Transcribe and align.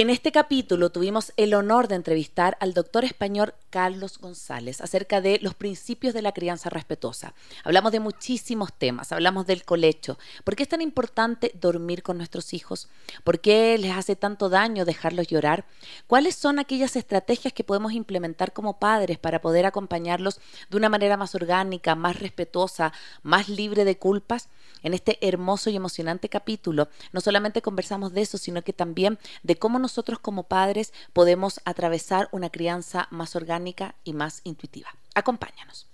En 0.00 0.08
este 0.08 0.32
capítulo 0.32 0.88
tuvimos 0.88 1.34
el 1.36 1.52
honor 1.52 1.86
de 1.86 1.94
entrevistar 1.94 2.56
al 2.60 2.72
doctor 2.72 3.04
español 3.04 3.52
Carlos 3.68 4.18
González 4.18 4.80
acerca 4.80 5.20
de 5.20 5.38
los 5.42 5.54
principios 5.54 6.14
de 6.14 6.22
la 6.22 6.32
crianza 6.32 6.70
respetuosa. 6.70 7.34
Hablamos 7.64 7.92
de 7.92 8.00
muchísimos 8.00 8.72
temas, 8.72 9.12
hablamos 9.12 9.46
del 9.46 9.62
colecho. 9.62 10.18
¿Por 10.42 10.56
qué 10.56 10.62
es 10.62 10.70
tan 10.70 10.80
importante 10.80 11.52
dormir 11.60 12.02
con 12.02 12.16
nuestros 12.16 12.54
hijos? 12.54 12.88
¿Por 13.24 13.40
qué 13.40 13.76
les 13.76 13.92
hace 13.92 14.16
tanto 14.16 14.48
daño 14.48 14.86
dejarlos 14.86 15.26
llorar? 15.26 15.66
¿Cuáles 16.06 16.34
son 16.34 16.58
aquellas 16.58 16.96
estrategias 16.96 17.52
que 17.52 17.62
podemos 17.62 17.92
implementar 17.92 18.54
como 18.54 18.78
padres 18.78 19.18
para 19.18 19.42
poder 19.42 19.66
acompañarlos 19.66 20.40
de 20.70 20.78
una 20.78 20.88
manera 20.88 21.18
más 21.18 21.34
orgánica, 21.34 21.94
más 21.94 22.18
respetuosa, 22.18 22.94
más 23.22 23.50
libre 23.50 23.84
de 23.84 23.98
culpas? 23.98 24.48
En 24.82 24.94
este 24.94 25.18
hermoso 25.20 25.68
y 25.68 25.76
emocionante 25.76 26.30
capítulo 26.30 26.88
no 27.12 27.20
solamente 27.20 27.60
conversamos 27.60 28.14
de 28.14 28.22
eso, 28.22 28.38
sino 28.38 28.62
que 28.62 28.72
también 28.72 29.18
de 29.42 29.56
cómo 29.56 29.78
nosotros 29.90 30.20
como 30.20 30.44
padres 30.44 30.92
podemos 31.12 31.60
atravesar 31.64 32.28
una 32.30 32.48
crianza 32.48 33.08
más 33.10 33.34
orgánica 33.34 33.96
y 34.04 34.12
más 34.12 34.40
intuitiva. 34.44 34.88
Acompáñanos. 35.16 35.88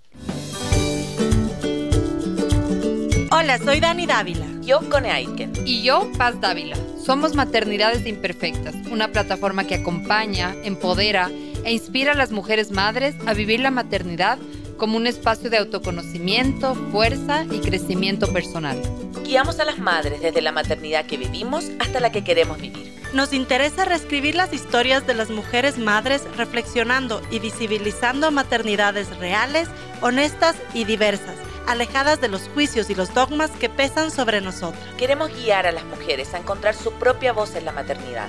Hola, 3.31 3.59
soy 3.59 3.81
Dani 3.81 4.07
Dávila. 4.07 4.47
Yo, 4.61 4.87
Cone 4.91 5.11
Aiken. 5.11 5.55
Y 5.65 5.83
yo, 5.83 6.13
Paz 6.19 6.39
Dávila. 6.43 6.77
Somos 7.03 7.35
Maternidades 7.35 8.07
Imperfectas, 8.07 8.75
una 8.91 9.09
plataforma 9.09 9.67
que 9.67 9.77
acompaña, 9.77 10.55
empodera 10.63 11.31
e 11.65 11.73
inspira 11.73 12.13
a 12.13 12.17
las 12.17 12.33
mujeres 12.33 12.73
madres 12.73 13.15
a 13.27 13.33
vivir 13.33 13.61
la 13.61 13.71
maternidad 13.71 14.39
como 14.77 14.97
un 14.97 15.07
espacio 15.07 15.51
de 15.51 15.59
autoconocimiento, 15.59 16.75
fuerza 16.93 17.45
y 17.51 17.61
crecimiento 17.61 18.33
personal. 18.33 18.81
Guiamos 19.25 19.59
a 19.59 19.65
las 19.65 19.79
madres 19.79 20.21
desde 20.21 20.43
la 20.43 20.53
maternidad 20.53 21.07
que 21.07 21.17
vivimos 21.17 21.65
hasta 21.81 22.01
la 22.01 22.13
que 22.13 22.25
queremos 22.25 22.59
vivir. 22.61 22.95
Nos 23.13 23.33
interesa 23.33 23.85
reescribir 23.85 24.35
las 24.35 24.53
historias 24.53 25.07
de 25.07 25.15
las 25.15 25.31
mujeres 25.31 25.79
madres 25.79 26.23
reflexionando 26.37 27.23
y 27.31 27.39
visibilizando 27.39 28.31
maternidades 28.31 29.17
reales, 29.19 29.69
honestas 30.01 30.57
y 30.75 30.85
diversas 30.85 31.37
alejadas 31.67 32.21
de 32.21 32.29
los 32.29 32.43
juicios 32.55 32.91
y 32.91 32.95
los 32.95 33.13
dogmas 33.13 33.51
que 33.51 33.69
pesan 33.69 34.11
sobre 34.11 34.41
nosotras. 34.41 34.83
Queremos 34.97 35.31
guiar 35.35 35.67
a 35.67 35.73
las 35.73 35.85
mujeres 35.85 36.33
a 36.35 36.39
encontrar 36.39 36.75
su 36.75 36.93
propia 36.93 37.33
voz 37.33 37.55
en 37.55 37.65
la 37.65 37.73
maternidad, 37.73 38.29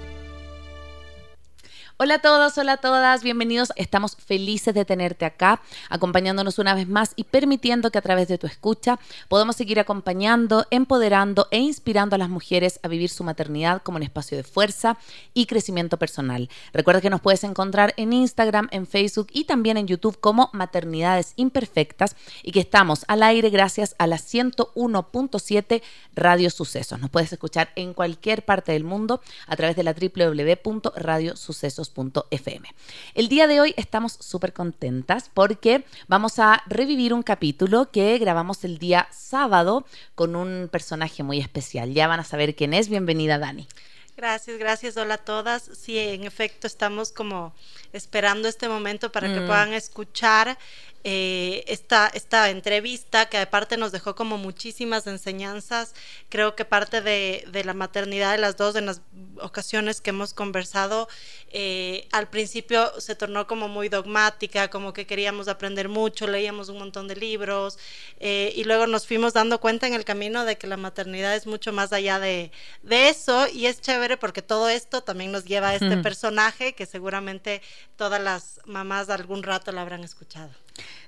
Hola 2.03 2.15
a 2.15 2.19
todos, 2.19 2.57
hola 2.57 2.71
a 2.71 2.77
todas, 2.77 3.21
bienvenidos. 3.21 3.71
Estamos 3.75 4.15
felices 4.15 4.73
de 4.73 4.85
tenerte 4.85 5.23
acá, 5.23 5.61
acompañándonos 5.87 6.57
una 6.57 6.73
vez 6.73 6.87
más 6.89 7.13
y 7.15 7.25
permitiendo 7.25 7.91
que 7.91 7.99
a 7.99 8.01
través 8.01 8.27
de 8.27 8.39
tu 8.39 8.47
escucha 8.47 8.99
podamos 9.27 9.55
seguir 9.55 9.79
acompañando, 9.79 10.65
empoderando 10.71 11.47
e 11.51 11.59
inspirando 11.59 12.15
a 12.15 12.17
las 12.17 12.29
mujeres 12.29 12.79
a 12.81 12.87
vivir 12.87 13.11
su 13.11 13.23
maternidad 13.23 13.83
como 13.83 13.97
un 13.97 14.01
espacio 14.01 14.35
de 14.35 14.41
fuerza 14.41 14.97
y 15.35 15.45
crecimiento 15.45 15.97
personal. 15.97 16.49
Recuerda 16.73 17.01
que 17.01 17.11
nos 17.11 17.21
puedes 17.21 17.43
encontrar 17.43 17.93
en 17.97 18.13
Instagram, 18.13 18.67
en 18.71 18.87
Facebook 18.87 19.27
y 19.31 19.43
también 19.43 19.77
en 19.77 19.85
YouTube 19.85 20.19
como 20.19 20.49
Maternidades 20.53 21.33
Imperfectas 21.35 22.15
y 22.41 22.51
que 22.51 22.61
estamos 22.61 23.05
al 23.09 23.21
aire 23.21 23.51
gracias 23.51 23.93
a 23.99 24.07
la 24.07 24.17
101.7 24.17 25.83
Radio 26.15 26.49
Sucesos. 26.49 26.99
Nos 26.99 27.11
puedes 27.11 27.31
escuchar 27.31 27.69
en 27.75 27.93
cualquier 27.93 28.43
parte 28.43 28.71
del 28.71 28.85
mundo 28.85 29.21
a 29.45 29.55
través 29.55 29.75
de 29.75 29.83
la 29.83 29.93
www.radiosucesos 29.93 31.90
FM. 32.31 32.67
El 33.13 33.27
día 33.27 33.47
de 33.47 33.61
hoy 33.61 33.73
estamos 33.77 34.13
súper 34.19 34.53
contentas 34.53 35.29
porque 35.33 35.85
vamos 36.07 36.39
a 36.39 36.63
revivir 36.67 37.13
un 37.13 37.23
capítulo 37.23 37.91
que 37.91 38.17
grabamos 38.17 38.63
el 38.63 38.77
día 38.77 39.07
sábado 39.11 39.85
con 40.15 40.35
un 40.35 40.69
personaje 40.71 41.23
muy 41.23 41.39
especial. 41.39 41.93
Ya 41.93 42.07
van 42.07 42.19
a 42.19 42.23
saber 42.23 42.55
quién 42.55 42.73
es. 42.73 42.89
Bienvenida, 42.89 43.37
Dani. 43.37 43.67
Gracias, 44.17 44.57
gracias. 44.59 44.97
Hola 44.97 45.15
a 45.15 45.17
todas. 45.17 45.63
Sí, 45.63 45.97
en 45.97 46.25
efecto, 46.25 46.67
estamos 46.67 47.11
como 47.11 47.53
esperando 47.91 48.47
este 48.47 48.69
momento 48.69 49.11
para 49.11 49.33
que 49.33 49.39
mm. 49.39 49.47
puedan 49.47 49.73
escuchar 49.73 50.57
eh, 51.03 51.63
esta, 51.67 52.07
esta 52.13 52.49
entrevista 52.49 53.27
que 53.27 53.37
aparte 53.37 53.77
nos 53.77 53.91
dejó 53.91 54.15
como 54.15 54.37
muchísimas 54.37 55.07
enseñanzas. 55.07 55.93
Creo 56.29 56.55
que 56.55 56.65
parte 56.65 57.01
de, 57.01 57.45
de 57.51 57.63
la 57.63 57.73
maternidad 57.73 58.31
de 58.31 58.37
las 58.37 58.57
dos 58.57 58.75
en 58.75 58.85
las 58.85 59.01
ocasiones 59.41 60.01
que 60.01 60.11
hemos 60.11 60.33
conversado, 60.33 61.07
eh, 61.51 62.07
al 62.11 62.29
principio 62.29 62.91
se 62.99 63.15
tornó 63.15 63.47
como 63.47 63.67
muy 63.67 63.89
dogmática, 63.89 64.69
como 64.69 64.93
que 64.93 65.05
queríamos 65.05 65.47
aprender 65.47 65.89
mucho, 65.89 66.27
leíamos 66.27 66.69
un 66.69 66.79
montón 66.79 67.07
de 67.07 67.15
libros 67.15 67.77
eh, 68.19 68.53
y 68.55 68.63
luego 68.63 68.87
nos 68.87 69.07
fuimos 69.07 69.33
dando 69.33 69.59
cuenta 69.59 69.87
en 69.87 69.93
el 69.93 70.05
camino 70.05 70.45
de 70.45 70.57
que 70.57 70.67
la 70.67 70.77
maternidad 70.77 71.35
es 71.35 71.47
mucho 71.47 71.73
más 71.73 71.93
allá 71.93 72.19
de, 72.19 72.51
de 72.83 73.09
eso 73.09 73.47
y 73.47 73.65
es 73.65 73.81
chévere 73.81 74.17
porque 74.17 74.41
todo 74.41 74.69
esto 74.69 75.01
también 75.01 75.31
nos 75.31 75.45
lleva 75.45 75.69
a 75.69 75.75
este 75.75 75.97
personaje 75.97 76.73
que 76.73 76.85
seguramente 76.85 77.61
todas 77.95 78.21
las 78.21 78.61
mamás 78.65 79.07
de 79.07 79.13
algún 79.13 79.43
rato 79.43 79.71
la 79.71 79.81
habrán 79.81 80.03
escuchado. 80.03 80.51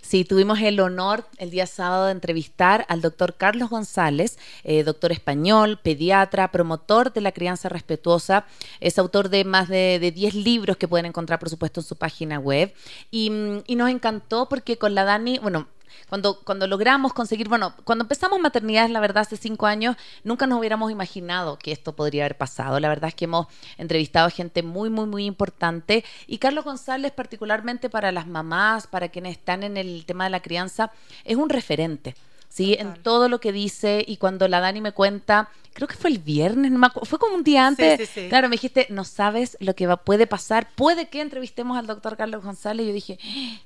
Sí, 0.01 0.25
tuvimos 0.25 0.59
el 0.59 0.79
honor 0.79 1.25
el 1.37 1.49
día 1.49 1.65
sábado 1.65 2.05
de 2.05 2.11
entrevistar 2.11 2.85
al 2.89 3.01
doctor 3.01 3.35
Carlos 3.35 3.69
González, 3.69 4.37
eh, 4.63 4.83
doctor 4.83 5.11
español, 5.11 5.79
pediatra, 5.81 6.51
promotor 6.51 7.13
de 7.13 7.21
la 7.21 7.31
crianza 7.31 7.69
respetuosa. 7.69 8.45
Es 8.79 8.99
autor 8.99 9.29
de 9.29 9.43
más 9.45 9.69
de, 9.69 10.11
10 10.13 10.35
libros 10.35 10.77
que 10.77 10.87
pueden 10.87 11.05
encontrar, 11.05 11.39
por 11.39 11.49
supuesto, 11.49 11.79
en 11.79 11.85
su 11.85 11.95
página 11.95 12.37
web. 12.37 12.73
Y, 13.11 13.31
y 13.65 13.75
nos 13.75 13.89
encantó 13.89 14.49
porque 14.49 14.77
con 14.77 14.93
la 14.93 15.03
Dani, 15.03 15.39
bueno, 15.39 15.67
cuando, 16.09 16.39
cuando 16.41 16.67
logramos 16.67 17.13
conseguir, 17.13 17.49
bueno, 17.49 17.73
cuando 17.83 18.03
empezamos 18.03 18.39
maternidad, 18.39 18.89
la 18.89 18.99
verdad, 18.99 19.21
hace 19.21 19.37
cinco 19.37 19.65
años, 19.65 19.95
nunca 20.23 20.47
nos 20.47 20.59
hubiéramos 20.59 20.91
imaginado 20.91 21.57
que 21.57 21.71
esto 21.71 21.95
podría 21.95 22.25
haber 22.25 22.37
pasado. 22.37 22.79
La 22.79 22.89
verdad 22.89 23.09
es 23.09 23.15
que 23.15 23.25
hemos 23.25 23.47
entrevistado 23.77 24.27
a 24.27 24.29
gente 24.29 24.63
muy, 24.63 24.89
muy, 24.89 25.05
muy 25.05 25.25
importante. 25.25 26.03
Y 26.27 26.37
Carlos 26.37 26.65
González, 26.65 27.11
particularmente 27.11 27.89
para 27.89 28.11
las 28.11 28.27
mamás, 28.27 28.87
para 28.87 29.09
quienes 29.09 29.37
están 29.37 29.63
en 29.63 29.77
el 29.77 30.05
tema 30.05 30.25
de 30.25 30.29
la 30.29 30.41
crianza, 30.41 30.91
es 31.23 31.37
un 31.37 31.49
referente. 31.49 32.15
¿Sí? 32.53 32.75
En 32.77 32.93
todo 33.01 33.29
lo 33.29 33.39
que 33.39 33.51
dice 33.51 34.05
y 34.07 34.17
cuando 34.17 34.47
la 34.47 34.59
Dani 34.59 34.79
me 34.79 34.91
cuenta, 34.91 35.49
creo 35.73 35.87
que 35.87 35.95
fue 35.95 36.11
el 36.11 36.19
viernes, 36.19 36.71
fue 37.05 37.17
como 37.17 37.33
un 37.33 37.43
día 37.43 37.65
antes, 37.65 38.11
claro, 38.29 38.47
me 38.47 38.57
dijiste, 38.57 38.85
no 38.91 39.03
sabes 39.05 39.57
lo 39.59 39.73
que 39.73 39.87
va, 39.87 39.97
puede 39.97 40.27
pasar, 40.27 40.69
puede 40.75 41.07
que 41.07 41.21
entrevistemos 41.21 41.79
al 41.79 41.87
doctor 41.87 42.15
Carlos 42.15 42.43
González, 42.43 42.85
yo 42.85 42.93
dije, 42.93 43.17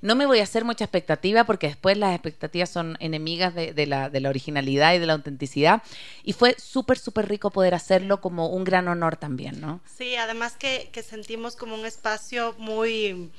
no 0.01 0.15
me 0.15 0.25
voy 0.25 0.39
a 0.39 0.43
hacer 0.43 0.63
mucha 0.63 0.85
expectativa 0.85 1.43
porque 1.43 1.67
después 1.67 1.97
las 1.97 2.13
expectativas 2.13 2.69
son 2.69 2.95
enemigas 3.01 3.53
de, 3.53 3.85
la, 3.87 4.09
de 4.09 4.21
la 4.21 4.29
originalidad 4.29 4.93
y 4.93 4.99
de 4.99 5.05
la 5.05 5.13
autenticidad, 5.13 5.83
y 6.23 6.31
fue 6.31 6.55
súper, 6.57 6.97
súper 6.97 7.27
rico 7.27 7.51
poder 7.51 7.73
hacerlo 7.73 8.21
como 8.21 8.47
un 8.47 8.63
gran 8.63 8.87
honor 8.87 9.17
también, 9.17 9.59
¿no? 9.59 9.81
Sí, 9.97 10.15
además 10.15 10.55
que, 10.57 10.89
que 10.93 11.03
sentimos 11.03 11.57
como 11.57 11.75
un 11.75 11.85
espacio 11.85 12.55
muy 12.57 13.29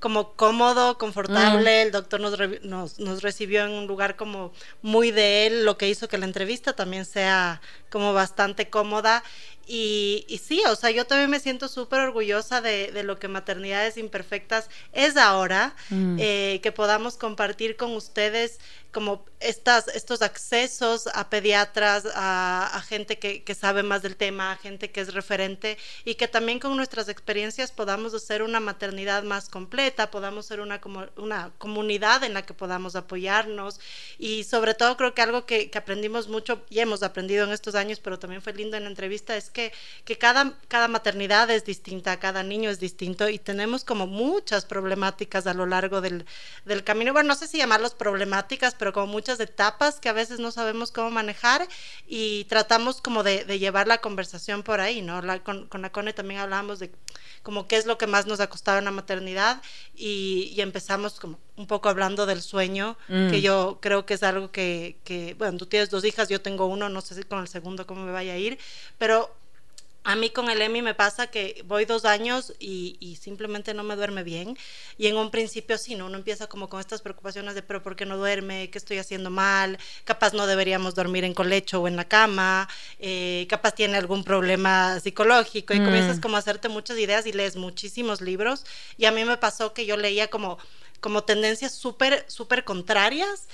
como 0.00 0.32
cómodo, 0.34 0.98
confortable. 0.98 1.84
Mm. 1.84 1.86
El 1.86 1.92
doctor 1.92 2.20
nos, 2.20 2.38
nos, 2.62 2.98
nos, 2.98 3.22
recibió 3.22 3.64
en 3.64 3.72
un 3.72 3.86
lugar 3.86 4.16
como 4.16 4.52
muy 4.82 5.10
de 5.10 5.46
él, 5.46 5.64
lo 5.64 5.76
que 5.76 5.88
hizo 5.88 6.08
que 6.08 6.18
la 6.18 6.26
entrevista 6.26 6.74
también 6.74 7.04
sea 7.04 7.60
como 7.90 8.12
bastante 8.12 8.68
cómoda. 8.68 9.22
Y, 9.70 10.24
y 10.28 10.38
sí, 10.38 10.62
o 10.66 10.74
sea, 10.74 10.90
yo 10.90 11.06
también 11.06 11.28
me 11.28 11.40
siento 11.40 11.68
súper 11.68 12.00
orgullosa 12.00 12.62
de, 12.62 12.90
de, 12.90 13.02
lo 13.02 13.18
que 13.18 13.28
Maternidades 13.28 13.98
Imperfectas 13.98 14.70
es 14.94 15.18
ahora, 15.18 15.76
mm. 15.90 16.16
eh, 16.18 16.60
que 16.62 16.72
podamos 16.72 17.18
compartir 17.18 17.76
con 17.76 17.92
ustedes 17.94 18.58
como 18.92 19.24
estas, 19.40 19.88
estos 19.88 20.22
accesos 20.22 21.08
a 21.14 21.28
pediatras, 21.28 22.08
a, 22.14 22.82
gente 22.88 23.18
que, 23.18 23.44
que, 23.44 23.54
sabe 23.54 23.82
más 23.82 24.02
del 24.02 24.16
tema, 24.16 24.52
a 24.52 24.56
gente 24.56 24.90
que 24.90 25.00
es 25.00 25.12
referente 25.12 25.76
y 26.04 26.14
que 26.14 26.26
también 26.26 26.58
con 26.58 26.76
nuestras 26.76 27.08
experiencias 27.08 27.70
podamos 27.70 28.14
hacer 28.14 28.42
una 28.42 28.60
maternidad 28.60 29.22
más 29.22 29.48
completa, 29.48 30.10
podamos 30.10 30.46
ser 30.46 30.60
una, 30.60 30.80
como, 30.80 31.06
una 31.16 31.52
comunidad 31.58 32.24
en 32.24 32.34
la 32.34 32.46
que 32.46 32.54
podamos 32.54 32.96
apoyarnos 32.96 33.78
y 34.18 34.44
sobre 34.44 34.74
todo 34.74 34.96
creo 34.96 35.14
que 35.14 35.22
algo 35.22 35.44
que, 35.44 35.70
que, 35.70 35.78
aprendimos 35.78 36.28
mucho 36.28 36.62
y 36.70 36.80
hemos 36.80 37.02
aprendido 37.02 37.44
en 37.44 37.52
estos 37.52 37.74
años, 37.74 38.00
pero 38.00 38.18
también 38.18 38.42
fue 38.42 38.54
lindo 38.54 38.76
en 38.76 38.84
la 38.84 38.90
entrevista, 38.90 39.36
es 39.36 39.50
que, 39.50 39.57
que 40.04 40.18
cada, 40.18 40.58
cada 40.68 40.88
maternidad 40.88 41.50
es 41.50 41.64
distinta, 41.64 42.18
cada 42.18 42.42
niño 42.42 42.70
es 42.70 42.80
distinto 42.80 43.28
y 43.28 43.38
tenemos 43.38 43.84
como 43.84 44.06
muchas 44.06 44.64
problemáticas 44.64 45.46
a 45.46 45.54
lo 45.54 45.66
largo 45.66 46.00
del, 46.00 46.24
del 46.64 46.84
camino. 46.84 47.12
Bueno, 47.12 47.28
no 47.28 47.34
sé 47.34 47.46
si 47.46 47.58
llamarlos 47.58 47.94
problemáticas, 47.94 48.74
pero 48.74 48.92
como 48.92 49.06
muchas 49.06 49.40
etapas 49.40 50.00
que 50.00 50.08
a 50.08 50.12
veces 50.12 50.38
no 50.38 50.50
sabemos 50.50 50.92
cómo 50.92 51.10
manejar 51.10 51.66
y 52.06 52.44
tratamos 52.44 53.00
como 53.00 53.22
de, 53.22 53.44
llevar 53.58 53.88
la 53.88 53.98
conversación 53.98 54.62
por 54.62 54.80
ahí, 54.80 55.02
¿no? 55.02 55.20
La, 55.22 55.42
con, 55.42 55.66
con 55.66 55.82
la 55.82 55.90
Cone 55.90 56.12
también 56.12 56.40
hablamos 56.40 56.78
de 56.78 56.92
como 57.42 57.66
qué 57.66 57.76
es 57.76 57.86
lo 57.86 57.98
que 57.98 58.06
más 58.06 58.26
nos 58.26 58.40
ha 58.40 58.48
costado 58.48 58.78
en 58.78 58.84
la 58.84 58.90
maternidad 58.90 59.62
y, 59.94 60.54
empezamos 60.58 61.18
como 61.20 61.38
un 61.56 61.66
poco 61.66 61.88
hablando 61.88 62.26
del 62.26 62.42
sueño, 62.42 62.96
que 63.06 63.38
mm. 63.38 63.40
yo 63.40 63.78
creo 63.80 64.04
que 64.04 64.14
es 64.14 64.22
algo 64.22 64.50
que, 64.50 64.98
que, 65.04 65.34
bueno, 65.38 65.56
tú 65.56 65.66
tienes 65.66 65.88
dos 65.88 66.04
hijas, 66.04 66.28
yo 66.28 66.40
tengo 66.40 66.66
uno, 66.66 66.88
no 66.88 67.00
sé 67.00 67.14
si 67.14 67.22
con 67.22 67.40
el 67.40 67.48
segundo 67.48 67.86
cómo 67.86 68.04
me 68.04 68.12
vaya 68.12 68.34
a 68.34 68.36
ir, 68.36 68.58
pero 68.98 69.34
A 70.08 70.16
mí 70.16 70.30
con 70.30 70.48
el 70.48 70.62
EMI 70.62 70.80
me 70.80 70.94
pasa 70.94 71.26
que 71.26 71.62
voy 71.66 71.84
dos 71.84 72.06
años 72.06 72.54
y, 72.58 73.18
simplemente 73.20 73.74
no 73.74 73.82
me 73.82 73.94
duerme 73.94 74.22
bien. 74.22 74.56
Y 74.96 75.06
en 75.06 75.18
un 75.18 75.30
principio 75.30 75.76
sí, 75.76 75.96
¿no? 75.96 76.06
Uno 76.06 76.16
empieza 76.16 76.46
como 76.46 76.70
con 76.70 76.80
estas 76.80 77.02
preocupaciones 77.02 77.54
de, 77.54 77.60
pero 77.60 77.82
¿por 77.82 77.94
qué 77.94 78.06
no 78.06 78.16
duerme? 78.16 78.70
¿Qué 78.70 78.78
estoy 78.78 78.96
haciendo 78.96 79.28
mal? 79.28 79.76
Capaz 80.04 80.32
no 80.32 80.46
deberíamos 80.46 80.94
dormir 80.94 81.24
en 81.24 81.34
colecho 81.34 81.82
o 81.82 81.88
en 81.88 81.96
la 81.96 82.08
cama. 82.08 82.70
Eh, 82.98 83.46
capaz 83.50 83.72
tiene 83.72 83.98
algún 83.98 84.24
problema 84.24 84.98
psicológico. 84.98 85.74
Y 85.74 85.84
comienzas 85.84 86.16
mm. 86.16 86.20
como 86.22 86.36
a 86.36 86.38
hacerte 86.38 86.70
muchas 86.70 86.96
ideas 86.96 87.26
y 87.26 87.32
lees 87.32 87.56
muchísimos 87.56 88.22
libros. 88.22 88.64
Y 88.96 89.04
a 89.04 89.12
mí 89.12 89.26
me 89.26 89.36
pasó 89.36 89.74
que 89.74 89.84
yo 89.84 89.98
leía 89.98 90.28
como 90.28 90.56
como 91.00 91.22
tendencias 91.22 91.74
súper, 91.74 92.24
súper 92.26 92.64
contrarias 92.64 93.46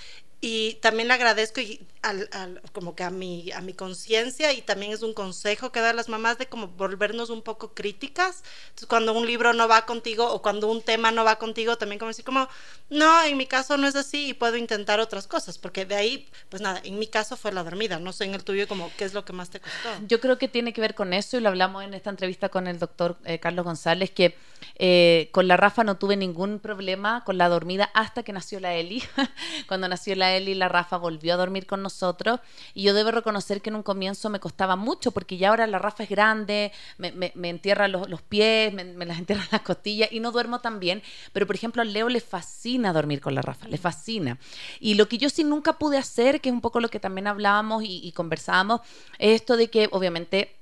y 0.44 0.74
también 0.82 1.08
le 1.08 1.14
agradezco 1.14 1.62
al, 2.02 2.60
como 2.72 2.94
que 2.94 3.02
a 3.02 3.08
mi, 3.08 3.50
a 3.52 3.62
mi 3.62 3.72
conciencia 3.72 4.52
y 4.52 4.60
también 4.60 4.92
es 4.92 5.02
un 5.02 5.14
consejo 5.14 5.72
que 5.72 5.80
dan 5.80 5.96
las 5.96 6.10
mamás 6.10 6.36
de 6.36 6.44
como 6.44 6.68
volvernos 6.68 7.30
un 7.30 7.40
poco 7.40 7.72
críticas. 7.72 8.42
Entonces, 8.64 8.86
cuando 8.86 9.14
un 9.14 9.26
libro 9.26 9.54
no 9.54 9.68
va 9.68 9.86
contigo 9.86 10.30
o 10.30 10.42
cuando 10.42 10.70
un 10.70 10.82
tema 10.82 11.12
no 11.12 11.24
va 11.24 11.36
contigo, 11.36 11.78
también 11.78 11.98
como 11.98 12.10
decir 12.10 12.26
como, 12.26 12.46
no, 12.90 13.22
en 13.22 13.38
mi 13.38 13.46
caso 13.46 13.78
no 13.78 13.88
es 13.88 13.96
así 13.96 14.28
y 14.28 14.34
puedo 14.34 14.58
intentar 14.58 15.00
otras 15.00 15.26
cosas, 15.26 15.56
porque 15.56 15.86
de 15.86 15.94
ahí, 15.94 16.28
pues 16.50 16.60
nada, 16.60 16.78
en 16.84 16.98
mi 16.98 17.06
caso 17.06 17.38
fue 17.38 17.50
la 17.50 17.64
dormida, 17.64 17.98
no 17.98 18.12
sé 18.12 18.24
en 18.24 18.34
el 18.34 18.44
tuyo 18.44 18.68
como 18.68 18.90
qué 18.98 19.06
es 19.06 19.14
lo 19.14 19.24
que 19.24 19.32
más 19.32 19.48
te 19.48 19.60
costó. 19.60 19.88
Yo 20.06 20.20
creo 20.20 20.36
que 20.36 20.48
tiene 20.48 20.74
que 20.74 20.82
ver 20.82 20.94
con 20.94 21.14
eso 21.14 21.38
y 21.38 21.40
lo 21.40 21.48
hablamos 21.48 21.84
en 21.84 21.94
esta 21.94 22.10
entrevista 22.10 22.50
con 22.50 22.66
el 22.66 22.78
doctor 22.78 23.16
eh, 23.24 23.38
Carlos 23.38 23.64
González, 23.64 24.10
que 24.10 24.36
eh, 24.76 25.30
con 25.32 25.48
la 25.48 25.56
Rafa 25.56 25.84
no 25.84 25.96
tuve 25.96 26.16
ningún 26.16 26.58
problema 26.58 27.24
con 27.24 27.38
la 27.38 27.48
dormida 27.48 27.90
hasta 27.94 28.22
que 28.22 28.34
nació 28.34 28.60
la 28.60 28.74
Eli. 28.74 29.02
cuando 29.68 29.88
nació 29.88 30.14
la 30.16 30.33
Eli, 30.36 30.54
la 30.54 30.68
Rafa 30.68 30.96
volvió 30.96 31.34
a 31.34 31.36
dormir 31.36 31.66
con 31.66 31.82
nosotros 31.82 32.40
y 32.74 32.82
yo 32.82 32.94
debo 32.94 33.10
reconocer 33.10 33.60
que 33.60 33.70
en 33.70 33.76
un 33.76 33.82
comienzo 33.82 34.30
me 34.30 34.40
costaba 34.40 34.76
mucho 34.76 35.10
porque 35.12 35.36
ya 35.36 35.50
ahora 35.50 35.66
la 35.66 35.78
Rafa 35.78 36.04
es 36.04 36.08
grande, 36.08 36.72
me, 36.98 37.32
entierra 37.48 37.88
los, 37.88 38.08
los 38.08 38.22
pies, 38.22 38.72
me, 38.72 38.84
me, 38.84 39.06
las 39.06 39.18
entierra 39.18 39.44
las 39.52 39.62
costillas 39.62 40.10
y 40.12 40.20
no 40.20 40.32
duermo 40.32 40.60
tan 40.60 40.80
bien. 40.80 41.02
Pero 41.32 41.46
por 41.46 41.56
ejemplo 41.56 41.82
a 41.82 41.84
Leo 41.84 42.08
le 42.08 42.20
fascina 42.20 42.92
dormir 42.92 43.20
con 43.20 43.34
la 43.34 43.42
Rafa, 43.42 43.68
le 43.68 43.78
fascina. 43.78 44.38
Y 44.80 44.94
lo 44.94 45.08
que 45.08 45.18
yo 45.18 45.30
sí 45.30 45.44
nunca 45.44 45.74
pude 45.74 45.98
hacer, 45.98 46.40
que 46.40 46.48
es 46.48 46.52
un 46.52 46.60
poco 46.60 46.80
lo 46.80 46.88
que 46.88 47.00
también 47.00 47.26
hablábamos 47.26 47.84
y, 47.84 48.00
y 48.06 48.12
conversábamos, 48.12 48.80
es 49.18 49.40
esto 49.40 49.56
de 49.56 49.68
que 49.68 49.88
obviamente 49.90 50.56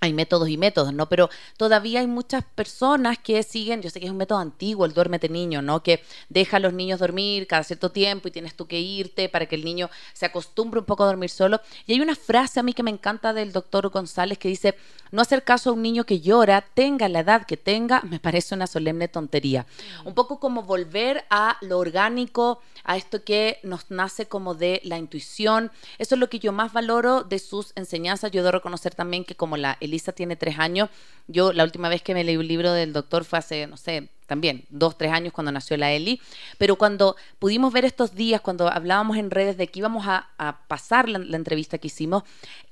hay 0.00 0.12
métodos 0.12 0.48
y 0.48 0.58
métodos, 0.58 0.92
¿no? 0.92 1.08
Pero 1.08 1.30
todavía 1.56 2.00
hay 2.00 2.06
muchas 2.06 2.44
personas 2.44 3.18
que 3.18 3.42
siguen, 3.42 3.82
yo 3.82 3.90
sé 3.90 4.00
que 4.00 4.06
es 4.06 4.12
un 4.12 4.18
método 4.18 4.38
antiguo, 4.38 4.84
el 4.84 4.92
duérmete 4.92 5.28
niño, 5.28 5.62
¿no? 5.62 5.82
Que 5.82 6.02
deja 6.28 6.58
a 6.58 6.60
los 6.60 6.72
niños 6.72 7.00
dormir 7.00 7.46
cada 7.46 7.64
cierto 7.64 7.90
tiempo 7.90 8.28
y 8.28 8.30
tienes 8.30 8.54
tú 8.54 8.66
que 8.66 8.80
irte 8.80 9.28
para 9.28 9.46
que 9.46 9.54
el 9.56 9.64
niño 9.64 9.90
se 10.12 10.26
acostumbre 10.26 10.80
un 10.80 10.86
poco 10.86 11.04
a 11.04 11.06
dormir 11.06 11.30
solo. 11.30 11.60
Y 11.86 11.94
hay 11.94 12.00
una 12.00 12.14
frase 12.14 12.60
a 12.60 12.62
mí 12.62 12.74
que 12.74 12.82
me 12.82 12.90
encanta 12.90 13.32
del 13.32 13.52
doctor 13.52 13.88
González 13.88 14.38
que 14.38 14.48
dice, 14.48 14.76
no 15.10 15.22
hacer 15.22 15.44
caso 15.44 15.70
a 15.70 15.72
un 15.72 15.82
niño 15.82 16.04
que 16.04 16.20
llora, 16.20 16.60
tenga 16.74 17.08
la 17.08 17.20
edad 17.20 17.46
que 17.46 17.56
tenga, 17.56 18.02
me 18.02 18.20
parece 18.20 18.54
una 18.54 18.66
solemne 18.66 19.08
tontería. 19.08 19.66
Un 20.04 20.14
poco 20.14 20.38
como 20.38 20.64
volver 20.64 21.24
a 21.30 21.56
lo 21.62 21.78
orgánico, 21.78 22.60
a 22.84 22.96
esto 22.96 23.24
que 23.24 23.58
nos 23.62 23.90
nace 23.90 24.26
como 24.26 24.54
de 24.54 24.80
la 24.84 24.98
intuición. 24.98 25.70
Eso 25.98 26.14
es 26.14 26.18
lo 26.18 26.28
que 26.28 26.38
yo 26.38 26.52
más 26.52 26.72
valoro 26.72 27.22
de 27.22 27.38
sus 27.38 27.72
enseñanzas. 27.76 28.30
Yo 28.30 28.42
debo 28.42 28.52
reconocer 28.52 28.94
también 28.94 29.24
que 29.24 29.34
como 29.34 29.56
la 29.56 29.78
Elisa 29.94 30.12
tiene 30.12 30.36
tres 30.36 30.58
años, 30.58 30.90
yo 31.26 31.52
la 31.52 31.64
última 31.64 31.88
vez 31.88 32.02
que 32.02 32.14
me 32.14 32.24
leí 32.24 32.36
un 32.36 32.46
libro 32.46 32.72
del 32.72 32.92
doctor 32.92 33.24
fue 33.24 33.38
hace, 33.38 33.66
no 33.66 33.76
sé, 33.76 34.10
también 34.26 34.64
dos, 34.70 34.98
tres 34.98 35.12
años 35.12 35.32
cuando 35.32 35.52
nació 35.52 35.76
la 35.76 35.92
Eli, 35.92 36.20
pero 36.58 36.76
cuando 36.76 37.16
pudimos 37.38 37.72
ver 37.72 37.84
estos 37.84 38.14
días, 38.14 38.40
cuando 38.40 38.68
hablábamos 38.68 39.16
en 39.16 39.30
redes 39.30 39.56
de 39.56 39.68
que 39.68 39.78
íbamos 39.78 40.06
a, 40.06 40.28
pasar 40.68 41.08
la, 41.08 41.36
entrevista 41.36 41.78
que 41.78 41.88
hicimos, 41.88 42.24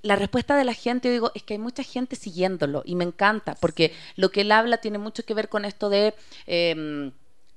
la 0.02 0.16
respuesta 0.16 0.56
de 0.56 0.64
la 0.64 0.74
gente, 0.74 1.08
yo 1.08 1.12
digo, 1.12 1.32
es 1.34 1.42
que 1.42 1.54
hay 1.54 1.58
mucha 1.58 1.82
gente 1.82 2.16
siguiéndolo 2.16 2.82
y 2.84 2.96
me 2.96 3.04
encanta, 3.04 3.54
porque 3.60 3.92
lo 4.16 4.30
que 4.30 4.42
él 4.42 4.52
habla 4.52 4.78
tiene 4.78 4.98
mucho 4.98 5.24
que 5.24 5.34
ver 5.34 5.48
con 5.48 5.64
esto 5.64 5.88
de... 5.88 6.14
Em, 6.46 7.12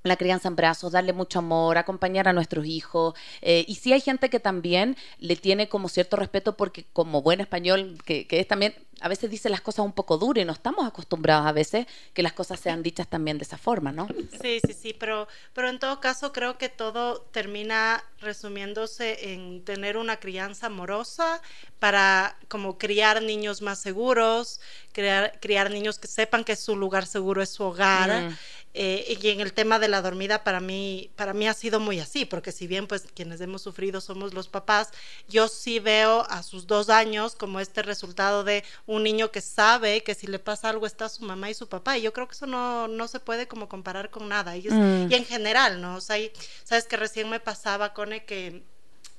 la 0.06 0.18
crianza 0.18 0.48
en 0.48 0.56
brazos, 0.56 0.92
darle 0.92 1.14
mucho 1.14 1.40
amor, 1.40 1.78
acompañar 1.78 2.28
a 2.28 2.34
nuestros 2.34 2.66
hijos. 2.66 3.16
Eh, 3.42 3.66
y 3.68 3.76
sí 3.76 3.92
hay 3.92 4.02
gente 4.02 4.30
que 4.30 4.40
también 4.40 4.96
le 5.20 5.36
tiene 5.36 5.68
como 5.68 5.90
cierto 5.90 6.16
respeto 6.16 6.56
porque 6.56 6.86
como 6.94 7.22
buen 7.22 7.42
español, 7.42 7.98
que, 8.06 8.28
es 8.30 8.48
también, 8.48 8.76
a 9.02 9.08
veces 9.08 9.30
dice 9.30 9.50
las 9.50 9.62
cosas 9.62 9.86
un 9.86 9.92
poco 9.92 10.18
duras 10.18 10.42
y 10.42 10.46
no 10.46 10.54
estamos 10.54 10.86
acostumbrados 10.86 11.46
a 11.46 11.52
veces 11.52 11.86
que 12.14 12.24
las 12.24 12.34
cosas 12.34 12.60
sean 12.60 12.82
dichas 12.84 13.08
también 13.08 13.38
de 13.38 13.44
esa 13.44 13.58
forma, 13.58 13.92
¿no? 13.92 14.08
Sí, 14.42 14.60
sí, 14.66 14.74
sí, 14.74 14.96
pero, 14.98 15.28
pero 15.54 15.70
en 15.70 15.80
todo 15.80 16.00
caso 16.00 16.32
creo 16.32 16.58
que 16.58 16.70
todo 16.70 17.22
termina 17.32 18.04
resumiéndose 18.20 19.34
en 19.34 19.64
tener 19.64 19.98
una 19.98 20.18
crianza 20.18 20.68
amorosa 20.68 21.42
para 21.80 22.38
como 22.48 22.78
criar 22.78 23.22
niños 23.22 23.62
más 23.62 23.80
seguros, 23.80 24.62
criar, 24.94 25.40
criar 25.42 25.72
niños 25.72 26.00
que 26.00 26.08
sepan 26.08 26.44
que 26.44 26.56
su 26.56 26.76
lugar 26.76 27.06
seguro 27.06 27.42
es 27.42 27.50
su 27.50 27.64
hogar. 27.64 28.30
Mm. 28.30 28.38
Eh, 28.78 29.18
y 29.22 29.30
en 29.30 29.40
el 29.40 29.54
tema 29.54 29.80
de 29.80 29.88
la 29.88 30.02
dormida 30.02 30.44
para 30.44 30.60
mí, 30.60 31.10
para 31.16 31.34
mí 31.34 31.48
ha 31.48 31.54
sido 31.54 31.80
muy 31.80 32.02
así, 32.02 32.26
porque 32.26 32.52
si 32.52 32.68
bien 32.68 32.88
pues 32.88 33.08
quienes 33.16 33.40
hemos 33.40 33.62
sufrido 33.62 34.02
somos 34.02 34.34
los 34.34 34.50
papás, 34.50 34.90
yo 35.30 35.48
sí 35.48 35.80
veo 35.80 36.26
a 36.30 36.44
sus 36.44 36.68
dos 36.68 36.90
años 36.90 37.38
como 37.38 37.62
este 37.62 37.84
resultado 37.84 38.44
de 38.44 38.66
un 38.88 39.04
niño 39.04 39.32
que 39.32 39.42
sabe 39.42 40.04
que 40.04 40.14
si 40.14 40.28
le 40.28 40.40
pasa 40.40 40.70
algo 40.70 40.86
está 40.86 41.10
su 41.10 41.24
mamá 41.24 41.50
y 41.50 41.54
su 41.54 41.68
papá, 41.68 41.98
y 41.98 42.04
yo 42.04 42.14
creo 42.14 42.28
que 42.28 42.36
eso 42.36 42.46
no, 42.46 42.88
no 42.88 43.08
se 43.08 43.20
puede 43.20 43.48
como 43.48 43.68
comparar 43.68 44.10
con 44.10 44.30
nada, 44.30 44.56
y, 44.58 44.68
mm. 44.70 45.12
en 45.12 45.26
general, 45.26 45.82
¿no? 45.82 45.96
O 45.96 46.02
sea, 46.02 46.18
sabes 46.64 46.86
que 46.86 46.98
recién 46.98 47.30
me 47.30 47.40
pasaba 47.40 47.94
con 47.94 48.14
el 48.14 48.26
que 48.26 48.64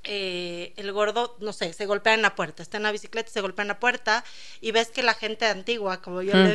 eh, 0.05 0.73
el 0.77 0.93
gordo, 0.93 1.37
no 1.41 1.53
sé, 1.53 1.73
se 1.73 1.85
golpea 1.87 2.15
en 2.15 2.23
la 2.23 2.37
puerta, 2.37 2.63
está 2.63 2.77
en 2.77 2.85
la 2.85 2.93
bicicleta, 2.93 3.31
se 3.31 3.41
golpea 3.41 3.63
en 3.63 3.69
la 3.69 3.81
puerta 3.81 4.25
y 4.61 4.71
ves 4.71 4.89
que 4.89 5.03
la 5.03 5.15
gente 5.15 5.47
antigua, 5.47 6.01
como 6.01 6.23
yo 6.23 6.35
le 6.35 6.55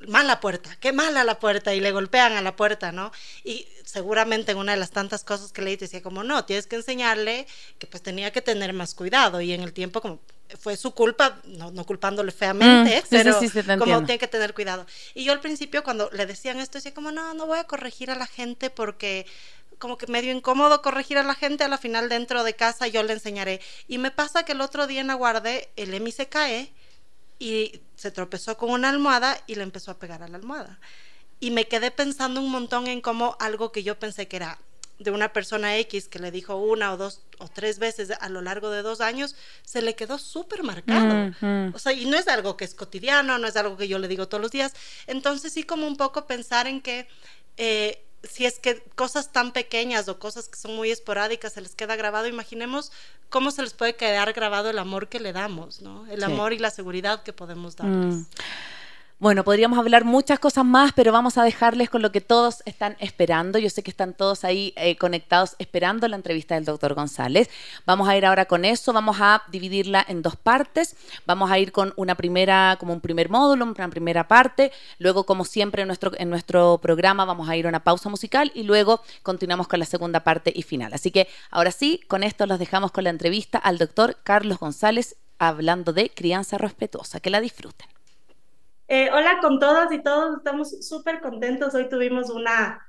Digo, 0.00 0.12
mala 0.12 0.40
puerta, 0.40 0.76
qué 0.80 0.92
mala 0.92 1.24
la 1.24 1.38
puerta, 1.38 1.74
y 1.74 1.80
le 1.80 1.92
golpean 1.92 2.32
a 2.32 2.42
la 2.42 2.56
puerta, 2.56 2.92
¿no? 2.92 3.12
Y 3.44 3.66
seguramente 3.84 4.52
en 4.52 4.58
una 4.58 4.72
de 4.72 4.78
las 4.78 4.90
tantas 4.90 5.24
cosas 5.24 5.52
que 5.52 5.62
leí 5.62 5.76
decía 5.76 6.02
como, 6.02 6.24
no, 6.24 6.44
tienes 6.44 6.66
que 6.66 6.76
enseñarle 6.76 7.46
que 7.78 7.86
pues 7.86 8.02
tenía 8.02 8.30
que 8.32 8.42
tener 8.42 8.72
más 8.72 8.94
cuidado, 8.94 9.40
y 9.40 9.52
en 9.52 9.62
el 9.62 9.72
tiempo 9.72 10.00
como 10.00 10.20
fue 10.60 10.76
su 10.76 10.92
culpa, 10.92 11.40
no, 11.44 11.70
no 11.72 11.84
culpándole 11.84 12.30
feamente, 12.30 13.00
mm, 13.00 13.04
pero 13.10 13.38
como 13.78 14.04
tiene 14.04 14.18
que 14.18 14.28
tener 14.28 14.54
cuidado. 14.54 14.86
Y 15.14 15.24
yo 15.24 15.32
al 15.32 15.40
principio 15.40 15.82
cuando 15.82 16.08
le 16.12 16.26
decían 16.26 16.60
esto 16.60 16.78
decía 16.78 16.94
como, 16.94 17.10
no, 17.10 17.34
no 17.34 17.46
voy 17.46 17.58
a 17.58 17.64
corregir 17.64 18.10
a 18.10 18.14
la 18.14 18.26
gente 18.26 18.70
porque 18.70 19.26
como 19.78 19.98
que 19.98 20.06
medio 20.06 20.32
incómodo 20.32 20.80
corregir 20.82 21.18
a 21.18 21.22
la 21.22 21.34
gente, 21.34 21.64
a 21.64 21.68
la 21.68 21.78
final 21.78 22.08
dentro 22.08 22.44
de 22.44 22.54
casa 22.54 22.86
yo 22.86 23.02
le 23.02 23.12
enseñaré. 23.12 23.60
Y 23.88 23.98
me 23.98 24.10
pasa 24.10 24.44
que 24.44 24.52
el 24.52 24.60
otro 24.60 24.86
día 24.86 25.00
en 25.00 25.10
Aguarde 25.10 25.68
el 25.76 25.92
Emi 25.92 26.12
se 26.12 26.28
cae 26.28 26.72
y 27.38 27.80
se 27.94 28.10
tropezó 28.10 28.56
con 28.56 28.70
una 28.70 28.88
almohada 28.88 29.42
y 29.46 29.54
le 29.54 29.62
empezó 29.62 29.90
a 29.90 29.98
pegar 29.98 30.22
a 30.22 30.28
la 30.28 30.36
almohada. 30.36 30.78
Y 31.40 31.50
me 31.50 31.68
quedé 31.68 31.90
pensando 31.90 32.40
un 32.40 32.50
montón 32.50 32.86
en 32.86 33.00
cómo 33.00 33.36
algo 33.40 33.72
que 33.72 33.82
yo 33.82 33.98
pensé 33.98 34.26
que 34.26 34.36
era 34.36 34.58
de 34.98 35.10
una 35.10 35.32
persona 35.32 35.76
X 35.76 36.08
que 36.08 36.18
le 36.18 36.30
dijo 36.30 36.56
una 36.56 36.92
o 36.92 36.96
dos 36.96 37.20
o 37.38 37.48
tres 37.48 37.78
veces 37.78 38.10
a 38.18 38.28
lo 38.30 38.40
largo 38.40 38.70
de 38.70 38.80
dos 38.80 39.02
años, 39.02 39.36
se 39.62 39.82
le 39.82 39.94
quedó 39.94 40.16
súper 40.18 40.62
marcado. 40.62 41.34
O 41.74 41.78
sea, 41.78 41.92
y 41.92 42.06
no 42.06 42.16
es 42.16 42.28
algo 42.28 42.56
que 42.56 42.64
es 42.64 42.74
cotidiano, 42.74 43.38
no 43.38 43.46
es 43.46 43.56
algo 43.56 43.76
que 43.76 43.88
yo 43.88 43.98
le 43.98 44.08
digo 44.08 44.28
todos 44.28 44.40
los 44.40 44.50
días. 44.50 44.72
Entonces 45.06 45.52
sí 45.52 45.64
como 45.64 45.86
un 45.86 45.96
poco 45.96 46.26
pensar 46.26 46.66
en 46.66 46.80
que 46.80 47.06
eh, 47.58 48.05
si 48.26 48.46
es 48.46 48.58
que 48.58 48.82
cosas 48.94 49.32
tan 49.32 49.52
pequeñas 49.52 50.08
o 50.08 50.18
cosas 50.18 50.48
que 50.48 50.56
son 50.56 50.74
muy 50.76 50.90
esporádicas 50.90 51.52
se 51.52 51.60
les 51.60 51.74
queda 51.74 51.96
grabado, 51.96 52.26
imaginemos 52.26 52.92
cómo 53.28 53.50
se 53.50 53.62
les 53.62 53.74
puede 53.74 53.96
quedar 53.96 54.32
grabado 54.32 54.70
el 54.70 54.78
amor 54.78 55.08
que 55.08 55.20
le 55.20 55.32
damos, 55.32 55.82
¿no? 55.82 56.06
El 56.06 56.22
amor 56.22 56.52
y 56.52 56.58
la 56.58 56.70
seguridad 56.70 57.22
que 57.22 57.32
podemos 57.32 57.76
darles. 57.76 58.14
Mm. 58.14 58.26
Bueno, 59.18 59.44
podríamos 59.44 59.78
hablar 59.78 60.04
muchas 60.04 60.38
cosas 60.38 60.66
más, 60.66 60.92
pero 60.92 61.10
vamos 61.10 61.38
a 61.38 61.42
dejarles 61.42 61.88
con 61.88 62.02
lo 62.02 62.12
que 62.12 62.20
todos 62.20 62.62
están 62.66 62.98
esperando. 63.00 63.58
Yo 63.58 63.70
sé 63.70 63.82
que 63.82 63.90
están 63.90 64.12
todos 64.12 64.44
ahí 64.44 64.74
eh, 64.76 64.98
conectados 64.98 65.56
esperando 65.58 66.06
la 66.06 66.16
entrevista 66.16 66.54
del 66.54 66.66
doctor 66.66 66.92
González. 66.92 67.48
Vamos 67.86 68.10
a 68.10 68.16
ir 68.18 68.26
ahora 68.26 68.44
con 68.44 68.66
eso, 68.66 68.92
vamos 68.92 69.16
a 69.20 69.42
dividirla 69.50 70.04
en 70.06 70.20
dos 70.20 70.36
partes. 70.36 70.96
Vamos 71.24 71.50
a 71.50 71.58
ir 71.58 71.72
con 71.72 71.94
una 71.96 72.14
primera, 72.14 72.76
como 72.78 72.92
un 72.92 73.00
primer 73.00 73.30
módulo, 73.30 73.64
una 73.64 73.88
primera 73.88 74.28
parte. 74.28 74.70
Luego, 74.98 75.24
como 75.24 75.46
siempre 75.46 75.80
en 75.80 75.88
nuestro, 75.88 76.12
en 76.18 76.28
nuestro 76.28 76.76
programa, 76.82 77.24
vamos 77.24 77.48
a 77.48 77.56
ir 77.56 77.64
a 77.64 77.70
una 77.70 77.84
pausa 77.84 78.10
musical 78.10 78.52
y 78.54 78.64
luego 78.64 79.00
continuamos 79.22 79.66
con 79.66 79.78
la 79.78 79.86
segunda 79.86 80.24
parte 80.24 80.52
y 80.54 80.62
final. 80.62 80.92
Así 80.92 81.10
que 81.10 81.26
ahora 81.50 81.70
sí, 81.70 82.02
con 82.06 82.22
esto 82.22 82.44
los 82.44 82.58
dejamos 82.58 82.92
con 82.92 83.04
la 83.04 83.10
entrevista 83.10 83.56
al 83.56 83.78
doctor 83.78 84.18
Carlos 84.22 84.58
González 84.58 85.16
hablando 85.38 85.94
de 85.94 86.10
crianza 86.10 86.58
respetuosa. 86.58 87.18
Que 87.20 87.30
la 87.30 87.40
disfruten. 87.40 87.95
Eh, 88.88 89.10
hola 89.12 89.38
con 89.40 89.58
todas 89.58 89.90
y 89.90 90.00
todos, 90.00 90.36
estamos 90.36 90.86
súper 90.86 91.20
contentos. 91.20 91.74
Hoy 91.74 91.88
tuvimos 91.88 92.30
una, 92.30 92.88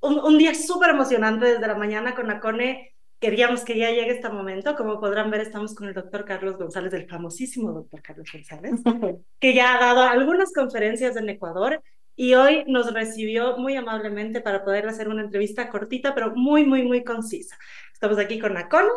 un, 0.00 0.38
día 0.38 0.54
súper 0.54 0.90
emocionante 0.90 1.46
desde 1.46 1.66
la 1.66 1.76
mañana 1.76 2.16
con 2.16 2.26
la 2.26 2.40
CONE. 2.40 2.94
Queríamos 3.20 3.64
que 3.64 3.78
ya 3.78 3.90
llegue 3.90 4.10
este 4.10 4.28
momento. 4.28 4.74
Como 4.74 4.98
podrán 4.98 5.30
ver, 5.30 5.42
estamos 5.42 5.74
con 5.74 5.86
el 5.86 5.94
doctor 5.94 6.24
Carlos 6.24 6.56
González, 6.58 6.92
el 6.94 7.08
famosísimo 7.08 7.70
doctor 7.70 8.02
Carlos 8.02 8.28
González, 8.32 8.80
que 9.38 9.54
ya 9.54 9.76
ha 9.76 9.80
dado 9.80 10.02
algunas 10.02 10.52
conferencias 10.52 11.16
en 11.16 11.28
Ecuador 11.28 11.80
y 12.16 12.34
hoy 12.34 12.64
nos 12.66 12.92
recibió 12.92 13.56
muy 13.56 13.76
amablemente 13.76 14.40
para 14.40 14.64
poder 14.64 14.88
hacer 14.88 15.08
una 15.08 15.22
entrevista 15.22 15.68
cortita, 15.68 16.14
pero 16.14 16.34
muy, 16.34 16.64
muy, 16.64 16.82
muy 16.82 17.04
concisa. 17.04 17.56
Estamos 17.92 18.18
aquí 18.18 18.40
con 18.40 18.52
la 18.54 18.68
CONE 18.68 18.88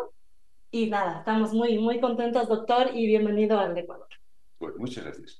y 0.72 0.90
nada, 0.90 1.18
estamos 1.18 1.52
muy, 1.52 1.78
muy 1.78 2.00
contentos, 2.00 2.48
doctor, 2.48 2.90
y 2.92 3.06
bienvenido 3.06 3.60
al 3.60 3.76
Ecuador. 3.78 4.08
Bueno, 4.58 4.76
muchas 4.78 5.04
gracias. 5.04 5.39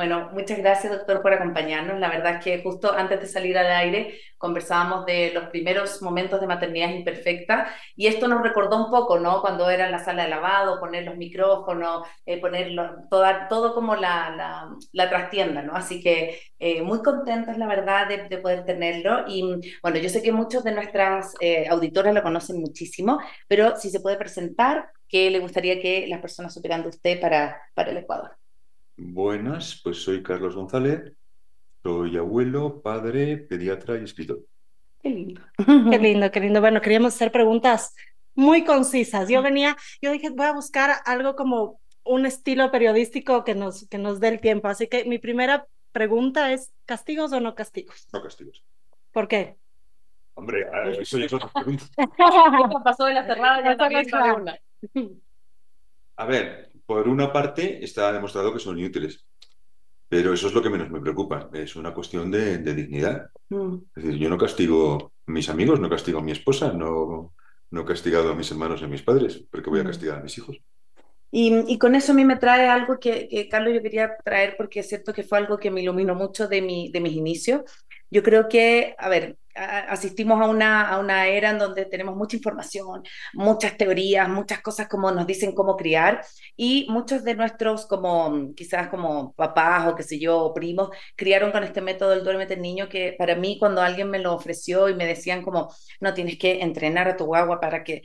Bueno, 0.00 0.30
muchas 0.32 0.56
gracias, 0.56 0.90
doctor, 0.90 1.20
por 1.20 1.34
acompañarnos. 1.34 2.00
La 2.00 2.08
verdad 2.08 2.36
es 2.36 2.44
que 2.44 2.62
justo 2.62 2.90
antes 2.90 3.20
de 3.20 3.26
salir 3.26 3.58
al 3.58 3.66
aire 3.66 4.18
conversábamos 4.38 5.04
de 5.04 5.30
los 5.34 5.50
primeros 5.50 6.00
momentos 6.00 6.40
de 6.40 6.46
maternidad 6.46 6.88
imperfecta 6.88 7.68
y 7.94 8.06
esto 8.06 8.26
nos 8.26 8.42
recordó 8.42 8.82
un 8.82 8.90
poco, 8.90 9.18
¿no? 9.18 9.42
Cuando 9.42 9.68
era 9.68 9.84
en 9.84 9.92
la 9.92 9.98
sala 10.02 10.22
de 10.22 10.30
lavado, 10.30 10.80
poner 10.80 11.04
los 11.04 11.18
micrófonos, 11.18 12.08
eh, 12.24 12.40
poner 12.40 12.74
todo 13.50 13.74
como 13.74 13.94
la, 13.94 14.70
la, 14.92 15.10
trastienda, 15.10 15.60
¿no? 15.60 15.74
Así 15.74 16.02
que 16.02 16.40
eh, 16.58 16.80
muy 16.80 17.02
contentos, 17.02 17.58
la 17.58 17.66
verdad, 17.66 18.08
de, 18.08 18.26
de, 18.26 18.38
poder 18.38 18.64
tenerlo. 18.64 19.26
Y 19.28 19.42
bueno, 19.82 19.98
yo 19.98 20.08
sé 20.08 20.22
que 20.22 20.32
muchos 20.32 20.64
de 20.64 20.72
nuestras 20.72 21.34
eh, 21.40 21.68
auditoras 21.68 22.14
lo 22.14 22.22
conocen 22.22 22.58
muchísimo, 22.58 23.20
pero 23.48 23.76
si 23.76 23.90
se 23.90 24.00
puede 24.00 24.16
presentar, 24.16 24.88
¿qué 25.08 25.30
le 25.30 25.40
gustaría 25.40 25.78
que 25.78 26.06
las 26.08 26.22
personas 26.22 26.54
supieran 26.54 26.80
de 26.84 26.88
usted 26.88 27.20
para, 27.20 27.60
para 27.74 27.90
el 27.90 27.98
Ecuador? 27.98 28.39
Buenas, 29.02 29.80
pues 29.82 30.02
soy 30.02 30.22
Carlos 30.22 30.54
González, 30.54 31.14
soy 31.82 32.18
abuelo, 32.18 32.82
padre, 32.82 33.38
pediatra 33.38 33.98
y 33.98 34.04
escritor. 34.04 34.40
Qué 35.02 35.08
lindo. 35.08 35.40
Qué 35.56 35.98
lindo, 35.98 36.30
qué 36.30 36.40
lindo. 36.40 36.60
Bueno, 36.60 36.82
queríamos 36.82 37.14
hacer 37.14 37.32
preguntas 37.32 37.94
muy 38.34 38.62
concisas. 38.62 39.30
Yo 39.30 39.40
venía, 39.42 39.74
yo 40.02 40.12
dije, 40.12 40.28
voy 40.28 40.44
a 40.44 40.52
buscar 40.52 40.96
algo 41.06 41.34
como 41.34 41.80
un 42.04 42.26
estilo 42.26 42.70
periodístico 42.70 43.42
que 43.42 43.54
nos, 43.54 43.88
que 43.88 43.96
nos 43.96 44.20
dé 44.20 44.28
el 44.28 44.40
tiempo. 44.40 44.68
Así 44.68 44.86
que 44.86 45.06
mi 45.06 45.18
primera 45.18 45.66
pregunta 45.92 46.52
es, 46.52 46.70
¿castigos 46.84 47.32
o 47.32 47.40
no 47.40 47.54
castigos? 47.54 48.06
No 48.12 48.22
castigos. 48.22 48.62
¿Por 49.12 49.28
qué? 49.28 49.56
Hombre, 50.34 50.66
eso 51.00 51.16
ya 51.16 51.24
es 51.24 51.32
otra 51.32 51.50
pregunta. 51.54 51.86
Pasó 52.84 53.06
de 53.06 53.14
la 53.14 53.24
cerrada 53.26 53.64
ya 53.64 53.76
también 53.78 54.06
una. 54.36 54.58
A 56.16 56.26
ver, 56.26 56.69
por 56.90 57.06
una 57.06 57.32
parte, 57.32 57.84
está 57.84 58.12
demostrado 58.12 58.52
que 58.52 58.58
son 58.58 58.76
inútiles, 58.76 59.24
pero 60.08 60.34
eso 60.34 60.48
es 60.48 60.54
lo 60.54 60.60
que 60.60 60.70
menos 60.70 60.90
me 60.90 61.00
preocupa. 61.00 61.48
Es 61.52 61.76
una 61.76 61.94
cuestión 61.94 62.32
de, 62.32 62.58
dignidad. 62.58 63.30
Mm. 63.48 63.76
Es 63.94 64.02
decir, 64.02 64.18
yo 64.18 64.28
no 64.28 64.36
castigo 64.36 65.12
a 65.24 65.30
mis 65.30 65.48
amigos, 65.48 65.78
no 65.78 65.88
castigo 65.88 66.18
a 66.18 66.22
mi 66.22 66.32
esposa, 66.32 66.72
no, 66.72 67.32
no 67.70 67.80
he 67.80 67.84
castigado 67.84 68.32
a 68.32 68.34
mis 68.34 68.50
hermanos 68.50 68.80
y 68.80 68.86
a 68.86 68.88
mis 68.88 69.02
padres, 69.02 69.46
porque 69.52 69.70
voy 69.70 69.78
a 69.78 69.84
mm. 69.84 69.86
castigar 69.86 70.18
a 70.18 70.22
mis 70.24 70.36
hijos. 70.36 70.60
Y, 71.30 71.78
con 71.78 71.94
eso 71.94 72.10
a 72.10 72.16
mí 72.16 72.24
me 72.24 72.34
trae 72.34 72.68
algo 72.68 72.98
que, 72.98 73.28
que, 73.28 73.48
Carlos, 73.48 73.72
yo 73.72 73.82
quería 73.82 74.16
traer 74.24 74.56
porque 74.56 74.80
es 74.80 74.88
cierto 74.88 75.12
que 75.12 75.22
fue 75.22 75.38
algo 75.38 75.58
que 75.58 75.70
me 75.70 75.82
iluminó 75.82 76.16
mucho 76.16 76.48
de, 76.48 76.60
mi, 76.60 76.90
de 76.90 77.00
mis 77.00 77.12
inicios. 77.12 77.62
Yo 78.10 78.22
creo 78.22 78.48
que, 78.48 78.94
a 78.98 79.08
ver, 79.08 79.36
asistimos 79.54 80.40
a 80.40 80.46
una, 80.46 80.88
a 80.88 80.98
una 80.98 81.26
era 81.26 81.50
en 81.50 81.58
donde 81.58 81.84
tenemos 81.84 82.16
mucha 82.16 82.36
información, 82.36 83.02
muchas 83.34 83.76
teorías, 83.76 84.28
muchas 84.28 84.60
cosas 84.62 84.88
como 84.88 85.10
nos 85.10 85.26
dicen 85.26 85.52
cómo 85.54 85.76
criar 85.76 86.24
y 86.56 86.86
muchos 86.90 87.24
de 87.24 87.34
nuestros 87.34 87.86
como 87.86 88.54
quizás 88.54 88.88
como 88.88 89.32
papás 89.34 89.88
o 89.88 89.94
qué 89.96 90.02
sé 90.02 90.18
yo, 90.18 90.52
primos, 90.54 90.90
criaron 91.16 91.52
con 91.52 91.64
este 91.64 91.80
método 91.80 92.10
del 92.10 92.24
duérmete 92.24 92.56
niño 92.56 92.88
que 92.88 93.14
para 93.18 93.34
mí 93.36 93.58
cuando 93.58 93.82
alguien 93.82 94.10
me 94.10 94.18
lo 94.18 94.34
ofreció 94.34 94.88
y 94.88 94.94
me 94.94 95.06
decían 95.06 95.42
como, 95.42 95.72
no, 96.00 96.14
tienes 96.14 96.38
que 96.38 96.62
entrenar 96.62 97.08
a 97.08 97.16
tu 97.16 97.24
guagua 97.26 97.60
para 97.60 97.84
que... 97.84 98.02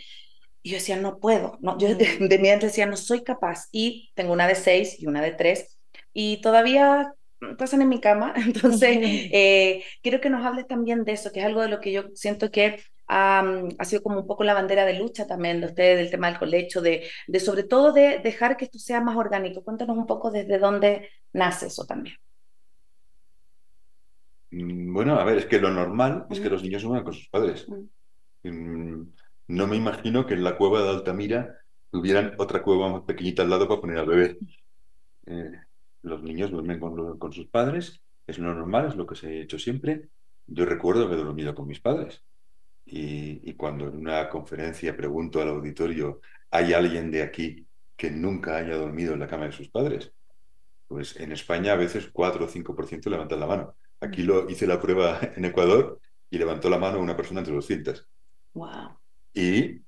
Y 0.63 0.71
yo 0.71 0.77
decía, 0.77 0.97
no 0.97 1.19
puedo, 1.19 1.57
no, 1.61 1.77
yo 1.77 1.95
de, 1.95 2.17
de 2.19 2.39
mi 2.39 2.49
decía, 2.49 2.85
no 2.87 2.97
soy 2.97 3.23
capaz. 3.23 3.67
Y 3.71 4.11
tengo 4.15 4.33
una 4.33 4.47
de 4.47 4.55
seis 4.55 4.95
y 4.99 5.07
una 5.07 5.21
de 5.21 5.31
tres. 5.31 5.77
Y 6.13 6.41
todavía 6.41 7.13
pasan 7.57 7.81
en 7.81 7.89
mi 7.89 7.99
cama. 7.99 8.33
Entonces, 8.45 8.97
eh, 9.01 9.83
quiero 10.01 10.21
que 10.21 10.29
nos 10.29 10.45
hables 10.45 10.67
también 10.67 11.03
de 11.03 11.13
eso, 11.13 11.31
que 11.31 11.39
es 11.39 11.45
algo 11.45 11.61
de 11.61 11.69
lo 11.69 11.79
que 11.79 11.91
yo 11.91 12.05
siento 12.13 12.51
que 12.51 12.79
ha 13.07 13.43
sido 13.83 14.01
como 14.01 14.21
un 14.21 14.27
poco 14.27 14.43
la 14.43 14.55
bandera 14.55 14.83
de 14.85 14.97
lucha 14.97 15.27
también 15.27 15.61
de 15.61 15.67
ustedes, 15.67 15.97
del 15.97 16.09
tema 16.09 16.27
del 16.27 16.39
colecho, 16.39 16.81
de, 16.81 17.07
de 17.27 17.39
sobre 17.39 17.63
todo 17.63 17.91
de 17.93 18.19
dejar 18.19 18.57
que 18.57 18.65
esto 18.65 18.79
sea 18.79 19.01
más 19.01 19.15
orgánico. 19.15 19.63
Cuéntanos 19.63 19.97
un 19.97 20.07
poco 20.07 20.31
desde 20.31 20.57
dónde 20.57 21.09
nace 21.33 21.67
eso 21.67 21.85
también. 21.85 22.15
Mm, 24.51 24.93
bueno, 24.93 25.19
a 25.19 25.23
ver, 25.23 25.37
es 25.37 25.45
que 25.45 25.59
lo 25.59 25.69
normal 25.71 26.25
es 26.29 26.39
que 26.39 26.49
los 26.49 26.63
niños 26.63 26.81
suban 26.81 27.03
con 27.03 27.13
sus 27.13 27.29
padres. 27.29 27.67
Mm, 28.43 29.01
no 29.47 29.67
me 29.67 29.75
imagino 29.75 30.25
que 30.25 30.33
en 30.33 30.43
la 30.43 30.57
cueva 30.57 30.81
de 30.81 30.89
Altamira 30.89 31.57
tuvieran 31.91 32.33
otra 32.37 32.63
cueva 32.63 32.89
más 32.89 33.01
pequeñita 33.03 33.43
al 33.43 33.49
lado 33.49 33.67
para 33.67 33.81
poner 33.81 33.97
al 33.99 34.07
bebé. 34.07 34.37
Eh, 35.27 35.51
los 36.05 36.23
niños 36.23 36.51
duermen 36.51 36.79
con, 36.79 37.33
sus 37.33 37.47
padres, 37.47 38.01
es 38.27 38.37
lo 38.37 38.53
normal, 38.53 38.87
es 38.87 38.95
lo 38.95 39.05
que 39.05 39.15
se 39.15 39.27
ha 39.27 39.31
hecho 39.31 39.59
siempre. 39.59 40.09
Yo 40.47 40.65
recuerdo 40.65 41.05
haber 41.05 41.17
dormido 41.17 41.55
con 41.55 41.67
mis 41.67 41.79
padres. 41.79 42.23
Y, 42.85 43.53
cuando 43.55 43.87
en 43.87 43.97
una 43.97 44.29
conferencia 44.29 44.95
pregunto 44.95 45.41
al 45.41 45.49
auditorio, 45.49 46.21
¿hay 46.51 46.73
alguien 46.73 47.09
de 47.09 47.23
aquí 47.23 47.65
que 47.97 48.11
nunca 48.11 48.57
haya 48.57 48.77
dormido 48.77 49.13
en 49.13 49.19
la 49.19 49.27
cama 49.27 49.45
de 49.45 49.51
sus 49.51 49.69
padres? 49.69 50.13
Pues 50.87 51.19
en 51.19 51.31
España 51.31 51.73
a 51.73 51.77
veces 51.77 52.09
4 52.13 52.45
o 52.45 52.47
5% 52.47 53.09
levantan 53.09 53.39
la 53.39 53.47
mano. 53.47 53.75
Aquí 53.99 54.21
lo 54.21 54.47
hice 54.49 54.67
la 54.67 54.79
prueba 54.79 55.19
en 55.35 55.45
Ecuador 55.45 55.99
y 56.29 56.37
levantó 56.37 56.69
la 56.69 56.77
mano 56.77 56.99
una 56.99 57.17
persona 57.17 57.39
entre 57.39 57.55
200. 57.55 58.07
Wow. 58.53 58.97
Y 59.33 59.81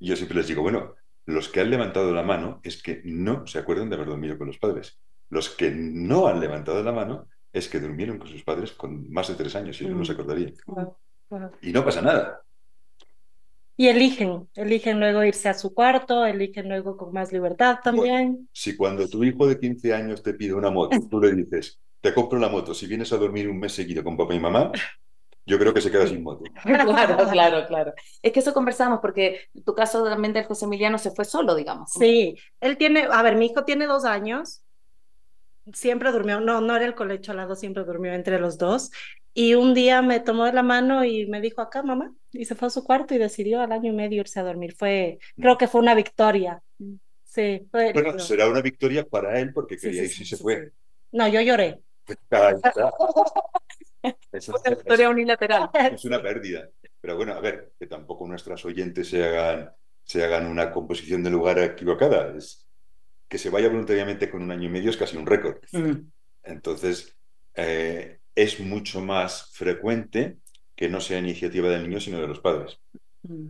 yo 0.00 0.16
siempre 0.16 0.38
les 0.38 0.48
digo, 0.48 0.62
bueno, 0.62 0.96
los 1.26 1.48
que 1.48 1.60
han 1.60 1.70
levantado 1.70 2.12
la 2.12 2.24
mano 2.24 2.60
es 2.64 2.82
que 2.82 3.00
no 3.04 3.46
se 3.46 3.60
acuerdan 3.60 3.88
de 3.88 3.94
haber 3.94 4.08
dormido 4.08 4.36
con 4.36 4.48
los 4.48 4.58
padres. 4.58 4.98
Los 5.32 5.48
que 5.48 5.70
no 5.70 6.26
han 6.26 6.40
levantado 6.40 6.82
la 6.82 6.92
mano 6.92 7.26
es 7.54 7.66
que 7.66 7.80
durmieron 7.80 8.18
con 8.18 8.28
sus 8.28 8.42
padres 8.42 8.72
con 8.72 9.10
más 9.10 9.28
de 9.28 9.34
tres 9.34 9.56
años 9.56 9.80
y 9.80 9.86
no 9.86 10.04
se 10.04 10.12
mm. 10.12 10.14
acordaría. 10.14 10.52
Y 11.62 11.72
no 11.72 11.82
pasa 11.82 12.02
nada. 12.02 12.42
Y 13.74 13.88
eligen, 13.88 14.46
eligen 14.54 15.00
luego 15.00 15.24
irse 15.24 15.48
a 15.48 15.54
su 15.54 15.72
cuarto, 15.72 16.26
eligen 16.26 16.68
luego 16.68 16.98
con 16.98 17.14
más 17.14 17.32
libertad 17.32 17.78
también. 17.82 18.46
si 18.52 18.76
cuando 18.76 19.08
tu 19.08 19.24
hijo 19.24 19.46
de 19.46 19.58
15 19.58 19.94
años 19.94 20.22
te 20.22 20.34
pide 20.34 20.52
una 20.52 20.70
moto, 20.70 20.98
tú 21.10 21.18
le 21.18 21.32
dices, 21.32 21.80
te 22.02 22.12
compro 22.12 22.38
la 22.38 22.50
moto, 22.50 22.74
si 22.74 22.86
vienes 22.86 23.10
a 23.14 23.16
dormir 23.16 23.48
un 23.48 23.58
mes 23.58 23.72
seguido 23.72 24.04
con 24.04 24.18
papá 24.18 24.34
y 24.34 24.40
mamá, 24.40 24.70
yo 25.46 25.58
creo 25.58 25.72
que 25.72 25.80
se 25.80 25.90
queda 25.90 26.06
sin 26.06 26.22
moto. 26.22 26.44
Claro, 26.62 27.16
claro, 27.30 27.66
claro. 27.66 27.94
Es 28.20 28.32
que 28.32 28.40
eso 28.40 28.52
conversamos 28.52 28.98
porque 29.00 29.48
tu 29.64 29.74
caso 29.74 30.04
también 30.04 30.34
del 30.34 30.44
José 30.44 30.66
Emiliano 30.66 30.98
se 30.98 31.10
fue 31.10 31.24
solo, 31.24 31.54
digamos. 31.54 31.90
Sí, 31.90 32.36
él 32.60 32.76
tiene, 32.76 33.08
a 33.10 33.22
ver, 33.22 33.36
mi 33.36 33.46
hijo 33.46 33.64
tiene 33.64 33.86
dos 33.86 34.04
años 34.04 34.62
siempre 35.72 36.12
durmió, 36.12 36.40
no, 36.40 36.60
no 36.60 36.76
era 36.76 36.84
el 36.84 36.94
colecho 36.94 37.32
al 37.32 37.38
lado, 37.38 37.56
siempre 37.56 37.84
durmió 37.84 38.12
entre 38.12 38.38
los 38.38 38.58
dos. 38.58 38.90
Y 39.34 39.54
un 39.54 39.72
día 39.72 40.02
me 40.02 40.20
tomó 40.20 40.44
de 40.44 40.52
la 40.52 40.62
mano 40.62 41.04
y 41.04 41.26
me 41.26 41.40
dijo 41.40 41.62
acá, 41.62 41.82
mamá, 41.82 42.12
y 42.32 42.44
se 42.44 42.54
fue 42.54 42.68
a 42.68 42.70
su 42.70 42.84
cuarto 42.84 43.14
y 43.14 43.18
decidió 43.18 43.60
al 43.60 43.72
año 43.72 43.90
y 43.90 43.94
medio 43.94 44.20
irse 44.20 44.40
a 44.40 44.42
dormir. 44.42 44.74
Fue, 44.74 45.18
creo 45.36 45.56
que 45.56 45.68
fue 45.68 45.80
una 45.80 45.94
victoria. 45.94 46.62
Sí, 47.24 47.66
fue, 47.70 47.94
bueno, 47.94 48.18
será 48.18 48.46
una 48.46 48.60
victoria 48.60 49.04
para 49.04 49.40
él 49.40 49.54
porque 49.54 49.78
quería 49.78 50.06
sí, 50.06 50.26
se 50.26 50.36
fue. 50.36 50.72
No, 51.12 51.28
yo 51.28 51.40
lloré. 51.40 51.80
es 54.32 54.48
una 54.48 54.70
victoria 54.70 55.08
unilateral. 55.08 55.70
Es 55.94 56.04
una 56.04 56.20
pérdida. 56.20 56.68
Pero 57.00 57.16
bueno, 57.16 57.32
a 57.32 57.40
ver, 57.40 57.72
que 57.78 57.86
tampoco 57.86 58.26
nuestras 58.26 58.64
oyentes 58.64 59.08
se 59.08 59.24
hagan, 59.24 59.72
se 60.04 60.24
hagan 60.24 60.46
una 60.46 60.70
composición 60.70 61.22
de 61.22 61.30
lugar 61.30 61.58
equivocada. 61.58 62.34
Es, 62.36 62.61
que 63.32 63.38
se 63.38 63.48
vaya 63.48 63.70
voluntariamente 63.70 64.28
con 64.28 64.42
un 64.42 64.50
año 64.50 64.68
y 64.68 64.68
medio 64.68 64.90
es 64.90 64.98
casi 64.98 65.16
un 65.16 65.24
récord. 65.24 65.56
Mm. 65.72 66.06
Entonces, 66.42 67.16
eh, 67.54 68.18
es 68.34 68.60
mucho 68.60 69.00
más 69.00 69.48
frecuente 69.54 70.36
que 70.76 70.90
no 70.90 71.00
sea 71.00 71.18
iniciativa 71.18 71.70
del 71.70 71.84
niño, 71.84 71.98
sino 71.98 72.20
de 72.20 72.28
los 72.28 72.40
padres. 72.40 72.78
Mm. 73.22 73.46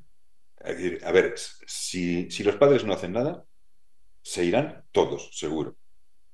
Es 0.65 0.77
decir, 0.77 1.01
a 1.05 1.11
ver, 1.11 1.35
si, 1.37 2.31
si 2.31 2.45
los 2.45 2.55
padres 2.55 2.85
no 2.85 2.93
hacen 2.93 3.11
nada, 3.11 3.45
se 4.23 4.45
irán 4.45 4.85
todos, 4.93 5.31
seguro. 5.37 5.75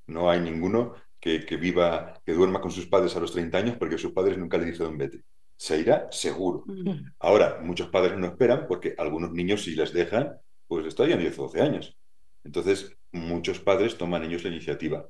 No 0.05 0.29
hay 0.29 0.41
ninguno 0.41 0.93
que, 1.19 1.43
que, 1.43 1.57
viva, 1.57 2.21
que 2.23 2.33
duerma 2.33 2.61
con 2.61 2.69
sus 2.69 2.85
padres 2.85 3.15
a 3.15 3.19
los 3.19 3.31
30 3.31 3.57
años 3.57 3.77
porque 3.79 3.97
sus 3.97 4.11
padres 4.11 4.37
nunca 4.37 4.59
le 4.59 4.65
dijeron 4.65 4.95
vete. 4.95 5.23
Se 5.57 5.79
irá 5.79 6.07
seguro. 6.11 6.65
Mm. 6.67 7.13
Ahora, 7.17 7.61
muchos 7.63 7.89
padres 7.89 8.15
no 8.15 8.27
esperan 8.27 8.67
porque 8.67 8.93
algunos 8.95 9.31
niños 9.31 9.63
si 9.63 9.71
les 9.71 9.91
dejan, 9.91 10.37
pues 10.67 10.85
estarían 10.85 11.17
10 11.17 11.39
o 11.39 11.41
12 11.45 11.61
años. 11.61 11.98
Entonces, 12.43 12.97
muchos 13.11 13.59
padres 13.59 13.97
toman 13.97 14.23
ellos 14.23 14.43
la 14.43 14.49
iniciativa. 14.49 15.07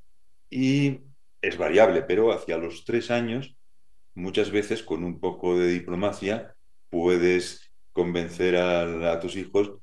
Y 0.49 1.01
es 1.41 1.57
variable, 1.57 2.01
pero 2.03 2.31
hacia 2.31 2.57
los 2.57 2.85
tres 2.85 3.11
años, 3.11 3.55
muchas 4.13 4.51
veces 4.51 4.83
con 4.83 5.03
un 5.03 5.19
poco 5.19 5.57
de 5.57 5.67
diplomacia, 5.67 6.55
puedes 6.89 7.71
convencer 7.93 8.55
a, 8.55 9.19
tus 9.19 9.35
hijos, 9.35 9.73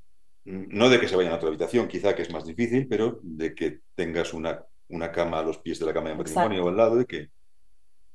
no 0.44 0.88
de 0.88 1.00
que 1.00 1.08
se 1.08 1.16
vayan 1.16 1.32
a 1.32 1.36
otra 1.36 1.48
habitación, 1.48 1.88
quizá 1.88 2.14
que 2.14 2.22
es 2.22 2.32
más 2.32 2.46
difícil, 2.46 2.86
pero 2.88 3.20
de 3.22 3.54
que 3.54 3.80
tengas 3.94 4.32
una, 4.32 4.64
una 4.88 5.12
cama 5.12 5.40
a 5.40 5.42
los 5.42 5.58
pies 5.58 5.78
de 5.78 5.86
la 5.86 5.94
cama 5.94 6.10
de 6.10 6.16
matrimonio 6.16 6.64
o 6.64 6.68
al 6.68 6.76
lado, 6.76 6.96
de 6.96 7.06
que... 7.06 7.30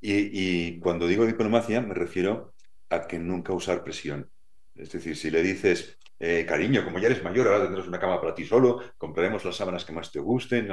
Y, 0.00 0.14
y 0.32 0.80
cuando 0.80 1.06
digo 1.06 1.24
diplomacia 1.24 1.80
me 1.80 1.94
refiero 1.94 2.54
a 2.90 3.06
que 3.06 3.20
nunca 3.20 3.52
usar 3.52 3.84
presión. 3.84 4.30
Es 4.74 4.90
decir, 4.90 5.16
si 5.16 5.30
le 5.30 5.42
dices, 5.42 5.98
eh, 6.24 6.46
cariño, 6.46 6.84
como 6.84 7.00
ya 7.00 7.08
eres 7.08 7.24
mayor, 7.24 7.48
ahora 7.48 7.64
tendrás 7.64 7.88
una 7.88 7.98
cama 7.98 8.20
para 8.20 8.32
ti 8.32 8.44
solo, 8.44 8.80
compraremos 8.96 9.44
las 9.44 9.56
sábanas 9.56 9.84
que 9.84 9.92
más 9.92 10.12
te 10.12 10.20
gusten, 10.20 10.68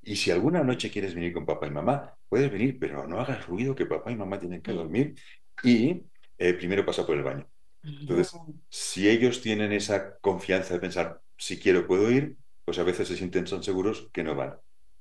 y 0.00 0.14
si 0.14 0.30
alguna 0.30 0.62
noche 0.62 0.92
quieres 0.92 1.12
venir 1.12 1.32
con 1.32 1.44
papá 1.44 1.66
y 1.66 1.72
mamá, 1.72 2.14
puedes 2.28 2.52
venir, 2.52 2.78
pero 2.78 3.04
no 3.08 3.18
hagas 3.20 3.48
ruido 3.48 3.74
que 3.74 3.84
papá 3.84 4.12
y 4.12 4.16
mamá 4.16 4.38
tienen 4.38 4.62
que 4.62 4.70
dormir 4.72 5.16
y 5.64 6.04
eh, 6.38 6.54
primero 6.54 6.86
pasa 6.86 7.04
por 7.04 7.16
el 7.16 7.24
baño. 7.24 7.50
Entonces, 7.82 8.32
si 8.68 9.08
ellos 9.08 9.42
tienen 9.42 9.72
esa 9.72 10.16
confianza 10.20 10.74
de 10.74 10.80
pensar, 10.80 11.20
si 11.36 11.58
quiero 11.58 11.84
puedo 11.88 12.08
ir, 12.08 12.36
pues 12.64 12.78
a 12.78 12.84
veces 12.84 13.08
se 13.08 13.16
sienten 13.16 13.46
tan 13.46 13.64
seguros 13.64 14.08
que 14.12 14.22
no 14.22 14.36
van. 14.36 14.54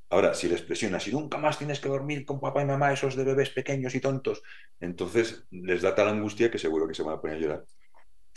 Ahora, 0.09 0.33
si 0.33 0.49
les 0.49 0.63
presionas 0.63 1.07
y 1.07 1.11
nunca 1.11 1.37
más 1.37 1.59
tienes 1.59 1.79
que 1.79 1.89
dormir 1.89 2.25
con 2.25 2.39
papá 2.39 2.63
y 2.63 2.65
mamá, 2.65 2.91
esos 2.91 3.15
de 3.15 3.23
bebés 3.23 3.51
pequeños 3.51 3.93
y 3.93 3.99
tontos, 4.01 4.41
entonces 4.79 5.45
les 5.51 5.83
da 5.83 5.93
tal 5.93 6.07
angustia 6.07 6.49
que 6.49 6.57
seguro 6.57 6.87
que 6.87 6.95
se 6.95 7.03
van 7.03 7.13
a 7.13 7.21
poner 7.21 7.37
a 7.37 7.39
llorar. 7.39 7.65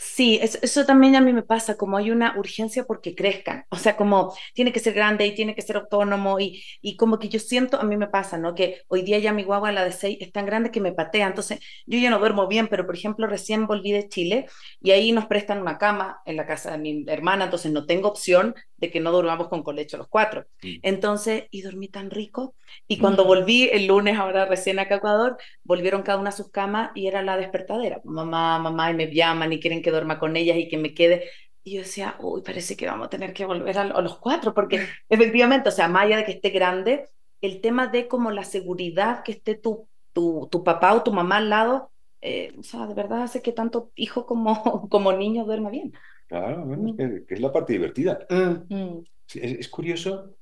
Sí, 0.05 0.39
eso, 0.41 0.85
también 0.85 1.15
a 1.15 1.21
mí 1.21 1.31
me 1.33 1.43
pasa, 1.43 1.77
como 1.77 1.97
hay 1.97 2.11
una 2.11 2.37
urgencia 2.37 2.83
porque 2.85 3.15
crezcan, 3.15 3.65
o 3.69 3.77
sea, 3.77 3.95
como 3.95 4.33
tiene 4.53 4.73
que 4.73 4.79
ser 4.79 4.93
grande 4.93 5.25
y 5.25 5.33
tiene 5.33 5.55
que 5.55 5.61
ser 5.61 5.77
autónomo 5.77 6.39
y, 6.39 6.63
y 6.81 6.97
como 6.97 7.19
que 7.19 7.29
yo 7.29 7.39
siento, 7.39 7.79
a 7.79 7.83
mí 7.83 7.95
me 7.95 8.07
pasa, 8.07 8.37
¿no? 8.37 8.53
Que 8.53 8.81
hoy 8.89 9.03
día 9.03 9.19
ya 9.19 9.31
mi 9.33 9.43
guagua, 9.43 9.71
la 9.71 9.85
de 9.85 9.91
seis, 9.91 10.17
es 10.19 10.31
tan 10.31 10.45
grande 10.45 10.71
que 10.71 10.81
me 10.81 10.91
patea, 10.91 11.27
entonces 11.27 11.59
yo 11.85 11.97
ya 11.99 12.09
no 12.09 12.19
duermo 12.19 12.47
bien, 12.47 12.67
pero 12.67 12.85
por 12.85 12.95
ejemplo 12.95 13.27
recién 13.27 13.65
volví 13.65 13.91
de 13.91 14.09
Chile 14.09 14.47
y 14.81 14.91
ahí 14.91 15.11
nos 15.13 15.25
prestan 15.27 15.61
una 15.61 15.77
cama 15.77 16.21
en 16.25 16.35
la 16.37 16.45
casa 16.45 16.71
de 16.71 16.77
mi 16.79 17.05
hermana, 17.07 17.45
entonces 17.45 17.71
no 17.71 17.85
tengo 17.85 18.09
opción 18.09 18.55
de 18.83 18.91
que 18.91 18.99
no 18.99 19.11
durmamos 19.13 19.47
con 19.47 19.63
colecho 19.63 19.97
los 19.97 20.09
cuatro. 20.09 20.45
Entonces, 20.61 21.45
y 21.51 21.61
dormí 21.61 21.87
tan 21.87 22.11
rico. 22.11 22.55
Y 22.85 22.97
cuando 22.97 23.23
volví 23.23 23.69
el 23.71 23.87
lunes, 23.87 24.17
ahora 24.17 24.45
recién 24.45 24.77
acá 24.77 24.95
a 24.95 24.97
Ecuador, 24.97 25.37
volvieron 25.63 26.03
cada 26.03 26.19
una 26.19 26.29
a 26.29 26.33
sus 26.33 26.51
camas 26.51 26.91
y 26.95 27.07
era 27.07 27.21
la 27.21 27.37
despertadera. 27.37 28.01
Mamá, 28.03 28.59
mamá, 28.59 28.91
y 28.91 28.93
me 28.93 29.13
llaman 29.13 29.53
y 29.53 29.59
quieren 29.61 29.81
que 29.81 29.91
duerma 29.91 30.19
con 30.19 30.35
ellas 30.35 30.57
y 30.57 30.67
que 30.67 30.77
me 30.77 30.93
quede. 30.93 31.29
Y 31.63 31.75
yo 31.75 31.81
decía, 31.81 32.17
uy, 32.19 32.41
parece 32.41 32.75
que 32.75 32.85
vamos 32.85 33.07
a 33.07 33.09
tener 33.09 33.33
que 33.33 33.45
volver 33.45 33.77
a, 33.77 33.85
los 34.01 34.17
cuatro, 34.17 34.53
porque 34.53 34.85
efectivamente, 35.09 35.69
o 35.69 35.71
sea, 35.71 35.87
más 35.87 36.03
allá 36.03 36.17
de 36.17 36.25
que 36.25 36.33
esté 36.33 36.49
grande, 36.49 37.07
el 37.39 37.61
tema 37.61 37.87
de 37.87 38.09
como 38.09 38.31
la 38.31 38.43
seguridad 38.43 39.23
que 39.23 39.31
esté 39.31 39.55
tu, 39.55 39.87
tu, 40.11 40.49
tu 40.51 40.63
papá 40.65 40.93
o 40.93 41.03
tu 41.03 41.13
mamá 41.13 41.37
al 41.37 41.49
lado, 41.49 41.91
eh, 42.19 42.53
o 42.59 42.63
sea, 42.63 42.85
de 42.87 42.93
verdad 42.93 43.23
hace 43.23 43.41
que 43.41 43.53
tanto 43.53 43.91
hijo 43.95 44.25
como, 44.25 44.87
como 44.89 45.13
niño 45.13 45.45
duerma 45.45 45.69
bien. 45.69 45.93
Claro, 46.33 46.65
bueno, 46.65 46.93
mm. 46.93 46.97
que, 47.27 47.35
es 47.35 47.39
la 47.39 47.51
parte 47.51 47.73
divertida. 47.73 48.25
Mm. 48.27 48.73
Mm. 48.73 49.03
es, 49.35 49.69
curioso, 49.69 50.35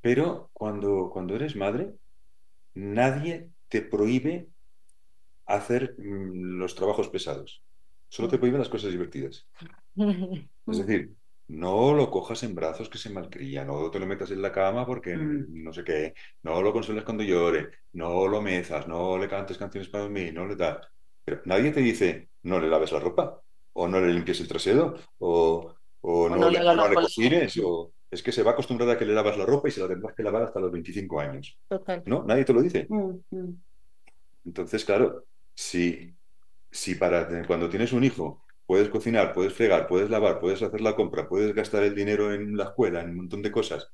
pero 0.00 0.48
cuando, 0.54 1.10
cuando 1.12 1.36
eres 1.36 1.54
madre, 1.54 1.92
nadie 2.72 3.50
te 3.68 3.82
prohíbe 3.82 4.48
hacer 5.44 5.96
los 5.98 6.74
trabajos 6.74 7.10
pesados. 7.10 7.62
Solo 8.08 8.28
te 8.28 8.38
prohíben 8.38 8.60
las 8.60 8.70
cosas 8.70 8.90
divertidas. 8.90 9.46
Es 10.66 10.78
decir, 10.78 11.12
no 11.48 11.92
lo 11.92 12.10
cojas 12.10 12.42
en 12.42 12.54
brazos 12.54 12.88
que 12.88 12.96
se 12.96 13.10
malcría, 13.10 13.66
no 13.66 13.90
te 13.90 13.98
lo 13.98 14.06
metas 14.06 14.30
en 14.30 14.40
la 14.40 14.50
cama 14.50 14.86
porque 14.86 15.14
no 15.14 15.74
sé 15.74 15.84
qué, 15.84 16.14
no 16.42 16.62
lo 16.62 16.72
consueles 16.72 17.04
cuando 17.04 17.22
llore, 17.22 17.68
no 17.92 18.26
lo 18.28 18.40
mezas, 18.40 18.88
no 18.88 19.18
le 19.18 19.28
cantes 19.28 19.58
canciones 19.58 19.90
para 19.90 20.08
mí, 20.08 20.32
no 20.32 20.46
le 20.46 20.56
das. 20.56 20.88
Pero 21.22 21.42
nadie 21.44 21.70
te 21.70 21.80
dice, 21.80 22.30
no 22.44 22.58
le 22.58 22.68
laves 22.68 22.92
la 22.92 23.00
ropa 23.00 23.43
o 23.74 23.88
no 23.88 24.00
le 24.00 24.12
limpies 24.12 24.40
el 24.40 24.48
trasero, 24.48 24.94
o, 25.18 25.74
o, 26.00 26.28
no, 26.28 26.50
le, 26.50 26.94
cocines, 26.94 27.60
o 27.62 27.92
es 28.10 28.22
que 28.22 28.32
se 28.32 28.42
va 28.42 28.52
acostumbrada 28.52 28.94
a 28.94 28.98
que 28.98 29.04
le 29.04 29.14
lavas 29.14 29.36
la 29.36 29.46
ropa 29.46 29.68
y 29.68 29.72
se 29.72 29.80
la 29.80 29.88
tendrás 29.88 30.14
que 30.14 30.22
lavar 30.22 30.42
hasta 30.42 30.60
los 30.60 30.72
25 30.72 31.20
años. 31.20 31.58
Total. 31.68 32.02
¿No? 32.06 32.24
Nadie 32.24 32.44
te 32.44 32.52
lo 32.52 32.62
dice. 32.62 32.86
Mm, 32.88 33.10
mm. 33.30 33.62
Entonces, 34.46 34.84
claro, 34.84 35.24
si, 35.54 36.14
si 36.70 36.94
para 36.94 37.46
cuando 37.46 37.68
tienes 37.68 37.92
un 37.92 38.04
hijo 38.04 38.44
puedes 38.66 38.88
cocinar, 38.88 39.32
puedes 39.32 39.52
fregar, 39.52 39.86
puedes 39.86 40.10
lavar, 40.10 40.40
puedes 40.40 40.62
hacer 40.62 40.80
la 40.80 40.96
compra, 40.96 41.28
puedes 41.28 41.54
gastar 41.54 41.82
el 41.82 41.94
dinero 41.94 42.32
en 42.32 42.56
la 42.56 42.64
escuela, 42.64 43.00
en 43.00 43.10
un 43.10 43.16
montón 43.16 43.42
de 43.42 43.52
cosas, 43.52 43.92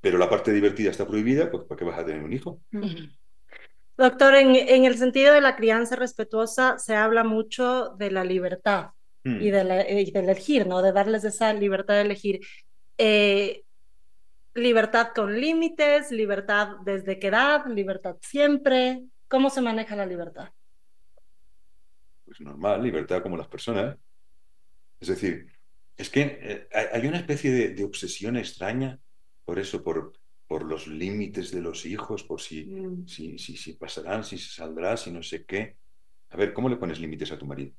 pero 0.00 0.18
la 0.18 0.30
parte 0.30 0.52
divertida 0.52 0.90
está 0.90 1.06
prohibida, 1.06 1.50
pues 1.50 1.64
¿para 1.64 1.78
qué 1.78 1.84
vas 1.84 1.98
a 1.98 2.04
tener 2.04 2.22
un 2.22 2.32
hijo? 2.32 2.60
Doctor, 3.98 4.36
en, 4.36 4.84
el 4.84 4.96
sentido 4.96 5.34
de 5.34 5.40
la 5.40 5.56
crianza 5.56 5.96
respetuosa 5.96 6.78
se 6.78 6.94
habla 6.94 7.24
mucho 7.24 7.96
de 7.98 8.12
la 8.12 8.22
libertad 8.22 8.90
mm. 9.24 9.40
y, 9.40 9.50
de 9.50 10.12
elegir, 10.14 10.68
¿no? 10.68 10.82
De 10.82 10.92
darles 10.92 11.24
esa 11.24 11.52
libertad 11.52 11.94
de 11.94 12.00
elegir. 12.02 12.40
Eh, 12.96 13.64
libertad 14.54 15.08
con 15.12 15.40
límites, 15.40 16.12
libertad 16.12 16.76
desde 16.84 17.18
qué 17.18 17.26
edad, 17.26 17.66
libertad 17.66 18.16
siempre. 18.20 19.02
¿Cómo 19.26 19.50
se 19.50 19.62
maneja 19.62 19.96
la 19.96 20.06
libertad? 20.06 20.50
Pues 22.24 22.40
normal, 22.40 22.80
libertad 22.80 23.20
como 23.20 23.36
las 23.36 23.48
personas. 23.48 23.96
Es 25.00 25.08
decir, 25.08 25.48
es 25.96 26.08
que 26.08 26.38
eh, 26.40 26.68
hay 26.92 27.04
una 27.04 27.18
especie 27.18 27.74
de 27.74 27.84
obsesión 27.84 28.36
extraña 28.36 29.00
por 29.44 29.58
eso, 29.58 29.82
por, 29.82 30.12
por 30.48 30.64
los 30.64 30.88
límites 30.88 31.52
de 31.52 31.60
los 31.60 31.84
hijos, 31.84 32.24
por 32.24 32.40
si, 32.40 32.64
mm. 32.64 33.06
si, 33.06 33.38
si, 33.38 33.56
si, 33.56 33.74
pasarán, 33.74 34.24
si 34.24 34.38
se 34.38 34.54
saldrá, 34.54 34.96
si 34.96 35.10
no 35.10 35.22
sé 35.22 35.44
qué. 35.44 35.76
A 36.30 36.36
ver, 36.36 36.54
¿cómo 36.54 36.70
le 36.70 36.76
pones 36.76 36.98
límites 36.98 37.30
a 37.30 37.38
tu 37.38 37.44
marido? 37.46 37.72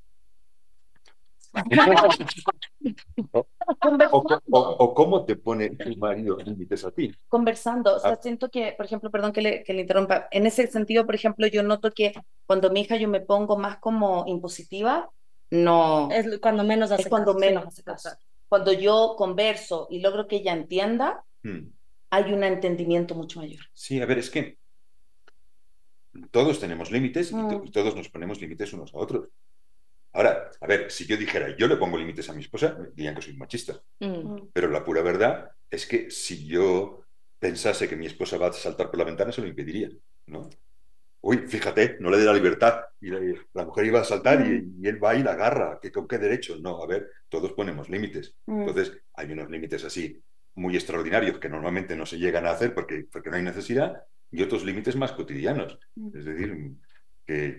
o, 4.52 4.94
cómo 4.94 5.24
te 5.24 5.34
pone 5.34 5.70
tu 5.70 5.96
marido 5.96 6.36
límites 6.36 6.84
a 6.84 6.92
ti? 6.92 7.12
Conversando, 7.26 7.96
o 7.96 7.98
sea, 7.98 8.12
ah. 8.12 8.18
siento 8.22 8.48
que, 8.50 8.72
por 8.76 8.86
ejemplo, 8.86 9.10
perdón 9.10 9.32
que 9.32 9.42
le, 9.42 9.64
que 9.64 9.74
le 9.74 9.80
interrumpa, 9.80 10.28
en 10.30 10.46
ese 10.46 10.68
sentido, 10.68 11.04
por 11.06 11.16
ejemplo, 11.16 11.48
yo 11.48 11.64
noto 11.64 11.90
que 11.90 12.12
cuando 12.46 12.70
mi 12.70 12.82
hija 12.82 12.96
yo 12.96 13.08
me 13.08 13.20
pongo 13.20 13.58
más 13.58 13.78
como 13.78 14.24
impositiva, 14.28 15.10
no... 15.50 16.08
Es 16.12 16.38
cuando 16.38 16.62
menos 16.62 16.92
hace 16.92 17.02
Es 17.02 17.08
cuando 17.08 17.34
menos 17.34 17.66
hace 17.66 17.82
caso. 17.82 18.10
Cuando 18.48 18.72
yo 18.72 19.16
converso 19.18 19.88
y 19.90 19.98
logro 19.98 20.28
que 20.28 20.36
ella 20.36 20.52
entienda, 20.52 21.24
hmm 21.42 21.79
hay 22.10 22.32
un 22.32 22.42
entendimiento 22.44 23.14
mucho 23.14 23.40
mayor. 23.40 23.60
Sí, 23.72 24.00
a 24.00 24.06
ver, 24.06 24.18
es 24.18 24.30
que 24.30 24.58
todos 26.30 26.58
tenemos 26.58 26.90
límites 26.90 27.32
mm. 27.32 27.64
y, 27.64 27.70
todos 27.70 27.94
nos 27.94 28.08
ponemos 28.08 28.40
límites 28.40 28.72
unos 28.72 28.92
a 28.92 28.98
otros. 28.98 29.28
Ahora, 30.12 30.50
a 30.60 30.66
ver, 30.66 30.90
si 30.90 31.06
yo 31.06 31.16
dijera, 31.16 31.56
yo 31.56 31.68
le 31.68 31.76
pongo 31.76 31.96
límites 31.96 32.28
a 32.28 32.32
mi 32.32 32.42
esposa, 32.42 32.76
dirían 32.94 33.14
que 33.14 33.22
soy 33.22 33.36
machista. 33.36 33.80
Mm. 34.00 34.48
Pero 34.52 34.68
la 34.68 34.84
pura 34.84 35.02
verdad 35.02 35.52
es 35.70 35.86
que 35.86 36.10
si 36.10 36.46
yo 36.46 37.04
pensase 37.38 37.88
que 37.88 37.96
mi 37.96 38.06
esposa 38.06 38.36
va 38.36 38.48
a 38.48 38.52
saltar 38.52 38.90
por 38.90 38.98
la 38.98 39.04
ventana, 39.04 39.30
se 39.30 39.40
lo 39.40 39.46
impediría, 39.46 39.88
¿no? 40.26 40.50
Uy, 41.22 41.38
fíjate, 41.46 41.98
no 42.00 42.10
le 42.10 42.18
dé 42.18 42.24
la 42.24 42.32
libertad. 42.32 42.80
Y 43.00 43.10
la, 43.10 43.64
mujer 43.64 43.84
iba 43.84 44.00
a 44.00 44.04
saltar 44.04 44.44
y, 44.44 44.62
mm. 44.62 44.84
él 44.84 45.04
va 45.04 45.14
y 45.14 45.22
la 45.22 45.32
agarra. 45.32 45.78
¿Con 45.92 46.08
qué 46.08 46.18
derecho? 46.18 46.56
No, 46.60 46.82
a 46.82 46.86
ver, 46.88 47.08
todos 47.28 47.52
ponemos 47.52 47.88
límites. 47.88 48.34
Entonces, 48.48 48.98
hay 49.14 49.30
unos 49.30 49.48
límites 49.48 49.84
así 49.84 50.20
muy 50.54 50.74
extraordinarios 50.74 51.38
que 51.38 51.48
normalmente 51.48 51.96
no 51.96 52.06
se 52.06 52.18
llegan 52.18 52.46
a 52.46 52.50
hacer 52.50 52.74
porque, 52.74 53.06
porque 53.10 53.30
no 53.30 53.36
hay 53.36 53.42
necesidad 53.42 54.02
y 54.30 54.42
otros 54.42 54.64
límites 54.64 54.96
más 54.96 55.12
cotidianos. 55.12 55.78
Mm. 55.94 56.16
Es 56.16 56.24
decir, 56.24 56.72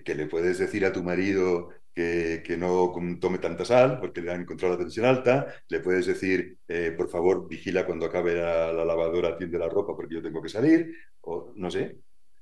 que, 0.04 0.14
le 0.14 0.26
puedes 0.26 0.58
decir 0.58 0.84
a 0.84 0.92
tu 0.92 1.02
marido 1.02 1.70
que, 1.94 2.42
que, 2.44 2.56
no 2.56 2.92
tome 3.20 3.38
tanta 3.38 3.64
sal 3.64 3.98
porque 4.00 4.20
le 4.20 4.32
han 4.32 4.42
encontrado 4.42 4.74
la 4.74 4.80
tensión 4.80 5.06
alta, 5.06 5.46
le 5.68 5.80
puedes 5.80 6.06
decir, 6.06 6.58
eh, 6.68 6.92
por 6.96 7.08
favor, 7.08 7.48
vigila 7.48 7.86
cuando 7.86 8.06
acabe 8.06 8.34
la, 8.34 8.72
lavadora, 8.72 9.30
atiende 9.30 9.58
la 9.58 9.68
ropa 9.68 9.94
porque 9.96 10.14
yo 10.14 10.22
tengo 10.22 10.42
que 10.42 10.48
salir, 10.48 10.94
o 11.22 11.52
no 11.56 11.70
sé, 11.70 11.98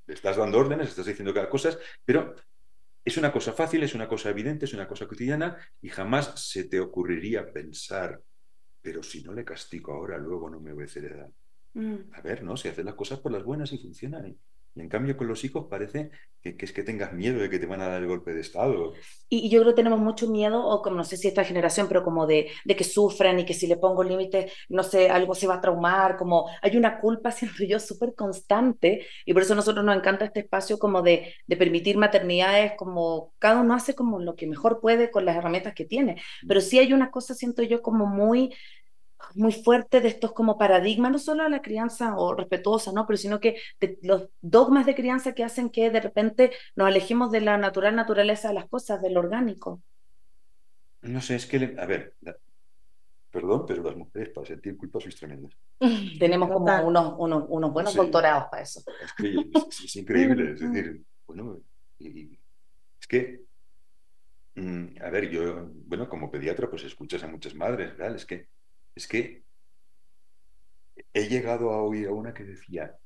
le 0.06 0.14
estás 0.14 0.36
dando 0.36 0.58
órdenes, 0.58 0.88
estás 0.88 1.06
diciendo 1.06 1.34
cada 1.34 1.48
cosa, 1.48 1.76
pero 2.04 2.34
es 3.04 3.16
una 3.16 3.32
cosa 3.32 3.52
fácil, 3.52 3.82
es 3.82 3.94
una 3.94 4.08
cosa 4.08 4.30
evidente, 4.30 4.64
es 4.64 4.74
una 4.74 4.88
cosa 4.88 5.06
cotidiana 5.06 5.56
y 5.80 5.88
jamás 5.88 6.32
se 6.48 6.64
te 6.64 6.80
ocurriría 6.80 7.52
pensar 7.52 8.20
pero 8.82 9.02
si 9.02 9.22
no 9.22 9.32
le 9.32 9.44
castigo 9.44 9.92
ahora, 9.92 10.18
luego 10.18 10.48
no 10.50 10.60
me 10.60 10.72
voy 10.72 10.84
a 10.84 10.98
edad. 10.98 11.30
Mm. 11.74 12.12
A 12.12 12.20
ver, 12.20 12.42
¿no? 12.42 12.56
Si 12.56 12.68
haces 12.68 12.84
las 12.84 12.94
cosas 12.94 13.20
por 13.20 13.32
las 13.32 13.44
buenas 13.44 13.72
y 13.72 13.78
funcionan. 13.78 14.36
Y 14.74 14.80
en 14.80 14.88
cambio 14.88 15.16
con 15.16 15.26
los 15.26 15.44
hijos 15.44 15.66
parece 15.68 16.10
que, 16.42 16.56
es 16.58 16.72
que 16.72 16.82
tengas 16.82 17.12
miedo 17.12 17.38
de 17.40 17.50
que 17.50 17.58
te 17.58 17.66
van 17.66 17.80
a 17.80 17.88
dar 17.88 18.00
el 18.00 18.08
golpe 18.08 18.32
de 18.32 18.40
Estado. 18.40 18.92
Y, 19.28 19.50
yo 19.50 19.60
creo 19.60 19.72
que 19.72 19.76
tenemos 19.76 20.00
mucho 20.00 20.28
miedo, 20.28 20.64
o 20.64 20.80
como 20.80 20.96
no 20.96 21.04
sé 21.04 21.16
si 21.16 21.28
esta 21.28 21.44
generación, 21.44 21.86
pero 21.88 22.02
como 22.02 22.26
de, 22.26 22.48
de 22.64 22.76
que 22.76 22.84
sufran 22.84 23.38
y 23.38 23.44
que 23.44 23.52
si 23.52 23.66
le 23.66 23.76
pongo 23.76 24.02
límites, 24.02 24.52
no 24.68 24.82
sé, 24.82 25.10
algo 25.10 25.34
se 25.34 25.46
va 25.46 25.56
a 25.56 25.60
traumar, 25.60 26.16
como 26.16 26.48
hay 26.62 26.76
una 26.76 27.00
culpa, 27.00 27.30
siento 27.32 27.64
yo, 27.64 27.78
súper 27.78 28.14
constante. 28.14 29.06
Y 29.26 29.32
por 29.32 29.42
eso 29.42 29.52
a 29.52 29.56
nosotros 29.56 29.84
nos 29.84 29.96
encanta 29.96 30.24
este 30.24 30.40
espacio 30.40 30.78
como 30.78 31.02
de, 31.02 31.34
de 31.46 31.56
permitir 31.56 31.98
maternidades, 31.98 32.72
como 32.76 33.34
cada 33.38 33.60
uno 33.60 33.74
hace 33.74 33.94
como 33.94 34.20
lo 34.20 34.36
que 34.36 34.46
mejor 34.46 34.80
puede 34.80 35.10
con 35.10 35.24
las 35.24 35.36
herramientas 35.36 35.74
que 35.74 35.84
tiene. 35.84 36.14
Mm. 36.42 36.48
Pero 36.48 36.60
sí 36.60 36.78
hay 36.78 36.92
una 36.92 37.10
cosa, 37.10 37.34
siento 37.34 37.62
yo, 37.62 37.82
como 37.82 38.06
muy 38.06 38.54
muy 39.34 39.52
fuerte 39.52 40.00
de 40.00 40.08
estos 40.08 40.32
como 40.32 40.58
paradigmas, 40.58 41.12
no 41.12 41.18
solo 41.18 41.44
de 41.44 41.50
la 41.50 41.62
crianza 41.62 42.16
o 42.16 42.34
respetuosa, 42.34 42.92
¿no? 42.92 43.06
Pero 43.06 43.16
sino 43.16 43.40
que 43.40 43.56
de 43.80 43.98
los 44.02 44.28
dogmas 44.40 44.86
de 44.86 44.94
crianza 44.94 45.34
que 45.34 45.44
hacen 45.44 45.70
que 45.70 45.90
de 45.90 46.00
repente 46.00 46.52
nos 46.76 46.88
alejemos 46.88 47.30
de 47.30 47.40
la 47.40 47.56
natural 47.56 47.96
naturaleza 47.96 48.48
de 48.48 48.54
las 48.54 48.68
cosas, 48.68 49.00
del 49.02 49.16
orgánico. 49.16 49.82
No 51.02 51.20
sé, 51.20 51.36
es 51.36 51.46
que, 51.46 51.74
a 51.78 51.86
ver, 51.86 52.14
perdón, 53.30 53.64
pero 53.66 53.82
las 53.82 53.96
mujeres 53.96 54.30
para 54.30 54.46
sentir 54.46 54.76
culpa 54.76 55.00
sois 55.00 55.16
tremendas. 55.16 55.56
Tenemos 56.18 56.50
como 56.50 56.66
unos, 56.86 57.14
unos, 57.18 57.44
unos 57.48 57.72
buenos 57.72 57.94
doctorados 57.94 58.48
para 58.50 58.62
eso. 58.62 58.82
Es, 59.18 59.96
increíble, 59.96 60.52
es 60.52 60.60
decir, 60.72 61.02
bueno, 61.26 61.60
es 61.98 63.06
que, 63.06 63.42
mm, 64.56 65.02
a 65.02 65.10
ver, 65.10 65.30
yo, 65.30 65.70
bueno, 65.86 66.08
como 66.08 66.30
pediatra, 66.30 66.68
pues 66.68 66.84
escuchas 66.84 67.22
a 67.22 67.28
muchas 67.28 67.54
madres, 67.54 67.96
¿verdad? 67.96 68.16
Es 68.16 68.26
que 68.26 68.48
es 68.94 69.06
que 69.06 69.44
he 71.12 71.28
llegado 71.28 71.70
a 71.70 71.82
oír 71.82 72.08
a 72.08 72.12
una 72.12 72.34
que 72.34 72.44
decía, 72.44 72.96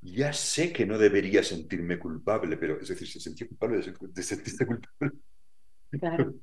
ya 0.00 0.32
sé 0.32 0.72
que 0.72 0.86
no 0.86 0.98
debería 0.98 1.42
sentirme 1.42 1.98
culpable, 1.98 2.56
pero 2.56 2.80
es 2.80 2.88
decir, 2.88 3.08
se 3.08 3.20
sentía 3.20 3.48
culpable 3.48 3.78
de, 3.78 4.22
sentirse 4.22 4.66
culpable. 4.66 5.18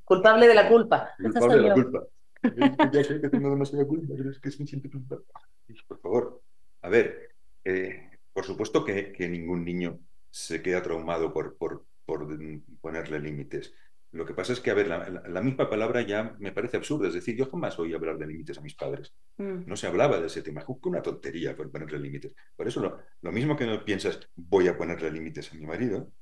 Culpable 0.04 0.48
de 0.48 0.56
la 0.56 0.68
culpa. 0.68 1.12
Culpable 1.22 1.56
de 1.56 1.62
la 1.62 1.74
culpa. 1.74 2.04
ya 2.92 3.04
sé 3.04 3.22
que 3.22 3.30
tengo 3.30 3.50
demasiada 3.50 3.86
culpa, 3.86 4.14
pero 4.18 4.32
es 4.32 4.40
que 4.40 4.50
me 4.60 4.68
siento 4.68 4.90
culpable. 4.90 5.26
Por 5.88 6.00
favor, 6.00 6.42
a 6.82 6.90
ver, 6.90 7.36
eh, 7.64 8.10
por 8.34 8.46
supuesto 8.46 8.84
que, 8.84 9.12
que, 9.12 9.28
ningún 9.28 9.64
niño 9.64 10.00
se 10.30 10.62
queda 10.62 10.84
traumado 10.84 11.34
por, 11.34 11.58
por, 11.58 11.86
por 12.06 12.28
ponerle 12.82 13.20
límites. 13.20 13.74
Lo 14.16 14.26
que 14.26 14.34
pasa 14.34 14.54
es 14.54 14.62
que, 14.62 14.72
a 14.72 14.74
ver, 14.74 14.88
la, 14.88 15.42
misma 15.42 15.70
palabra 15.70 16.02
ya 16.02 16.38
me 16.40 16.54
parece 16.54 16.78
absurda. 16.78 17.10
Es 17.10 17.14
decir, 17.14 17.36
yo 17.36 17.48
jamás 17.48 17.78
oí 17.80 17.94
hablar 17.94 18.18
de 18.18 18.26
límites 18.26 18.58
a 18.58 18.62
mis 18.62 18.74
padres. 18.74 19.14
Mm. 19.38 19.68
No 19.68 19.76
se 19.76 19.88
hablaba 19.88 20.22
de 20.22 20.28
ese 20.28 20.42
tema. 20.42 20.62
Es 20.62 20.68
una 20.84 21.02
tontería 21.02 21.54
por 21.54 21.70
ponerle 21.70 22.00
límites. 22.00 22.34
Por 22.56 22.66
eso, 22.66 22.80
lo, 22.80 22.98
lo 23.22 23.32
mismo 23.34 23.58
que 23.58 23.66
no 23.66 23.84
piensas, 23.84 24.30
voy 24.34 24.70
a 24.70 24.78
ponerle 24.78 25.12
límites 25.12 25.52
a 25.52 25.56
mi 25.56 25.66
marido, 25.66 26.14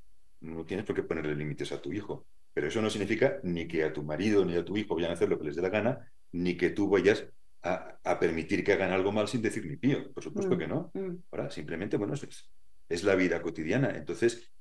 no 0.42 0.66
tienes 0.66 0.88
por 0.88 0.96
qué 0.96 1.04
ponerle 1.04 1.36
límites 1.36 1.72
a 1.72 1.84
tu 1.84 1.94
hijo. 1.94 2.26
Pero 2.52 2.68
eso 2.68 2.82
no 2.82 2.90
significa 2.90 3.40
ni 3.44 3.68
que 3.68 3.84
a 3.84 3.94
tu 3.94 4.02
marido 4.02 4.44
ni 4.44 4.56
a 4.56 4.66
tu 4.66 4.76
hijo 4.76 4.96
vayan 4.96 5.12
a 5.12 5.14
hacer 5.14 5.30
lo 5.30 5.38
que 5.38 5.46
les 5.46 5.56
dé 5.56 5.62
la 5.62 5.70
gana, 5.70 6.12
ni 6.32 6.58
que 6.58 6.72
tú 6.72 6.90
vayas 6.90 7.28
a, 7.62 8.20
permitir 8.20 8.64
que 8.64 8.74
hagan 8.74 8.92
algo 8.92 9.12
mal 9.12 9.28
sin 9.28 9.44
decir 9.44 9.68
ni 9.68 9.78
pío. 9.78 10.12
Por 10.12 10.24
supuesto 10.24 10.56
mm, 10.56 10.58
que 10.58 10.68
no. 10.68 10.90
Mm. 10.96 11.18
Ahora, 11.32 11.52
simplemente, 11.52 11.98
bueno, 11.98 12.16
es, 12.16 12.50
es 12.90 13.04
la 13.04 13.14
vida 13.14 13.40
cotidiana. 13.44 13.96
Entonces, 13.96 14.52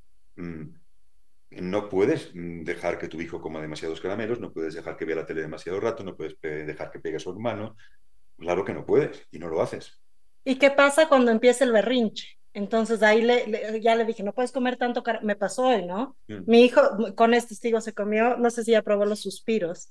no 1.61 1.89
puedes 1.89 2.31
dejar 2.35 2.99
que 2.99 3.09
tu 3.09 3.21
hijo 3.21 3.41
coma 3.41 3.61
demasiados 3.61 4.01
caramelos, 4.01 4.41
no 4.41 4.53
puedes 4.53 4.75
dejar 4.75 4.97
que 4.97 5.05
vea 5.05 5.17
la 5.17 5.27
tele 5.27 5.43
demasiado 5.43 5.81
rato, 5.81 6.03
no 6.05 6.17
puedes 6.17 6.37
dejar 6.41 6.91
que 6.91 7.01
pegue 7.01 7.17
a 7.17 7.21
su 7.21 7.31
hermano. 7.31 7.77
Claro 8.39 8.65
que 8.65 8.73
no 8.73 8.87
puedes 8.87 9.27
y 9.31 9.39
no 9.39 9.49
lo 9.49 9.63
haces. 9.63 10.01
¿Y 10.45 10.57
qué 10.57 10.71
pasa 10.71 11.09
cuando 11.09 11.31
empieza 11.31 11.65
el 11.65 11.73
berrinche? 11.73 12.39
Entonces 12.55 13.03
ahí 13.03 13.23
le, 13.23 13.81
ya 13.81 13.95
le 13.95 14.05
dije, 14.05 14.23
no 14.23 14.35
puedes 14.35 14.53
comer 14.53 14.77
tanto, 14.77 15.03
me 15.23 15.37
pasó 15.37 15.69
hoy, 15.69 15.87
¿no? 15.87 16.17
Mi 16.27 16.65
hijo 16.65 17.15
con 17.15 17.33
este 17.33 17.51
testigo 17.51 17.81
se 17.81 17.95
comió, 17.95 18.37
no 18.37 18.51
sé 18.51 18.65
si 18.65 18.73
ya 18.73 18.83
probó 18.83 19.07
los 19.07 19.21
suspiros, 19.21 19.89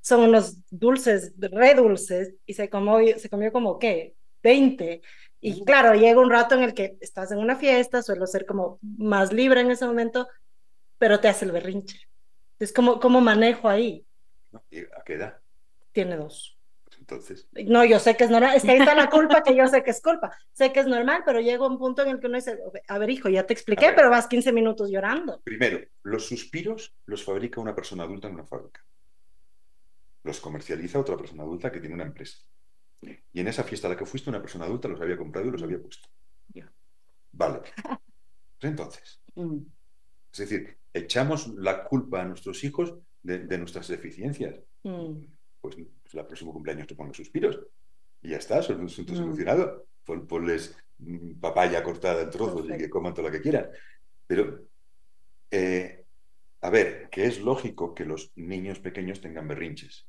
son 0.00 0.22
unos 0.22 0.58
dulces, 0.70 1.32
re 1.38 1.74
dulces, 1.74 2.34
y 2.44 2.54
se 2.54 2.68
comió, 2.68 3.18
se 3.18 3.28
comió 3.28 3.52
como, 3.52 3.78
¿qué? 3.78 4.14
20. 4.42 5.00
Y 5.40 5.64
claro, 5.64 5.94
llega 5.94 6.20
un 6.20 6.30
rato 6.30 6.56
en 6.56 6.62
el 6.62 6.74
que 6.74 6.96
estás 7.00 7.30
en 7.30 7.38
una 7.38 7.56
fiesta, 7.56 8.02
suelo 8.02 8.26
ser 8.26 8.46
como 8.46 8.78
más 8.82 9.32
libre 9.32 9.60
en 9.60 9.70
ese 9.70 9.86
momento, 9.86 10.26
pero 10.98 11.20
te 11.20 11.28
hace 11.28 11.44
el 11.44 11.52
berrinche. 11.52 12.00
Es 12.58 12.72
como, 12.72 13.00
¿cómo 13.00 13.20
manejo 13.20 13.68
ahí? 13.68 14.06
¿A 14.52 15.02
qué 15.04 15.14
edad? 15.14 15.38
Tiene 15.92 16.16
dos. 16.16 16.56
Entonces. 16.98 17.46
No, 17.52 17.84
yo 17.84 17.98
sé 18.00 18.16
que 18.16 18.24
es 18.24 18.30
normal, 18.30 18.56
es 18.56 18.64
que 18.64 18.72
ahí 18.72 18.78
está 18.78 18.94
la 18.94 19.10
culpa 19.10 19.42
que 19.42 19.54
yo 19.54 19.66
sé 19.68 19.82
que 19.82 19.90
es 19.90 20.00
culpa. 20.00 20.36
Sé 20.52 20.72
que 20.72 20.80
es 20.80 20.86
normal, 20.86 21.22
pero 21.24 21.40
llega 21.40 21.66
un 21.66 21.78
punto 21.78 22.02
en 22.02 22.08
el 22.08 22.20
que 22.20 22.26
uno 22.26 22.36
dice, 22.36 22.58
a 22.88 22.98
ver, 22.98 23.10
hijo, 23.10 23.28
ya 23.28 23.46
te 23.46 23.52
expliqué, 23.52 23.92
pero 23.94 24.10
vas 24.10 24.26
15 24.26 24.52
minutos 24.52 24.90
llorando. 24.90 25.40
Primero, 25.44 25.86
los 26.02 26.26
suspiros 26.26 26.96
los 27.06 27.22
fabrica 27.22 27.60
una 27.60 27.74
persona 27.74 28.04
adulta 28.04 28.28
en 28.28 28.34
una 28.34 28.44
fábrica. 28.44 28.84
Los 30.24 30.40
comercializa 30.40 30.98
otra 30.98 31.16
persona 31.16 31.44
adulta 31.44 31.70
que 31.70 31.80
tiene 31.80 31.94
una 31.94 32.04
empresa. 32.04 32.38
Y 33.32 33.40
en 33.40 33.48
esa 33.48 33.62
fiesta 33.62 33.86
a 33.86 33.90
la 33.90 33.96
que 33.96 34.06
fuiste, 34.06 34.30
una 34.30 34.40
persona 34.40 34.64
adulta 34.64 34.88
los 34.88 35.00
había 35.00 35.16
comprado 35.16 35.46
y 35.46 35.52
los 35.52 35.62
había 35.62 35.78
puesto. 35.78 36.08
Vale. 37.32 37.60
Pues 37.60 38.00
entonces. 38.62 39.20
Mm. 39.34 39.58
Es 40.38 40.50
decir, 40.50 40.76
echamos 40.92 41.48
la 41.48 41.84
culpa 41.84 42.22
a 42.22 42.24
nuestros 42.24 42.62
hijos 42.64 42.94
de, 43.22 43.58
nuestras 43.58 43.88
deficiencias. 43.88 44.60
Mm. 44.82 45.24
Pues 45.60 45.76
pues 46.06 46.14
el 46.14 46.26
próximo 46.26 46.52
cumpleaños 46.52 46.86
te 46.86 46.94
pongo 46.94 47.12
suspiros. 47.12 47.58
Y 48.22 48.30
ya 48.30 48.36
está, 48.36 48.62
son 48.62 48.80
un 48.80 48.86
asunto 48.86 49.12
mm. 49.12 49.16
solucionado. 49.16 49.86
ponles 50.04 50.76
mm, 50.98 51.40
papaya 51.40 51.82
cortada 51.82 52.22
en 52.22 52.30
trozos 52.30 52.64
y 52.68 52.78
que 52.78 52.88
coman 52.88 53.12
todo 53.12 53.26
lo 53.26 53.32
que 53.32 53.40
quieran. 53.40 53.68
Pero, 54.26 54.66
eh, 55.50 56.04
a 56.60 56.70
ver, 56.70 57.08
que 57.10 57.26
es 57.26 57.40
lógico 57.40 57.94
que 57.94 58.04
los 58.04 58.32
niños 58.36 58.78
pequeños 58.78 59.20
tengan 59.20 59.48
berrinches. 59.48 60.06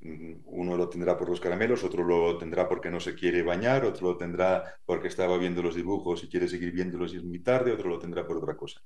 Mm, 0.00 0.34
uno 0.44 0.76
lo 0.76 0.88
tendrá 0.88 1.18
por 1.18 1.28
los 1.28 1.40
caramelos, 1.40 1.82
otro 1.82 2.04
lo 2.04 2.38
tendrá 2.38 2.68
porque 2.68 2.90
no 2.90 3.00
se 3.00 3.16
quiere 3.16 3.42
bañar, 3.42 3.84
otro 3.84 4.12
lo 4.12 4.16
tendrá 4.16 4.78
porque 4.84 5.08
estaba 5.08 5.36
viendo 5.38 5.62
los 5.62 5.74
dibujos 5.74 6.22
y 6.22 6.28
quiere 6.28 6.46
seguir 6.46 6.70
viéndolos 6.72 7.12
y 7.12 7.16
es 7.16 7.24
muy 7.24 7.40
tarde, 7.40 7.72
otro 7.72 7.88
lo 7.88 7.98
tendrá 7.98 8.24
por 8.24 8.36
otra 8.36 8.56
cosa. 8.56 8.80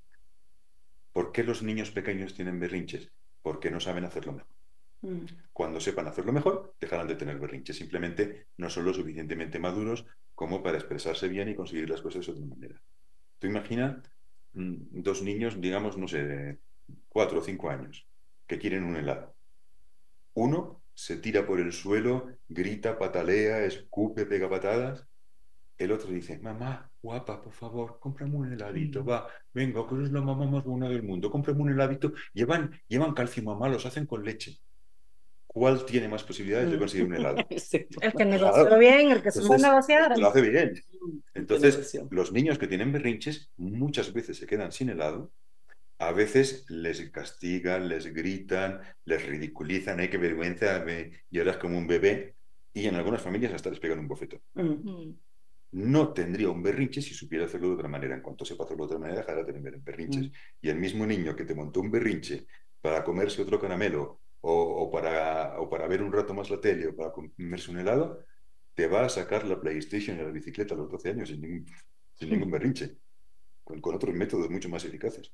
¿Por 1.13 1.33
qué 1.33 1.43
los 1.43 1.63
niños 1.63 1.91
pequeños 1.91 2.35
tienen 2.35 2.61
berrinches? 2.61 3.11
Porque 3.43 3.71
no 3.71 3.81
saben 3.81 4.05
hacerlo 4.05 4.33
mejor. 4.33 4.53
Mm. 5.01 5.25
Cuando 5.53 5.81
sepan 5.81 6.07
hacerlo 6.07 6.33
mejor, 6.33 6.75
dejarán 6.81 7.09
de 7.09 7.17
tener 7.17 7.39
berrinches. 7.39 7.77
Simplemente 7.77 8.47
no 8.57 8.71
son 8.71 8.85
lo 8.85 8.95
suficientemente 8.95 9.59
maduros 9.59 10.07
como 10.35 10.63
para 10.63 10.79
expresarse 10.79 11.29
bien 11.29 11.49
y 11.49 11.57
conseguir 11.57 11.91
las 11.91 12.01
cosas 12.01 12.27
de 12.27 12.33
otra 12.33 12.47
manera. 12.47 12.81
Tú 13.39 13.47
imagina 13.47 14.03
mm, 14.53 15.03
dos 15.03 15.23
niños, 15.23 15.61
digamos, 15.61 15.97
no 15.97 16.07
sé, 16.07 16.59
cuatro 17.09 17.41
o 17.41 17.43
cinco 17.43 17.71
años, 17.71 18.07
que 18.47 18.59
quieren 18.59 18.85
un 18.85 18.97
helado. 18.97 19.35
Uno 20.35 20.83
se 20.95 21.17
tira 21.17 21.47
por 21.47 21.59
el 21.61 21.73
suelo, 21.73 22.29
grita, 22.49 22.99
patalea, 22.99 23.65
escupe, 23.65 24.27
pega 24.27 24.49
patadas. 24.49 25.08
El 25.79 25.93
otro 25.93 26.11
dice, 26.11 26.39
mamá, 26.39 26.91
guapa, 27.01 27.41
por 27.41 27.53
favor, 27.53 27.99
cómprame 28.01 28.35
un 28.35 28.53
heladito, 28.53 29.05
va, 29.05 29.29
venga, 29.55 29.87
que 29.87 30.03
es 30.03 30.11
la 30.11 30.21
mamá 30.21 30.45
más 30.47 30.65
buena 30.65 30.89
del 30.89 31.05
mundo, 31.05 31.31
cómprame 31.31 31.63
un 31.63 31.71
heladito. 31.71 32.13
Llevan, 32.35 32.71
llevan 32.89 33.15
calcio 33.15 33.43
mamá, 33.45 33.69
los 33.69 33.87
hacen 33.87 34.05
con 34.07 34.25
leche. 34.25 34.59
¿cuál 35.59 35.85
tiene 35.85 36.09
más 36.09 36.23
posibilidades 36.23 36.71
de 36.71 36.77
mm. 36.77 36.79
conseguir 36.79 37.07
un 37.07 37.15
helado? 37.15 37.37
El 37.51 38.13
que 38.13 38.25
negoció 38.25 38.79
bien, 38.79 39.11
el 39.11 39.23
que 39.23 39.31
es 39.31 39.37
un 39.37 39.49
buen 39.49 39.61
negociador. 39.61 40.17
Lo 40.17 40.29
hace 40.29 40.43
bien. 40.43 40.75
Entonces, 41.35 41.99
los 42.11 42.33
niños 42.33 42.59
que 42.59 42.69
tienen 42.69 42.93
berrinches 42.93 43.51
muchas 43.57 44.13
veces 44.13 44.37
se 44.37 44.47
quedan 44.47 44.71
sin 44.71 44.91
helado, 44.91 45.33
a 45.99 46.13
veces 46.13 46.65
les 46.69 47.11
castigan, 47.11 47.89
les 47.89 48.13
gritan, 48.15 48.81
les 49.05 49.27
ridiculizan, 49.27 49.99
hay 49.99 50.09
que 50.09 50.19
vergüenza, 50.19 50.85
me 50.85 51.25
lloras 51.31 51.57
como 51.57 51.77
un 51.77 51.89
bebé, 51.89 52.37
y 52.73 52.87
en 52.87 52.95
algunas 52.95 53.23
familias 53.23 53.53
hasta 53.53 53.71
les 53.71 53.81
pegan 53.81 53.99
un 53.99 54.07
bofetón. 54.07 54.41
Mm. 54.55 54.91
Mm. 54.91 55.19
No 55.71 56.13
tendría 56.13 56.51
un 56.51 56.63
berrinche 56.63 57.03
si 57.03 57.15
supiera 57.15 57.45
hacerlo 57.45 57.69
de 57.69 57.75
otra 57.75 57.89
manera. 57.89 58.15
En 58.15 58.23
cuanto 58.23 58.45
sepa 58.45 58.65
hacerlo 58.65 58.85
de 58.85 58.87
otra 58.87 58.99
manera, 58.99 59.21
dejará 59.21 59.45
de 59.45 59.53
tener 59.53 59.79
berrinches. 59.79 60.31
Y 60.61 60.69
el 60.69 60.79
mismo 60.79 61.07
niño 61.07 61.37
que 61.37 61.45
te 61.45 61.55
montó 61.55 61.81
un 61.81 61.91
berrinche 61.91 62.47
para 62.81 63.05
comerse 63.05 63.43
otro 63.43 63.61
caramelo 63.61 64.21
o, 64.41 64.91
para, 64.91 65.61
o 65.61 65.69
para 65.69 65.89
ver 65.89 66.03
un 66.03 66.13
rato 66.13 66.33
más 66.33 66.49
la 66.49 66.61
tele 66.61 66.89
o 66.89 66.97
para 66.97 67.13
comerse 67.13 67.71
un 67.71 67.79
helado, 67.79 68.25
te 68.75 68.87
va 68.87 69.05
a 69.05 69.09
sacar 69.09 69.45
la 69.47 69.61
PlayStation 69.61 70.19
y 70.19 70.23
la 70.23 70.31
bicicleta 70.31 70.75
a 70.75 70.79
los 70.79 70.91
12 70.91 71.11
años 71.11 71.29
sin 71.29 71.41
ningún, 71.41 71.67
sin 72.15 72.31
ningún 72.31 72.51
berrinche, 72.51 72.97
con, 73.65 73.81
con 73.81 73.95
otros 73.97 74.15
métodos 74.15 74.49
mucho 74.49 74.69
más 74.69 74.85
eficaces. 74.85 75.33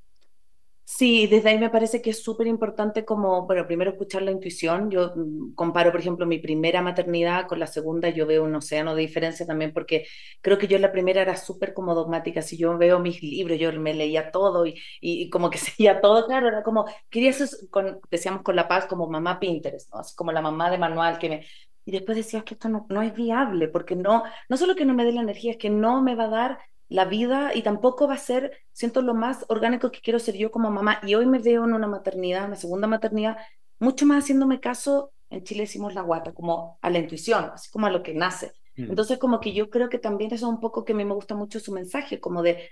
Sí, 0.86 1.26
desde 1.26 1.48
ahí 1.48 1.58
me 1.58 1.70
parece 1.70 2.02
que 2.02 2.10
es 2.10 2.22
súper 2.22 2.46
importante 2.46 3.04
como, 3.06 3.46
bueno, 3.46 3.66
primero 3.66 3.90
escuchar 3.90 4.22
la 4.22 4.30
intuición. 4.30 4.90
Yo 4.90 5.12
mm, 5.16 5.54
comparo, 5.54 5.90
por 5.90 6.00
ejemplo, 6.00 6.26
mi 6.26 6.38
primera 6.38 6.82
maternidad 6.82 7.46
con 7.48 7.58
la 7.58 7.66
segunda, 7.66 8.10
yo 8.10 8.26
veo 8.26 8.44
un 8.44 8.54
océano 8.54 8.94
de 8.94 9.00
diferencia 9.02 9.46
también 9.46 9.72
porque 9.72 10.06
creo 10.42 10.58
que 10.58 10.68
yo 10.68 10.76
en 10.76 10.82
la 10.82 10.92
primera 10.92 11.22
era 11.22 11.36
súper 11.36 11.72
como 11.72 11.94
dogmática. 11.94 12.42
Si 12.42 12.58
yo 12.58 12.76
veo 12.76 12.98
mis 13.00 13.22
libros, 13.22 13.58
yo 13.58 13.72
me 13.80 13.94
leía 13.94 14.30
todo 14.30 14.66
y, 14.66 14.78
y, 15.00 15.30
como 15.30 15.48
que 15.50 15.58
seguía 15.58 16.00
todo, 16.02 16.26
claro, 16.26 16.48
era 16.48 16.62
como, 16.62 16.84
quería 17.08 17.32
ser, 17.32 17.48
con, 17.70 17.98
decíamos 18.10 18.42
con 18.42 18.54
La 18.54 18.68
Paz, 18.68 18.86
como 18.86 19.08
mamá 19.08 19.40
Pinterest, 19.40 19.90
¿no? 19.92 20.00
Así 20.00 20.14
como 20.14 20.32
la 20.32 20.42
mamá 20.42 20.70
de 20.70 20.78
manual 20.78 21.18
que 21.18 21.28
me... 21.28 21.46
Y 21.86 21.92
después 21.92 22.16
decías 22.16 22.44
que 22.44 22.54
esto 22.54 22.68
no, 22.68 22.86
no 22.88 23.02
es 23.02 23.14
viable 23.14 23.68
porque 23.68 23.94
no, 23.96 24.22
no 24.48 24.56
solo 24.56 24.74
que 24.74 24.84
no 24.84 24.94
me 24.94 25.04
dé 25.04 25.12
la 25.12 25.20
energía, 25.22 25.52
es 25.52 25.58
que 25.58 25.70
no 25.70 26.02
me 26.02 26.14
va 26.14 26.24
a 26.24 26.28
dar 26.28 26.58
la 26.88 27.04
vida 27.04 27.52
y 27.54 27.62
tampoco 27.62 28.06
va 28.06 28.14
a 28.14 28.18
ser, 28.18 28.58
siento 28.72 29.02
lo 29.02 29.14
más 29.14 29.44
orgánico 29.48 29.90
que 29.90 30.00
quiero 30.00 30.18
ser 30.18 30.36
yo 30.36 30.50
como 30.50 30.70
mamá. 30.70 31.00
Y 31.02 31.14
hoy 31.14 31.26
me 31.26 31.38
veo 31.38 31.64
en 31.64 31.72
una 31.72 31.86
maternidad, 31.86 32.46
una 32.46 32.56
segunda 32.56 32.86
maternidad, 32.86 33.36
mucho 33.78 34.06
más 34.06 34.24
haciéndome 34.24 34.60
caso, 34.60 35.12
en 35.30 35.42
Chile 35.44 35.62
decimos 35.62 35.94
la 35.94 36.02
guata, 36.02 36.32
como 36.32 36.78
a 36.80 36.90
la 36.90 36.98
intuición, 36.98 37.50
así 37.52 37.70
como 37.70 37.86
a 37.86 37.90
lo 37.90 38.02
que 38.02 38.14
nace. 38.14 38.52
Mm. 38.76 38.90
Entonces, 38.90 39.18
como 39.18 39.40
que 39.40 39.52
yo 39.52 39.70
creo 39.70 39.88
que 39.88 39.98
también 39.98 40.32
eso 40.32 40.46
es 40.46 40.52
un 40.52 40.60
poco 40.60 40.84
que 40.84 40.92
a 40.92 40.96
mí 40.96 41.04
me 41.04 41.14
gusta 41.14 41.34
mucho 41.34 41.60
su 41.60 41.72
mensaje, 41.72 42.20
como 42.20 42.42
de 42.42 42.70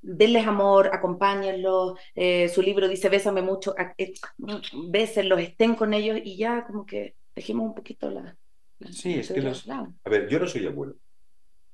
denles 0.00 0.46
amor, 0.46 0.90
acompáñenlos, 0.92 1.98
eh, 2.14 2.48
su 2.48 2.62
libro 2.62 2.88
dice 2.88 3.08
bésame 3.08 3.42
mucho, 3.42 3.74
eh, 3.98 4.14
bésenlos, 4.90 5.40
estén 5.40 5.74
con 5.74 5.92
ellos 5.92 6.18
y 6.22 6.36
ya 6.36 6.64
como 6.66 6.86
que 6.86 7.16
dejemos 7.34 7.66
un 7.66 7.74
poquito 7.74 8.10
la... 8.10 8.36
sí, 8.90 9.14
es 9.14 9.32
que 9.32 9.42
los... 9.42 9.68
A 9.68 9.88
ver, 10.04 10.28
yo 10.28 10.38
no 10.38 10.46
soy 10.46 10.66
abuelo, 10.66 10.96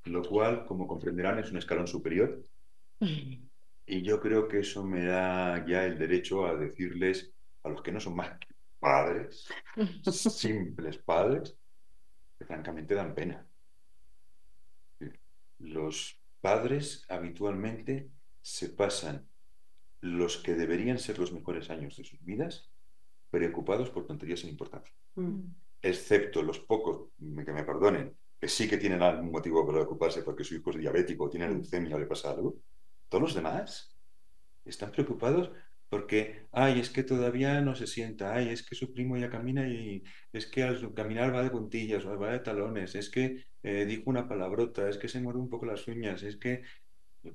lo 0.04 0.22
cual, 0.22 0.66
como 0.66 0.86
comprenderán, 0.86 1.38
es 1.38 1.50
un 1.50 1.58
escalón 1.58 1.86
superior. 1.86 2.44
Y 3.86 4.00
yo 4.00 4.18
creo 4.18 4.48
que 4.48 4.60
eso 4.60 4.82
me 4.82 5.04
da 5.04 5.62
ya 5.66 5.84
el 5.84 5.98
derecho 5.98 6.46
a 6.46 6.54
decirles 6.54 7.34
a 7.62 7.68
los 7.68 7.82
que 7.82 7.92
no 7.92 8.00
son 8.00 8.16
más 8.16 8.38
que 8.38 8.54
padres, 8.78 9.46
simples 10.10 10.98
padres, 10.98 11.54
que 12.38 12.46
francamente 12.46 12.94
dan 12.94 13.14
pena. 13.14 13.46
Los 15.58 16.18
padres 16.40 17.04
habitualmente 17.08 18.10
se 18.40 18.70
pasan 18.70 19.26
los 20.00 20.38
que 20.38 20.54
deberían 20.54 20.98
ser 20.98 21.18
los 21.18 21.32
mejores 21.32 21.70
años 21.70 21.96
de 21.96 22.04
sus 22.04 22.22
vidas 22.24 22.70
preocupados 23.30 23.90
por 23.90 24.06
tonterías 24.06 24.40
sin 24.40 24.50
importancia. 24.50 24.94
Mm. 25.14 25.40
Excepto 25.80 26.42
los 26.42 26.58
pocos, 26.60 27.08
que 27.18 27.52
me 27.52 27.64
perdonen, 27.64 28.14
que 28.40 28.48
sí 28.48 28.68
que 28.68 28.78
tienen 28.78 29.02
algún 29.02 29.30
motivo 29.30 29.64
para 29.64 29.78
preocuparse 29.78 30.22
porque 30.22 30.44
su 30.44 30.54
hijo 30.54 30.70
es 30.70 30.78
diabético, 30.78 31.30
tiene 31.30 31.48
leucemia 31.48 31.96
o 31.96 31.98
le 31.98 32.06
pasa 32.06 32.30
algo, 32.30 32.56
todos 33.08 33.22
los 33.22 33.34
demás 33.34 33.96
están 34.64 34.90
preocupados 34.92 35.50
porque, 35.88 36.46
ay, 36.50 36.80
es 36.80 36.90
que 36.90 37.04
todavía 37.04 37.60
no 37.60 37.76
se 37.76 37.86
sienta, 37.86 38.34
ay, 38.34 38.48
es 38.48 38.66
que 38.66 38.74
su 38.74 38.92
primo 38.92 39.16
ya 39.16 39.30
camina 39.30 39.68
y 39.68 40.02
es 40.32 40.46
que 40.46 40.64
al 40.64 40.92
caminar 40.92 41.32
va 41.32 41.42
de 41.42 41.50
puntillas 41.50 42.04
o 42.04 42.18
va 42.18 42.32
de 42.32 42.40
talones, 42.40 42.96
es 42.96 43.10
que 43.10 43.44
eh, 43.62 43.84
dijo 43.86 44.10
una 44.10 44.26
palabrota, 44.26 44.88
es 44.88 44.98
que 44.98 45.08
se 45.08 45.20
muerde 45.20 45.40
un 45.40 45.48
poco 45.48 45.66
las 45.66 45.86
uñas, 45.86 46.22
es 46.24 46.36
que, 46.36 46.62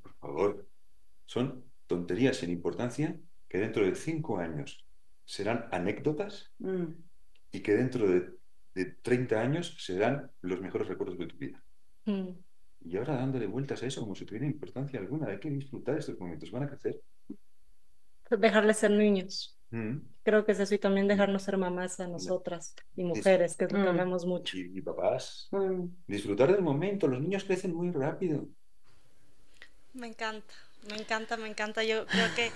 por 0.01 0.13
favor, 0.15 0.67
son 1.25 1.63
tonterías 1.87 2.37
sin 2.37 2.49
importancia 2.49 3.17
que 3.47 3.59
dentro 3.59 3.85
de 3.85 3.95
cinco 3.95 4.39
años 4.39 4.85
serán 5.23 5.69
anécdotas 5.71 6.51
mm. 6.59 6.85
y 7.53 7.61
que 7.61 7.73
dentro 7.75 8.09
de, 8.09 8.38
de, 8.83 8.85
30 9.01 9.39
años 9.39 9.75
serán 9.79 10.31
los 10.41 10.61
mejores 10.61 10.87
recuerdos 10.87 11.17
de 11.17 11.27
tu 11.27 11.37
vida. 11.37 11.63
Mm. 12.05 12.29
Y 12.85 12.97
ahora 12.97 13.15
dándole 13.15 13.47
vueltas 13.47 13.83
a 13.83 13.87
eso 13.87 14.01
como 14.01 14.15
si 14.15 14.25
tuviera 14.25 14.45
importancia 14.45 14.99
alguna, 14.99 15.27
hay 15.27 15.39
que 15.39 15.49
disfrutar 15.49 15.97
estos 15.97 16.17
momentos, 16.19 16.51
van 16.51 16.63
a 16.63 16.67
crecer. 16.67 17.01
Dejarles 18.29 18.77
ser 18.77 18.91
niños. 18.91 19.59
Mm. 19.71 19.97
Creo 20.23 20.45
que 20.45 20.53
es 20.53 20.59
eso 20.59 20.75
y 20.75 20.79
también 20.79 21.07
dejarnos 21.07 21.43
ser 21.43 21.57
mamás 21.57 21.99
a 21.99 22.07
nosotras 22.07 22.75
y 22.95 23.03
mujeres, 23.03 23.55
que 23.55 23.65
es 23.65 23.71
lo 23.71 23.81
que 23.81 23.89
hablamos 23.89 24.25
mucho. 24.25 24.57
Y, 24.57 24.81
papás. 24.81 25.49
Disfrutar 26.07 26.51
del 26.51 26.61
momento, 26.61 27.07
los 27.07 27.21
niños 27.21 27.43
crecen 27.43 27.73
muy 27.73 27.91
rápido. 27.91 28.47
Me 29.93 30.07
encanta. 30.07 30.53
Me 30.89 30.97
encanta, 30.97 31.37
me 31.37 31.47
encanta. 31.47 31.83
Yo 31.83 32.05
creo 32.05 32.27
que 32.35 32.51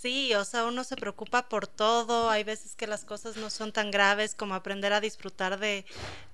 Sí, 0.00 0.32
o 0.34 0.44
sea, 0.44 0.64
uno 0.64 0.84
se 0.84 0.94
preocupa 0.94 1.48
por 1.48 1.66
todo, 1.66 2.30
hay 2.30 2.44
veces 2.44 2.76
que 2.76 2.86
las 2.86 3.04
cosas 3.04 3.36
no 3.36 3.50
son 3.50 3.72
tan 3.72 3.90
graves 3.90 4.36
como 4.36 4.54
aprender 4.54 4.92
a 4.92 5.00
disfrutar 5.00 5.58
de, 5.58 5.84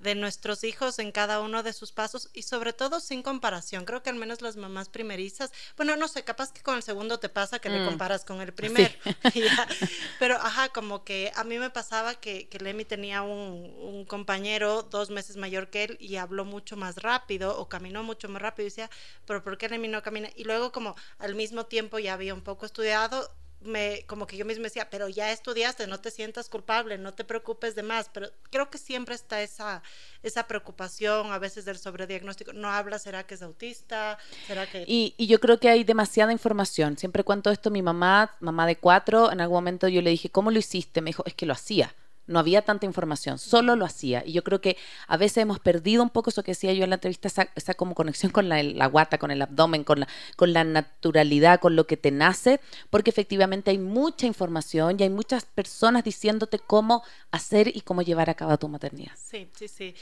de, 0.00 0.14
nuestros 0.14 0.64
hijos 0.64 0.98
en 0.98 1.12
cada 1.12 1.40
uno 1.40 1.62
de 1.62 1.72
sus 1.72 1.90
pasos 1.90 2.28
y 2.34 2.42
sobre 2.42 2.74
todo 2.74 3.00
sin 3.00 3.22
comparación. 3.22 3.86
Creo 3.86 4.02
que 4.02 4.10
al 4.10 4.16
menos 4.16 4.42
las 4.42 4.56
mamás 4.56 4.90
primerizas, 4.90 5.50
bueno, 5.78 5.96
no 5.96 6.08
sé, 6.08 6.24
capaz 6.24 6.52
que 6.52 6.60
con 6.60 6.76
el 6.76 6.82
segundo 6.82 7.18
te 7.20 7.30
pasa 7.30 7.58
que 7.58 7.70
le 7.70 7.80
mm. 7.80 7.86
comparas 7.86 8.26
con 8.26 8.42
el 8.42 8.52
primero, 8.52 8.92
pero 10.18 10.34
ajá, 10.34 10.68
como 10.68 11.02
que 11.02 11.32
a 11.34 11.42
mí 11.42 11.58
me 11.58 11.70
pasaba 11.70 12.16
que, 12.16 12.48
que 12.48 12.58
Lemmy 12.58 12.84
tenía 12.84 13.22
un, 13.22 13.74
un, 13.80 14.04
compañero 14.04 14.82
dos 14.82 15.08
meses 15.08 15.38
mayor 15.38 15.70
que 15.70 15.84
él 15.84 15.96
y 16.00 16.16
habló 16.16 16.44
mucho 16.44 16.76
más 16.76 16.96
rápido 16.96 17.58
o 17.58 17.70
caminó 17.70 18.02
mucho 18.02 18.28
más 18.28 18.42
rápido 18.42 18.66
y 18.66 18.68
decía, 18.68 18.90
pero 19.26 19.42
¿por 19.42 19.56
qué 19.56 19.70
Lemmy 19.70 19.88
no 19.88 20.02
camina? 20.02 20.28
Y 20.36 20.44
luego 20.44 20.70
como 20.70 20.94
al 21.18 21.34
mismo 21.34 21.64
tiempo 21.64 21.98
ya 21.98 22.12
había 22.12 22.34
un 22.34 22.42
poco 22.42 22.66
estudiado, 22.66 23.32
me, 23.64 24.04
como 24.06 24.26
que 24.26 24.36
yo 24.36 24.44
mismo 24.44 24.64
decía, 24.64 24.88
pero 24.90 25.08
ya 25.08 25.32
estudiaste, 25.32 25.86
no 25.86 26.00
te 26.00 26.10
sientas 26.10 26.48
culpable, 26.48 26.98
no 26.98 27.12
te 27.14 27.24
preocupes 27.24 27.74
de 27.74 27.82
más, 27.82 28.10
pero 28.12 28.28
creo 28.50 28.70
que 28.70 28.78
siempre 28.78 29.14
está 29.14 29.42
esa, 29.42 29.82
esa 30.22 30.46
preocupación 30.46 31.32
a 31.32 31.38
veces 31.38 31.64
del 31.64 31.78
sobrediagnóstico, 31.78 32.52
no 32.52 32.68
habla, 32.68 32.98
¿será 32.98 33.26
que 33.26 33.34
es 33.34 33.42
autista? 33.42 34.18
¿Será 34.46 34.66
que...? 34.70 34.84
Y, 34.86 35.14
y 35.16 35.26
yo 35.26 35.40
creo 35.40 35.58
que 35.58 35.68
hay 35.68 35.84
demasiada 35.84 36.32
información, 36.32 36.96
siempre 36.98 37.24
cuento 37.24 37.50
esto, 37.50 37.70
mi 37.70 37.82
mamá, 37.82 38.36
mamá 38.40 38.66
de 38.66 38.76
cuatro, 38.76 39.32
en 39.32 39.40
algún 39.40 39.56
momento 39.56 39.88
yo 39.88 40.02
le 40.02 40.10
dije, 40.10 40.30
¿cómo 40.30 40.50
lo 40.50 40.58
hiciste? 40.58 41.00
Me 41.00 41.10
dijo, 41.10 41.24
es 41.26 41.34
que 41.34 41.46
lo 41.46 41.52
hacía 41.54 41.94
no 42.26 42.38
había 42.38 42.62
tanta 42.62 42.86
información, 42.86 43.38
solo 43.38 43.76
lo 43.76 43.84
hacía. 43.84 44.22
Y 44.24 44.32
yo 44.32 44.44
creo 44.44 44.60
que 44.60 44.76
a 45.06 45.16
veces 45.16 45.38
hemos 45.38 45.58
perdido 45.60 46.02
un 46.02 46.10
poco 46.10 46.30
eso 46.30 46.42
que 46.42 46.52
decía 46.52 46.72
yo 46.72 46.84
en 46.84 46.90
la 46.90 46.96
entrevista, 46.96 47.28
esa, 47.54 47.74
como 47.74 47.94
conexión 47.94 48.32
con 48.32 48.48
la, 48.48 48.62
la, 48.62 48.86
guata, 48.86 49.18
con 49.18 49.30
el 49.30 49.42
abdomen, 49.42 49.84
con 49.84 50.00
la, 50.00 50.08
con 50.36 50.52
la 50.52 50.64
naturalidad, 50.64 51.60
con 51.60 51.76
lo 51.76 51.86
que 51.86 51.96
te 51.96 52.10
nace, 52.10 52.60
porque 52.90 53.10
efectivamente 53.10 53.70
hay 53.70 53.78
mucha 53.78 54.26
información 54.26 54.96
y 54.98 55.02
hay 55.02 55.10
muchas 55.10 55.44
personas 55.44 56.04
diciéndote 56.04 56.58
cómo 56.58 57.02
hacer 57.30 57.68
y 57.74 57.80
cómo 57.82 58.02
llevar 58.02 58.30
a 58.30 58.34
cabo 58.34 58.56
tu 58.58 58.68
maternidad. 58.68 59.12
Sí, 59.16 59.48
sí, 59.54 59.68
sí. 59.68 59.94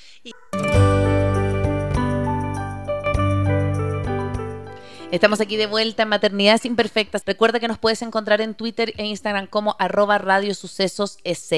Estamos 5.12 5.40
aquí 5.42 5.59
de 5.59 5.66
vuelta 5.66 6.05
en 6.05 6.09
Maternidades 6.09 6.64
Imperfectas. 6.64 7.22
Recuerda 7.27 7.61
que 7.61 7.68
nos 7.68 7.77
puedes 7.77 8.01
encontrar 8.01 8.40
en 8.40 8.55
Twitter 8.55 8.94
e 8.96 9.05
Instagram 9.05 9.46
como 9.46 9.77
arroba 9.79 10.16
radiosucesos.es. 10.16 11.51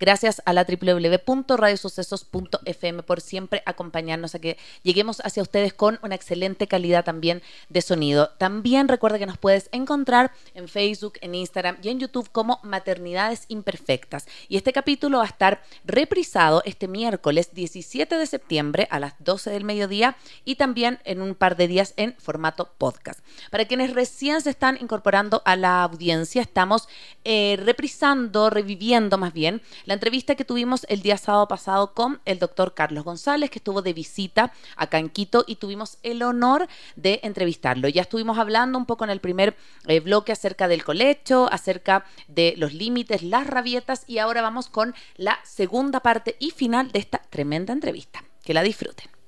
Gracias 0.00 0.40
a 0.46 0.54
la 0.54 0.64
www.radiosucesos.fm 0.64 3.02
por 3.02 3.20
siempre 3.20 3.62
acompañarnos 3.66 4.34
a 4.34 4.38
que 4.38 4.56
lleguemos 4.82 5.20
hacia 5.26 5.42
ustedes 5.42 5.74
con 5.74 5.98
una 6.02 6.14
excelente 6.14 6.66
calidad 6.66 7.04
también 7.04 7.42
de 7.68 7.82
sonido. 7.82 8.30
También 8.38 8.88
recuerda 8.88 9.18
que 9.18 9.26
nos 9.26 9.36
puedes 9.36 9.68
encontrar 9.72 10.32
en 10.54 10.66
Facebook, 10.66 11.18
en 11.20 11.34
Instagram 11.34 11.76
y 11.82 11.90
en 11.90 12.00
YouTube 12.00 12.30
como 12.32 12.60
Maternidades 12.62 13.44
Imperfectas. 13.48 14.26
Y 14.48 14.56
este 14.56 14.72
capítulo 14.72 15.18
va 15.18 15.24
a 15.24 15.26
estar 15.26 15.62
reprisado 15.84 16.62
este 16.64 16.88
miércoles 16.88 17.52
17 17.52 18.16
de 18.16 18.24
septiembre 18.24 18.88
a 18.90 18.98
las 18.98 19.12
12 19.18 19.50
del 19.50 19.64
mediodía 19.64 20.16
y 20.46 20.54
también 20.54 20.98
en 21.04 21.20
un 21.20 21.34
par 21.34 21.58
de 21.58 21.68
días 21.68 21.92
en 21.98 22.14
formato 22.18 22.70
podcast. 22.78 23.01
Para 23.50 23.64
quienes 23.66 23.92
recién 23.94 24.40
se 24.40 24.50
están 24.50 24.78
incorporando 24.80 25.42
a 25.44 25.56
la 25.56 25.82
audiencia, 25.82 26.42
estamos 26.42 26.88
eh, 27.24 27.58
reprisando, 27.62 28.50
reviviendo 28.50 29.18
más 29.18 29.32
bien, 29.32 29.62
la 29.84 29.94
entrevista 29.94 30.34
que 30.34 30.44
tuvimos 30.44 30.86
el 30.88 31.02
día 31.02 31.16
sábado 31.16 31.48
pasado 31.48 31.94
con 31.94 32.20
el 32.24 32.38
doctor 32.38 32.74
Carlos 32.74 33.04
González, 33.04 33.50
que 33.50 33.58
estuvo 33.58 33.82
de 33.82 33.92
visita 33.92 34.52
acá 34.76 34.98
en 34.98 35.08
Quito 35.08 35.44
y 35.46 35.56
tuvimos 35.56 35.98
el 36.02 36.22
honor 36.22 36.68
de 36.96 37.20
entrevistarlo. 37.22 37.88
Ya 37.88 38.02
estuvimos 38.02 38.38
hablando 38.38 38.78
un 38.78 38.86
poco 38.86 39.04
en 39.04 39.10
el 39.10 39.20
primer 39.20 39.56
eh, 39.86 40.00
bloque 40.00 40.32
acerca 40.32 40.68
del 40.68 40.84
colecho, 40.84 41.48
acerca 41.50 42.04
de 42.28 42.54
los 42.56 42.72
límites, 42.72 43.22
las 43.22 43.46
rabietas 43.46 44.04
y 44.06 44.18
ahora 44.18 44.42
vamos 44.42 44.68
con 44.68 44.94
la 45.16 45.38
segunda 45.44 46.00
parte 46.00 46.36
y 46.38 46.50
final 46.50 46.92
de 46.92 46.98
esta 46.98 47.18
tremenda 47.30 47.72
entrevista. 47.72 48.24
Que 48.44 48.54
la 48.54 48.62
disfruten. 48.62 49.21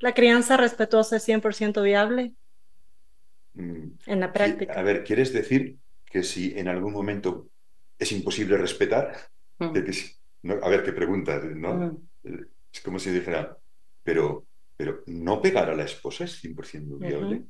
¿La 0.00 0.14
crianza 0.14 0.56
respetuosa 0.56 1.16
es 1.16 1.28
100% 1.28 1.82
viable? 1.82 2.34
Mm, 3.54 3.86
en 4.06 4.20
la 4.20 4.32
práctica. 4.32 4.74
A 4.74 4.82
ver, 4.82 5.04
¿quieres 5.04 5.32
decir 5.32 5.78
que 6.04 6.22
si 6.22 6.58
en 6.58 6.68
algún 6.68 6.92
momento 6.92 7.48
es 7.98 8.12
imposible 8.12 8.56
respetar? 8.56 9.16
Mm. 9.58 9.72
a 10.62 10.68
ver, 10.68 10.82
qué 10.82 10.92
pregunta, 10.92 11.40
¿no? 11.42 11.74
Mm. 12.22 12.36
Es 12.72 12.80
como 12.80 12.98
si 12.98 13.10
dijera, 13.10 13.56
pero, 14.02 14.46
pero 14.76 15.02
no 15.06 15.40
pegar 15.40 15.70
a 15.70 15.76
la 15.76 15.84
esposa 15.84 16.24
es 16.24 16.42
100% 16.42 16.98
viable. 16.98 17.44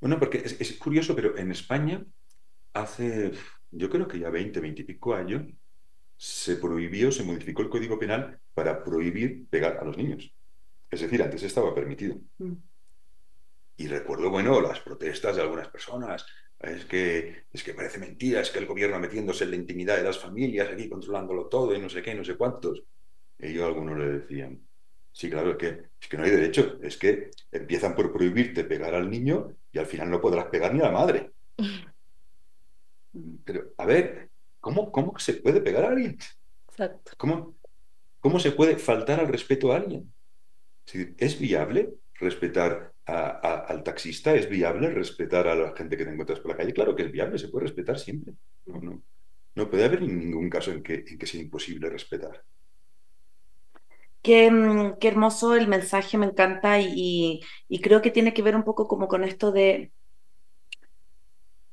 Bueno, 0.00 0.18
porque 0.18 0.38
es, 0.38 0.60
es, 0.60 0.72
curioso, 0.78 1.14
pero 1.14 1.36
en 1.36 1.50
España 1.50 2.04
hace, 2.72 3.32
yo 3.70 3.90
creo 3.90 4.08
que 4.08 4.18
ya 4.18 4.30
20, 4.30 4.60
20 4.60 4.82
y 4.82 4.84
pico 4.84 5.14
años, 5.14 5.42
se 6.16 6.56
prohibió, 6.56 7.10
se 7.10 7.24
modificó 7.24 7.62
el 7.62 7.68
Código 7.68 7.98
Penal 7.98 8.38
para 8.54 8.84
prohibir 8.84 9.46
pegar 9.48 9.78
a 9.78 9.84
los 9.84 9.96
niños. 9.96 10.32
Es 10.92 11.00
decir, 11.00 11.22
antes 11.22 11.42
estaba 11.42 11.74
permitido. 11.74 12.16
Mm. 12.38 12.52
Y 13.78 13.88
recuerdo, 13.88 14.28
bueno, 14.28 14.60
las 14.60 14.80
protestas 14.80 15.34
de 15.36 15.42
algunas 15.42 15.68
personas. 15.68 16.26
Es 16.60 16.84
que, 16.84 17.46
es 17.50 17.64
que 17.64 17.74
parece 17.74 17.98
mentira, 17.98 18.40
es 18.40 18.50
que 18.50 18.60
el 18.60 18.66
gobierno 18.66 19.00
metiéndose 19.00 19.42
en 19.42 19.50
la 19.50 19.56
intimidad 19.56 19.96
de 19.96 20.04
las 20.04 20.18
familias, 20.18 20.68
aquí 20.70 20.88
controlándolo 20.88 21.46
todo 21.46 21.74
y 21.74 21.80
no 21.80 21.88
sé 21.88 22.02
qué, 22.02 22.14
no 22.14 22.24
sé 22.24 22.36
cuántos. 22.36 22.84
Y 23.38 23.52
yo 23.54 23.64
a 23.64 23.68
algunos 23.68 23.98
le 23.98 24.18
decían, 24.20 24.60
sí, 25.10 25.28
claro, 25.28 25.52
es 25.52 25.56
que, 25.56 25.82
es 26.00 26.08
que 26.08 26.16
no 26.16 26.22
hay 26.22 26.30
derecho, 26.30 26.78
es 26.82 26.96
que 26.98 27.30
empiezan 27.50 27.96
por 27.96 28.12
prohibirte 28.12 28.62
pegar 28.62 28.94
al 28.94 29.10
niño 29.10 29.56
y 29.72 29.78
al 29.78 29.86
final 29.86 30.08
no 30.08 30.20
podrás 30.20 30.44
pegar 30.46 30.72
ni 30.72 30.80
a 30.80 30.84
la 30.84 30.92
madre. 30.92 31.32
Pero, 33.44 33.72
a 33.78 33.86
ver, 33.86 34.28
¿cómo, 34.60 34.92
cómo 34.92 35.18
se 35.18 35.34
puede 35.34 35.60
pegar 35.62 35.84
a 35.84 35.88
alguien? 35.88 36.16
Exacto. 36.68 37.12
¿Cómo, 37.16 37.56
¿Cómo 38.20 38.38
se 38.38 38.52
puede 38.52 38.76
faltar 38.76 39.18
al 39.18 39.28
respeto 39.28 39.72
a 39.72 39.76
alguien? 39.76 40.12
¿Es 40.86 41.38
viable 41.38 41.94
respetar 42.14 42.92
al 43.06 43.82
taxista? 43.82 44.34
¿Es 44.34 44.48
viable 44.48 44.90
respetar 44.90 45.48
a 45.48 45.54
la 45.54 45.74
gente 45.76 45.96
que 45.96 46.04
te 46.04 46.10
encuentras 46.10 46.40
por 46.40 46.50
la 46.50 46.56
calle? 46.56 46.72
Claro 46.72 46.94
que 46.94 47.04
es 47.04 47.12
viable, 47.12 47.38
se 47.38 47.48
puede 47.48 47.66
respetar 47.66 47.98
siempre. 47.98 48.34
No, 48.66 49.02
no, 49.54 49.70
puede 49.70 49.84
haber 49.84 50.02
ningún 50.02 50.48
caso 50.50 50.70
en 50.72 50.82
que, 50.82 51.04
en 51.06 51.18
que 51.18 51.26
sea 51.26 51.40
imposible 51.40 51.88
respetar. 51.88 52.42
Qué, 54.22 54.50
mm, 54.50 54.98
qué, 55.00 55.08
hermoso 55.08 55.54
el 55.56 55.66
mensaje, 55.66 56.16
me 56.16 56.26
encanta 56.26 56.80
y, 56.80 57.40
y, 57.68 57.80
creo 57.80 58.00
que 58.00 58.12
tiene 58.12 58.32
que 58.32 58.42
ver 58.42 58.54
un 58.54 58.62
poco 58.62 58.86
como 58.86 59.08
con 59.08 59.24
esto 59.24 59.50
de 59.50 59.90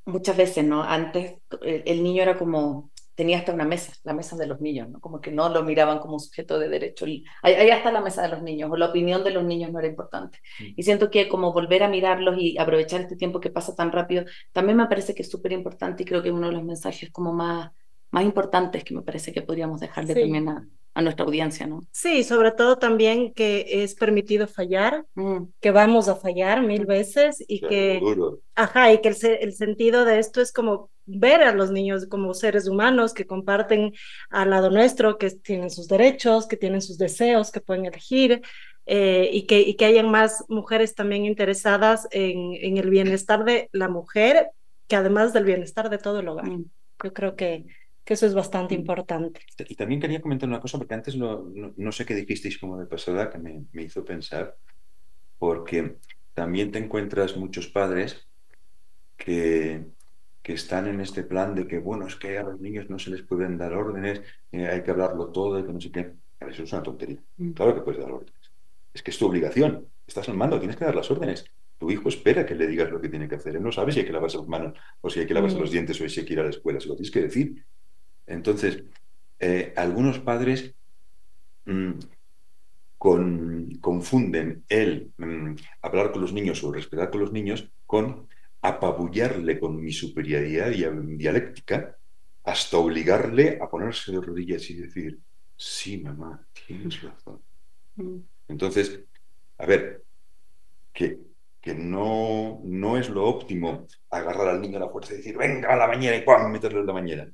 muchas 0.06 0.36
veces, 0.36 0.65
¿no? 0.65 0.84
Antes 0.84 1.36
el 1.62 2.04
niño 2.04 2.24
era 2.24 2.38
como 2.38 2.91
tenía 3.19 3.39
hasta 3.39 3.51
una 3.53 3.65
mesa, 3.65 3.91
la 4.05 4.13
mesa 4.13 4.38
de 4.38 4.47
los 4.47 4.62
niños, 4.62 4.88
¿no? 4.89 5.01
Como 5.01 5.19
que 5.19 5.29
no 5.29 5.49
lo 5.49 5.62
miraban 5.62 5.99
como 5.99 6.13
un 6.13 6.19
sujeto 6.21 6.58
de 6.58 6.69
derecho. 6.69 7.03
Ahí, 7.41 7.69
hasta 7.69 7.91
la 7.91 7.99
mesa 7.99 8.21
de 8.21 8.29
los 8.29 8.41
niños, 8.41 8.71
o 8.71 8.77
la 8.77 8.86
opinión 8.86 9.25
de 9.25 9.32
los 9.32 9.43
niños 9.43 9.73
no 9.73 9.79
era 9.79 9.89
importante. 9.89 10.39
Mm. 10.58 10.73
Y 10.77 10.84
siento 10.84 11.12
que 11.12 11.27
como 11.27 11.51
volver 11.51 11.84
a 11.84 11.89
mirarlos 11.89 12.38
y 12.39 12.58
aprovechar 12.58 13.01
este 13.01 13.17
tiempo 13.17 13.41
que 13.41 13.49
pasa 13.49 13.75
tan 13.75 13.91
rápido, 13.91 14.23
también 14.53 14.77
me 14.77 14.86
parece 14.86 15.13
que 15.13 15.23
es 15.23 15.29
súper 15.29 15.51
importante 15.51 16.03
y 16.03 16.05
creo 16.05 16.23
que 16.23 16.32
uno 16.32 16.47
de 16.47 16.53
los 16.53 16.63
mensajes 16.63 17.12
como 17.12 17.34
más, 17.34 17.71
más 18.10 18.23
importantes 18.23 18.86
que 18.86 18.95
me 18.95 19.01
parece 19.01 19.34
que 19.34 19.41
podríamos 19.41 19.82
dejarle 19.82 20.15
también 20.15 20.47
a, 20.47 20.65
a 20.93 21.01
nuestra 21.01 21.25
audiencia, 21.25 21.67
¿no? 21.67 21.82
Sí, 21.91 22.23
sobre 22.23 22.51
todo 22.51 22.77
también 22.77 23.34
que 23.34 23.84
es 23.84 23.95
permitido 23.95 24.47
fallar, 24.47 25.05
mm. 25.15 25.43
que 25.60 25.71
vamos 25.71 26.08
a 26.08 26.15
fallar 26.15 26.62
mil 26.62 26.86
veces 26.86 27.43
y 27.49 27.60
que, 27.60 28.01
ajá, 28.55 28.93
y 28.93 29.01
que 29.01 29.10
el, 29.10 29.17
el, 29.41 29.53
sentido 29.53 30.05
de 30.05 30.19
esto 30.19 30.39
es 30.39 30.53
como 30.53 30.89
ver 31.10 31.41
a 31.43 31.54
los 31.54 31.72
niños 31.72 32.06
como 32.08 32.34
seres 32.34 32.67
humanos 32.67 33.13
que 33.13 33.26
comparten 33.26 33.93
al 34.30 34.50
lado 34.52 34.69
nuestro, 34.69 35.17
que 35.17 35.32
tienen 35.32 35.69
sus 35.69 35.88
derechos, 35.88 36.48
que 36.48 36.58
tienen 36.58 36.82
sus 36.82 36.98
deseos, 36.98 37.52
que 37.52 37.62
pueden 37.62 37.86
elegir. 37.86 38.41
Eh, 38.91 39.30
y, 39.32 39.45
que, 39.45 39.60
y 39.60 39.76
que 39.76 39.86
hayan 39.86 40.10
más 40.10 40.43
mujeres 40.48 40.95
también 40.95 41.26
interesadas 41.26 42.08
en, 42.10 42.56
en 42.60 42.78
el 42.78 42.89
bienestar 42.89 43.45
de 43.45 43.69
la 43.72 43.88
mujer 43.88 44.50
que 44.89 44.95
además 44.95 45.32
del 45.32 45.45
bienestar 45.45 45.89
de 45.89 46.00
todo 46.00 46.19
el 46.19 46.28
hogar. 46.28 46.48
Mm. 46.48 46.65
Yo 47.04 47.13
creo 47.13 47.36
que, 47.36 47.65
que 48.04 48.15
eso 48.15 48.26
es 48.26 48.34
bastante 48.34 48.76
mm. 48.76 48.80
importante. 48.80 49.41
Y 49.67 49.76
también 49.76 50.02
quería 50.02 50.19
comentar 50.19 50.50
una 50.50 50.60
cosa, 50.60 50.80
porque 50.80 50.95
antes 50.95 51.15
no, 51.15 51.48
no, 51.54 51.91
sé 51.91 52.06
qué 52.06 52.15
dijisteis 52.15 52.58
como 52.58 52.78
de 52.78 52.88
pasada, 52.88 53.30
que 53.30 53.38
me, 53.38 53.65
me 53.72 53.84
hizo 53.84 54.04
pensar, 54.04 54.58
porque 55.38 55.98
también 56.34 56.72
te 56.72 56.80
encuentras 56.80 57.38
muchos 57.38 57.67
padres 57.67 58.28
que, 59.15 59.86
que 60.41 60.54
están 60.54 60.88
en 60.88 61.02
este 61.02 61.23
plan 61.23 61.54
de 61.56 61.67
que, 61.67 61.80
bueno, 61.80 62.08
es 62.08 62.15
que 62.15 62.38
a 62.38 62.43
los 62.43 62.60
niños 62.60 62.89
no 62.89 62.97
se 62.97 63.10
les 63.10 63.21
pueden 63.21 63.58
dar 63.58 63.73
órdenes, 63.73 64.21
eh, 64.52 64.67
hay 64.67 64.84
que 64.84 64.91
hablarlo 64.91 65.28
todo, 65.28 65.60
y 65.60 65.65
que 65.65 65.73
no 65.73 65.82
sé 65.82 65.91
qué. 65.91 66.13
Eso 66.39 66.63
es 66.63 66.71
una 66.71 66.84
tontería. 66.84 67.17
Mm. 67.38 67.52
Claro 67.52 67.75
que 67.75 67.82
puedes 67.82 67.99
dar 67.99 68.12
órdenes. 68.12 68.52
Es 68.93 69.04
que 69.04 69.12
es 69.12 69.17
tu 69.17 69.25
obligación. 69.25 69.88
Estás 70.08 70.30
al 70.30 70.38
mando, 70.38 70.60
tienes 70.60 70.78
que 70.78 70.86
dar 70.86 70.95
las 70.95 71.12
órdenes. 71.12 71.45
Tu 71.78 71.91
hijo 71.91 72.10
espera 72.10 72.45
que 72.45 72.56
le 72.56 72.67
digas 72.67 72.89
lo 72.89 72.99
que 72.99 73.10
tiene 73.10 73.28
que 73.28 73.36
hacer. 73.36 73.56
Él 73.56 73.63
no 73.63 73.71
sabe 73.71 73.91
si 73.91 73.99
hay 73.99 74.06
que 74.06 74.13
lavarse 74.13 74.38
las 74.38 74.47
manos, 74.47 74.78
o 75.02 75.10
si 75.10 75.19
hay 75.19 75.28
que 75.28 75.34
lavarse 75.34 75.58
mm. 75.58 75.62
los 75.62 75.71
dientes, 75.71 76.02
o 76.02 76.08
si 76.08 76.19
hay 76.19 76.25
que 76.25 76.34
ir 76.34 76.39
a 76.39 76.43
la 76.43 76.49
escuela. 76.49 76.80
Se 76.80 76.88
lo 76.88 76.95
tienes 76.95 77.12
que 77.12 77.21
decir. 77.21 77.65
Entonces, 78.25 78.84
eh, 79.39 79.73
algunos 79.75 80.19
padres 80.19 80.73
mm, 81.65 81.91
confunden 82.97 84.63
el 84.67 85.12
hablar 85.82 86.12
con 86.12 86.21
los 86.21 86.34
niños 86.34 86.63
o 86.63 86.71
respetar 86.71 87.10
con 87.10 87.21
los 87.21 87.32
niños 87.32 87.69
con 87.86 88.28
apabullarle 88.62 89.60
con 89.60 89.82
mi 89.82 89.91
superioridad 89.91 90.69
dialéctica 90.69 91.98
hasta 92.43 92.78
obligarle 92.78 93.60
a 93.62 93.69
ponerse 93.69 94.12
de 94.12 94.22
rodillas 94.22 94.69
y 94.69 94.76
decir, 94.76 95.19
sí, 95.56 96.00
mamá, 96.00 96.45
tienes 96.65 97.02
razón. 97.02 97.41
Mm. 97.95 98.17
Entonces, 98.48 99.02
a 99.58 99.65
ver, 99.65 100.04
que, 100.91 101.19
que 101.62 101.76
no, 101.76 102.62
no 102.63 102.98
es 102.98 103.10
lo 103.10 103.26
óptimo 103.26 103.88
agarrar 104.10 104.50
al 104.50 104.62
niño 104.62 104.78
a 104.78 104.82
la 104.82 104.89
fuerza 104.89 105.13
y 105.13 105.17
decir, 105.17 105.38
venga 105.38 105.72
a 105.72 105.78
la 105.78 105.88
bañera 105.88 106.17
y 106.17 106.22
¡pum! 106.22 106.52
meterlo 106.52 106.80
en 106.80 106.88
la 106.88 106.93
bañera. 106.93 107.30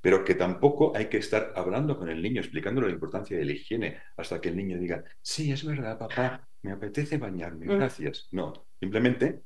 Pero 0.00 0.24
que 0.24 0.34
tampoco 0.34 0.96
hay 0.96 1.08
que 1.08 1.18
estar 1.18 1.52
hablando 1.56 1.98
con 1.98 2.08
el 2.08 2.22
niño, 2.22 2.40
explicándole 2.40 2.88
la 2.88 2.94
importancia 2.94 3.36
de 3.36 3.44
la 3.44 3.52
higiene, 3.52 3.98
hasta 4.16 4.40
que 4.40 4.48
el 4.48 4.56
niño 4.56 4.78
diga, 4.78 5.04
sí, 5.20 5.52
es 5.52 5.64
verdad, 5.64 5.98
papá, 5.98 6.48
me 6.62 6.72
apetece 6.72 7.18
bañarme, 7.18 7.66
mm. 7.66 7.78
gracias. 7.78 8.28
No, 8.32 8.66
simplemente 8.80 9.42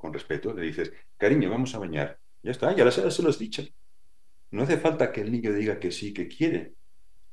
con 0.00 0.12
respeto, 0.12 0.54
le 0.54 0.62
dices, 0.62 0.92
cariño, 1.16 1.50
vamos 1.50 1.74
a 1.74 1.78
bañar. 1.78 2.18
Ya 2.42 2.52
está, 2.52 2.74
ya 2.74 2.90
se 2.90 3.22
lo 3.22 3.28
has 3.28 3.38
dicho. 3.38 3.62
No 4.50 4.62
hace 4.62 4.78
falta 4.78 5.12
que 5.12 5.20
el 5.20 5.30
niño 5.30 5.52
diga 5.52 5.78
que 5.78 5.92
sí, 5.92 6.12
que 6.12 6.26
quiere. 6.26 6.74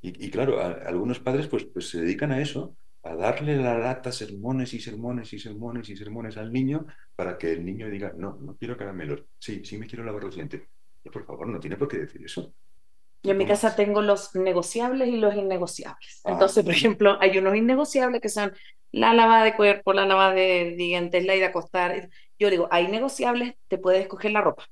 Y, 0.01 0.29
claro, 0.29 0.61
algunos 0.61 1.19
padres 1.19 1.47
pues, 1.47 1.65
pues 1.65 1.89
se 1.89 2.01
dedican 2.01 2.31
a 2.31 2.39
eso, 2.39 2.77
a 3.03 3.15
darle 3.15 3.57
la 3.57 3.77
lata 3.77 4.11
sermones 4.11 4.73
y 4.73 4.79
sermones 4.79 5.33
y 5.33 5.39
sermones 5.39 5.89
y 5.89 5.97
sermones 5.97 6.37
al 6.37 6.53
niño 6.53 6.85
para 7.15 7.37
que 7.37 7.51
el 7.53 7.65
niño 7.65 7.89
diga, 7.89 8.13
no, 8.15 8.37
no 8.39 8.55
quiero 8.55 8.77
caramelos. 8.77 9.23
Sí, 9.39 9.65
sí 9.65 9.77
me 9.77 9.87
quiero 9.87 10.05
lavar 10.05 10.23
los 10.23 10.35
dientes. 10.35 10.61
Y 11.03 11.09
por 11.09 11.25
favor, 11.25 11.47
no 11.47 11.59
tiene 11.59 11.77
por 11.77 11.87
qué 11.87 11.97
decir 11.97 12.23
eso. 12.23 12.53
Yo 13.23 13.31
en 13.31 13.37
mi 13.37 13.45
casa 13.45 13.75
tengo 13.75 14.01
los 14.01 14.35
negociables 14.35 15.07
y 15.09 15.17
los 15.17 15.35
innegociables. 15.35 16.21
Ah. 16.23 16.33
Entonces, 16.33 16.63
por 16.63 16.73
ejemplo, 16.73 17.17
hay 17.19 17.37
unos 17.37 17.55
innegociables 17.55 18.21
que 18.21 18.29
son 18.29 18.53
la 18.91 19.13
lavada 19.13 19.43
de 19.43 19.55
cuerpo, 19.55 19.93
la 19.93 20.05
lavada 20.05 20.33
de 20.33 20.75
dientes, 20.77 21.25
la 21.25 21.35
ida 21.35 21.47
a 21.47 21.49
acostar. 21.49 22.09
Yo 22.39 22.49
digo, 22.49 22.67
hay 22.71 22.87
negociables, 22.87 23.55
te 23.67 23.77
puedes 23.77 24.01
escoger 24.01 24.31
la 24.31 24.41
ropa. 24.41 24.65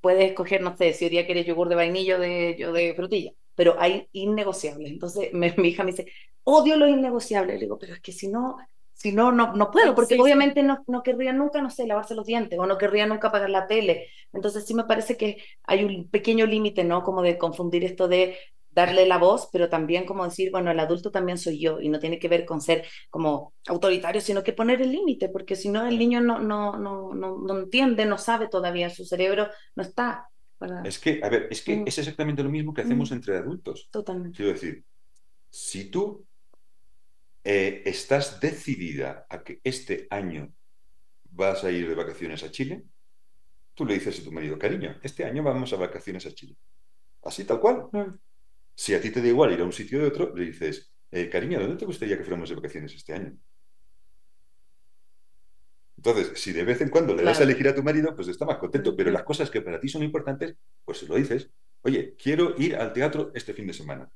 Puedes 0.00 0.30
escoger, 0.30 0.60
no 0.62 0.76
sé, 0.76 0.92
si 0.92 1.04
hoy 1.06 1.10
día 1.10 1.26
quieres 1.26 1.46
yogur 1.46 1.68
de 1.68 1.74
vainilla 1.74 2.16
o 2.16 2.20
de, 2.20 2.56
yo 2.58 2.72
de 2.72 2.94
frutilla, 2.94 3.32
pero 3.54 3.76
hay 3.80 4.08
innegociables. 4.12 4.90
Entonces 4.92 5.30
mi 5.32 5.68
hija 5.68 5.84
me 5.84 5.92
dice, 5.92 6.06
odio 6.44 6.76
los 6.76 6.90
innegociables. 6.90 7.56
Le 7.56 7.60
digo, 7.62 7.78
pero 7.78 7.94
es 7.94 8.00
que 8.00 8.12
si 8.12 8.28
no, 8.28 8.56
si 8.92 9.12
no, 9.12 9.32
no, 9.32 9.52
no 9.54 9.70
puedo, 9.70 9.94
porque 9.94 10.20
obviamente 10.20 10.62
No, 10.62 10.82
no 10.86 11.02
querría 11.02 11.32
nunca, 11.32 11.60
no 11.60 11.70
sé, 11.70 11.86
lavarse 11.86 12.14
los 12.14 12.26
dientes 12.26 12.58
o 12.58 12.66
no 12.66 12.78
querría 12.78 13.06
nunca 13.06 13.28
apagar 13.28 13.50
la 13.50 13.66
tele. 13.66 14.08
Entonces 14.32 14.64
sí 14.66 14.74
me 14.74 14.84
parece 14.84 15.16
que 15.16 15.42
hay 15.64 15.84
un 15.84 16.08
pequeño 16.10 16.46
límite, 16.46 16.84
¿no? 16.84 17.02
Como 17.02 17.22
de 17.22 17.38
confundir 17.38 17.84
esto 17.84 18.08
de 18.08 18.38
darle 18.76 19.06
la 19.06 19.16
voz, 19.16 19.48
pero 19.50 19.70
también 19.70 20.04
como 20.04 20.24
decir, 20.24 20.50
bueno, 20.50 20.70
el 20.70 20.78
adulto 20.78 21.10
también 21.10 21.38
soy 21.38 21.58
yo 21.58 21.80
y 21.80 21.88
no 21.88 21.98
tiene 21.98 22.18
que 22.18 22.28
ver 22.28 22.44
con 22.44 22.60
ser 22.60 22.84
como 23.08 23.54
autoritario, 23.66 24.20
sino 24.20 24.44
que 24.44 24.52
poner 24.52 24.82
el 24.82 24.92
límite, 24.92 25.30
porque 25.30 25.56
si 25.56 25.70
no 25.70 25.86
el 25.86 25.98
niño 25.98 26.20
no, 26.20 26.38
no, 26.38 26.78
no, 26.78 27.14
no, 27.14 27.38
no 27.38 27.58
entiende, 27.58 28.04
no 28.04 28.18
sabe 28.18 28.48
todavía, 28.48 28.90
su 28.90 29.06
cerebro 29.06 29.48
no 29.74 29.82
está. 29.82 30.28
Es 30.84 30.98
que, 30.98 31.20
a 31.22 31.28
ver, 31.30 31.48
es 31.50 31.62
que 31.62 31.76
mm. 31.76 31.88
es 31.88 31.98
exactamente 31.98 32.42
lo 32.42 32.50
mismo 32.50 32.74
que 32.74 32.82
hacemos 32.82 33.10
mm. 33.10 33.14
entre 33.14 33.38
adultos. 33.38 33.88
Totalmente. 33.90 34.36
Quiero 34.36 34.52
decir, 34.52 34.84
si 35.48 35.90
tú 35.90 36.26
eh, 37.44 37.82
estás 37.86 38.38
decidida 38.40 39.26
a 39.30 39.42
que 39.42 39.60
este 39.64 40.06
año 40.10 40.52
vas 41.30 41.64
a 41.64 41.70
ir 41.70 41.88
de 41.88 41.94
vacaciones 41.94 42.42
a 42.42 42.50
Chile, 42.50 42.84
tú 43.74 43.86
le 43.86 43.94
dices 43.94 44.20
a 44.20 44.24
tu 44.24 44.32
marido, 44.32 44.58
cariño, 44.58 44.98
este 45.02 45.24
año 45.24 45.42
vamos 45.42 45.72
a 45.72 45.76
vacaciones 45.76 46.26
a 46.26 46.32
Chile. 46.32 46.56
Así 47.22 47.44
tal 47.44 47.58
cual. 47.58 47.88
Mm. 47.92 48.26
Si 48.76 48.94
a 48.94 49.00
ti 49.00 49.10
te 49.10 49.20
da 49.20 49.28
igual 49.28 49.52
ir 49.52 49.60
a 49.60 49.64
un 49.64 49.72
sitio 49.72 49.98
de 49.98 50.06
otro, 50.06 50.34
le 50.36 50.44
dices, 50.44 50.92
eh, 51.10 51.28
cariño, 51.28 51.58
¿dónde 51.58 51.76
te 51.76 51.86
gustaría 51.86 52.16
que 52.16 52.24
fuéramos 52.24 52.48
de 52.48 52.56
vacaciones 52.56 52.94
este 52.94 53.14
año? 53.14 53.36
Entonces, 55.96 56.38
si 56.38 56.52
de 56.52 56.62
vez 56.62 56.80
en 56.82 56.90
cuando 56.90 57.14
le 57.14 57.22
das 57.22 57.40
a 57.40 57.44
elegir 57.44 57.66
a 57.68 57.74
tu 57.74 57.82
marido, 57.82 58.14
pues 58.14 58.28
está 58.28 58.44
más 58.44 58.58
contento. 58.58 58.94
Pero 58.94 59.10
las 59.10 59.24
cosas 59.24 59.50
que 59.50 59.62
para 59.62 59.80
ti 59.80 59.88
son 59.88 60.02
importantes, 60.02 60.54
pues 60.84 60.98
se 60.98 61.06
lo 61.06 61.16
dices. 61.16 61.50
Oye, 61.82 62.14
quiero 62.16 62.54
ir 62.58 62.76
al 62.76 62.92
teatro 62.92 63.32
este 63.34 63.54
fin 63.54 63.66
de 63.66 63.72
semana. 63.72 64.10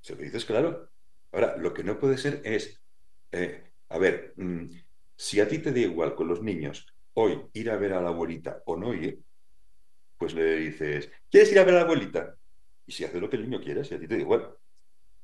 Se 0.00 0.14
lo 0.14 0.22
dices 0.22 0.44
claro. 0.44 0.90
Ahora, 1.32 1.56
lo 1.56 1.72
que 1.72 1.82
no 1.82 1.98
puede 1.98 2.18
ser 2.18 2.42
es, 2.44 2.80
eh, 3.32 3.72
a 3.88 3.98
ver, 3.98 4.34
mm, 4.36 4.66
si 5.16 5.40
a 5.40 5.48
ti 5.48 5.58
te 5.58 5.72
da 5.72 5.78
igual 5.78 6.14
con 6.14 6.28
los 6.28 6.42
niños 6.42 6.86
hoy 7.14 7.40
ir 7.54 7.70
a 7.70 7.76
ver 7.76 7.94
a 7.94 8.02
la 8.02 8.10
abuelita 8.10 8.62
o 8.66 8.76
no 8.76 8.92
ir, 8.94 9.22
pues 10.18 10.34
le 10.34 10.56
dices, 10.56 11.10
¿quieres 11.30 11.50
ir 11.52 11.58
a 11.58 11.64
ver 11.64 11.74
a 11.74 11.78
la 11.78 11.84
abuelita? 11.84 12.36
Y 12.86 12.92
si 12.92 13.04
hace 13.04 13.20
lo 13.20 13.28
que 13.28 13.36
el 13.36 13.42
niño 13.42 13.60
quiera, 13.60 13.84
si 13.84 13.94
a 13.94 13.98
ti 13.98 14.06
te 14.06 14.14
da 14.14 14.20
igual. 14.20 14.54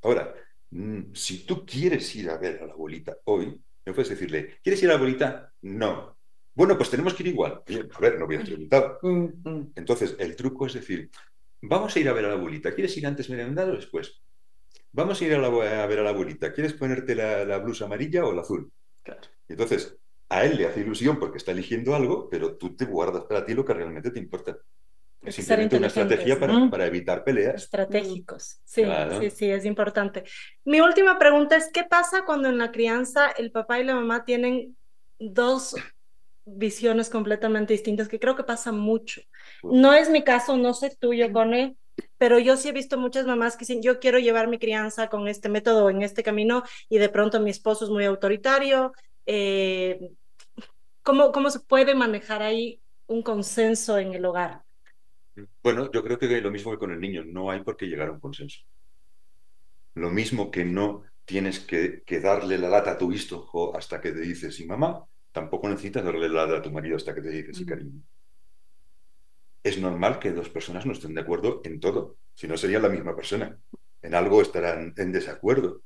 Ahora, 0.03 0.35
mm, 0.70 1.14
si 1.14 1.46
tú 1.46 1.64
quieres 1.64 2.14
ir 2.16 2.31
a 2.31 2.38
ver 2.38 2.62
a 2.62 2.66
la 2.66 2.72
abuelita 2.72 3.16
hoy, 3.25 3.61
no 3.85 3.94
puedes 3.94 4.11
decirle, 4.11 4.59
¿quieres 4.62 4.83
ir 4.83 4.88
a 4.88 4.92
la 4.92 4.98
abuelita? 4.98 5.53
No. 5.62 6.16
Bueno, 6.55 6.77
pues 6.77 6.90
tenemos 6.90 7.14
que 7.14 7.22
ir 7.22 7.31
igual. 7.31 7.62
a 7.94 8.01
ver, 8.01 8.18
no 8.18 8.27
voy 8.27 8.37
a 8.37 8.40
preguntar. 8.40 8.98
Mm, 9.03 9.27
mm. 9.42 9.72
Entonces, 9.77 10.16
el 10.18 10.37
truco 10.37 10.66
es 10.66 10.75
decir, 10.75 11.11
vamos 11.62 11.94
a 11.94 12.01
ir 12.01 12.09
a 12.09 12.12
ver 12.12 12.27
a 12.27 12.29
la 12.29 12.35
abuelita. 12.35 12.75
¿Quieres 12.75 12.96
ir 12.96 13.07
antes 13.07 13.31
merendar 13.31 13.70
o 13.70 13.77
después? 13.77 14.20
Vamos 14.92 15.20
a 15.20 15.25
ir 15.25 15.35
a, 15.35 15.48
ver 15.48 15.98
a 15.98 16.03
la 16.03 16.11
abuelita. 16.11 16.53
¿Quieres 16.53 16.75
ponerte 16.75 17.14
la, 17.14 17.59
blusa 17.59 17.87
amarilla 17.87 18.25
o 18.27 18.33
la 18.33 18.42
azul? 18.42 18.70
Claro. 19.03 19.22
Entonces, 19.48 19.96
a 20.29 20.44
él 20.44 20.57
le 20.57 20.66
hace 20.66 20.81
ilusión 20.81 21.18
porque 21.18 21.38
está 21.38 21.53
eligiendo 21.53 21.94
algo, 21.94 22.29
pero 22.29 22.57
tú 22.57 22.77
te 22.77 22.85
guardas 22.85 23.25
para 23.25 23.44
ti 23.44 23.55
lo 23.55 23.64
que 23.64 23.72
realmente 23.72 24.11
te 24.11 24.18
importa. 24.18 24.59
Es 25.22 25.37
simplemente 25.37 25.76
una 25.76 25.87
estrategia 25.87 26.38
para, 26.38 26.87
evitar 26.87 27.22
peleas. 27.22 27.62
Estratégicos, 27.62 28.61
sí, 28.64 28.82
sí, 29.20 29.30
sí, 29.30 29.50
es 29.50 29.64
importante. 29.64 30.24
Mi 30.64 30.80
última 30.80 31.18
pregunta 31.18 31.56
es, 31.56 31.70
¿qué 31.72 31.85
pasa 31.85 32.24
cuando 32.24 32.48
en 32.48 32.58
la 32.58 32.72
crianza 32.72 33.30
el 33.30 33.52
papá 33.52 33.78
y 33.78 33.85
la 33.85 33.94
mamá 33.94 34.24
tienen 34.24 34.76
dos 35.20 35.76
visiones 36.44 37.08
completamente 37.08 37.72
distintas? 37.72 38.08
Que 38.08 38.18
creo 38.18 38.35
que 38.35 38.42
pasa 38.42 38.72
mucho. 38.72 39.20
No 39.62 39.92
es 39.92 40.11
mi 40.11 40.24
caso, 40.24 40.56
no 40.56 40.74
sé 40.74 40.96
tuyo, 40.98 41.32
Cone, 41.32 41.76
pero 42.18 42.40
yo 42.40 42.56
sí 42.56 42.70
he 42.70 42.72
visto 42.72 42.98
muchas 42.98 43.24
mamás 43.24 43.56
que 43.56 43.61
dicen, 43.61 43.80
yo 43.80 44.00
quiero 44.00 44.18
llevar 44.18 44.48
mi 44.48 44.58
crianza 44.58 45.08
con 45.08 45.28
este 45.28 45.48
método, 45.48 45.88
en 45.88 46.02
este 46.02 46.24
camino, 46.24 46.64
y 46.88 46.98
de 46.98 47.08
pronto 47.08 47.38
mi 47.38 47.50
esposo 47.50 47.85
es 47.85 47.90
muy 47.92 48.04
autoritario. 48.04 48.92
Eh, 49.26 50.00
¿cómo, 51.04 51.30
¿Cómo 51.30 51.48
se 51.48 51.61
puede 51.61 51.94
manejar 51.94 52.42
ahí 52.42 52.80
un 53.06 53.22
consenso 53.22 53.98
en 53.98 54.14
el 54.14 54.24
hogar? 54.24 54.62
Bueno, 55.62 55.90
yo 55.90 56.03
creo 56.03 56.18
que 56.18 56.40
lo 56.40 56.51
mismo 56.51 56.73
que 56.73 56.79
con 56.79 56.92
el 56.92 57.01
niño, 57.01 57.25
no 57.25 57.51
hay 57.51 57.62
por 57.62 57.77
qué 57.77 57.87
llegar 57.87 58.09
a 58.09 58.12
un 58.12 58.21
consenso. 58.21 58.61
Lo 59.95 60.11
mismo 60.11 60.51
que 60.51 60.64
no 60.64 61.05
tienes 61.25 61.61
que, 61.61 62.03
darle 62.21 62.59
la 62.59 62.68
lata 62.68 62.92
a 62.92 62.99
tu 62.99 63.12
hijo 63.12 63.77
hasta 63.77 64.01
que 64.01 64.12
te 64.12 64.21
dices 64.21 64.55
sí 64.55 64.66
mamá, 64.66 65.05
tampoco 65.33 65.68
necesitas 65.68 66.05
darle 66.05 66.29
la 66.29 66.45
lata 66.45 66.59
a 66.59 66.62
tu 66.62 66.71
marido 66.71 66.97
hasta 66.97 67.14
que 67.14 67.23
te 67.23 67.31
dices 67.31 67.57
sí 67.57 67.64
cariño. 67.64 68.03
Es 69.62 69.79
normal 69.79 70.18
que 70.18 70.33
dos 70.33 70.49
personas 70.49 70.85
no 70.87 70.92
estén 70.92 71.14
de 71.14 71.21
acuerdo 71.21 71.62
en 71.64 71.81
todo, 71.81 72.16
si 72.35 72.49
no 72.49 72.57
serían 72.57 72.83
la 72.83 72.88
misma 72.88 73.14
persona. 73.14 73.57
En 74.03 74.14
algo 74.14 74.42
estarán 74.42 74.92
en 74.97 75.12
desacuerdo. 75.12 75.83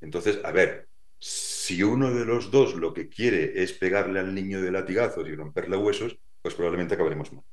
Entonces, 0.00 0.38
a 0.44 0.52
ver, 0.52 0.88
si 1.18 1.82
uno 1.82 2.14
de 2.14 2.24
los 2.24 2.50
dos 2.50 2.74
lo 2.76 2.94
que 2.94 3.08
quiere 3.08 3.62
es 3.62 3.72
pegarle 3.72 4.20
al 4.20 4.34
niño 4.34 4.62
de 4.62 4.70
latigazos 4.70 5.28
y 5.28 5.34
romperle 5.34 5.76
huesos, 5.76 6.18
pues 6.40 6.54
probablemente 6.54 6.94
acabaremos 6.94 7.32
mal 7.32 7.44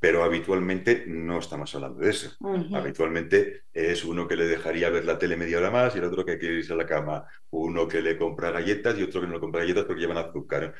pero 0.00 0.22
habitualmente 0.22 1.04
no 1.06 1.38
estamos 1.38 1.74
hablando 1.74 2.00
de 2.00 2.10
eso. 2.10 2.30
Habitualmente 2.72 3.64
es 3.72 4.04
uno 4.04 4.28
que 4.28 4.36
le 4.36 4.46
dejaría 4.46 4.90
ver 4.90 5.04
la 5.04 5.18
tele 5.18 5.36
media 5.36 5.58
hora 5.58 5.70
más 5.70 5.94
y 5.94 5.98
el 5.98 6.04
otro 6.04 6.24
que 6.24 6.38
quiere 6.38 6.56
irse 6.56 6.72
a 6.72 6.76
la 6.76 6.86
cama, 6.86 7.26
uno 7.50 7.88
que 7.88 8.00
le 8.00 8.16
compra 8.16 8.52
galletas 8.52 8.96
y 8.98 9.02
otro 9.02 9.20
que 9.20 9.26
no 9.26 9.34
le 9.34 9.40
compra 9.40 9.62
galletas 9.62 9.84
porque 9.84 10.02
llevan 10.02 10.18
azúcar. 10.18 10.74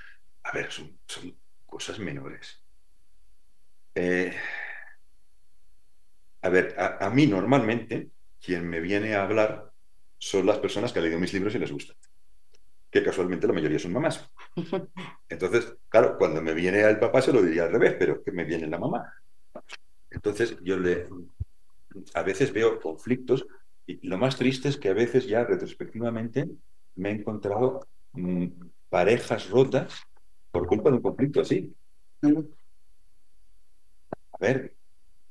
A 0.44 0.52
ver, 0.52 0.70
son, 0.70 0.96
cosas 1.66 1.98
menores. 1.98 2.62
Eh, 3.94 4.34
a 6.42 6.48
ver, 6.48 6.76
a, 6.78 7.10
mí 7.10 7.26
normalmente 7.26 8.10
quien 8.40 8.68
me 8.68 8.80
viene 8.80 9.16
a 9.16 9.24
hablar 9.24 9.72
son 10.16 10.46
las 10.46 10.58
personas 10.58 10.92
que 10.92 11.00
han 11.00 11.04
leído 11.04 11.18
mis 11.18 11.32
libros 11.32 11.54
y 11.56 11.58
les 11.58 11.72
gusta. 11.72 11.94
Que 12.90 13.02
casualmente 13.02 13.46
la 13.46 13.52
mayoría 13.52 13.78
son 13.78 13.92
mamás. 13.92 14.28
Entonces, 15.28 15.76
claro, 15.88 16.16
cuando 16.18 16.40
me 16.40 16.54
viene 16.54 16.82
al 16.82 16.98
papá 16.98 17.20
se 17.22 17.32
lo 17.32 17.42
diría 17.42 17.64
al 17.64 17.72
revés, 17.72 17.96
pero 17.98 18.22
que 18.22 18.32
me 18.32 18.44
viene 18.44 18.66
la 18.66 18.78
mamá. 18.78 19.12
Entonces, 20.10 20.56
yo 20.62 20.78
le, 20.78 21.08
a 22.14 22.22
veces 22.22 22.52
veo 22.52 22.80
conflictos 22.80 23.46
y 23.86 24.06
lo 24.06 24.18
más 24.18 24.36
triste 24.36 24.68
es 24.68 24.76
que 24.76 24.88
a 24.88 24.94
veces 24.94 25.26
ya 25.26 25.44
retrospectivamente 25.44 26.48
me 26.96 27.10
he 27.10 27.12
encontrado 27.12 27.86
mm, 28.12 28.46
parejas 28.88 29.48
rotas 29.50 30.02
por 30.50 30.66
culpa 30.66 30.90
de 30.90 30.96
un 30.96 31.02
conflicto 31.02 31.40
así. 31.40 31.74
A 34.32 34.38
ver, 34.40 34.76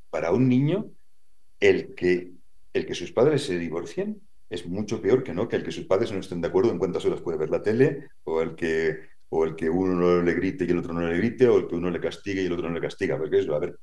para 0.10 0.32
un 0.32 0.47
niño, 0.47 0.91
el 1.60 1.95
que, 1.95 2.34
el 2.74 2.86
que 2.86 2.95
sus 2.95 3.12
padres 3.12 3.43
se 3.43 3.58
divorcien 3.58 4.27
es 4.50 4.66
mucho 4.66 5.02
peor 5.02 5.24
que 5.24 5.34
no 5.34 5.48
que 5.48 5.58
el 5.58 5.64
que 5.64 5.72
sus 5.72 5.86
padres 5.86 6.12
no 6.12 6.20
estén 6.20 6.41
de 6.41 6.48
acuerdo 6.48 6.72
en 6.72 6.80
cuántas 6.80 7.06
horas 7.06 7.22
puede 7.22 7.38
ver 7.38 7.50
la 7.50 7.62
tele, 7.62 8.08
o 8.24 8.41
el 8.41 8.56
que, 8.56 9.00
o 9.30 9.43
el 9.43 9.56
que 9.56 9.70
uno 9.70 9.95
no 9.95 10.22
le 10.22 10.34
grite 10.34 10.66
y 10.66 10.72
el 10.72 10.78
otro 10.78 10.93
no 10.93 11.02
le 11.02 11.18
grite, 11.18 11.48
o 11.48 11.58
el 11.58 11.68
que 11.68 11.76
uno 11.76 11.89
le 11.89 12.00
castigue 12.00 12.41
y 12.41 12.45
el 12.45 12.54
otro 12.54 12.68
no 12.68 12.76
le 12.76 12.82
castiga. 12.82 13.18
Porque 13.18 13.39
eso, 13.39 13.56
a 13.56 13.60
ver, 13.60 13.78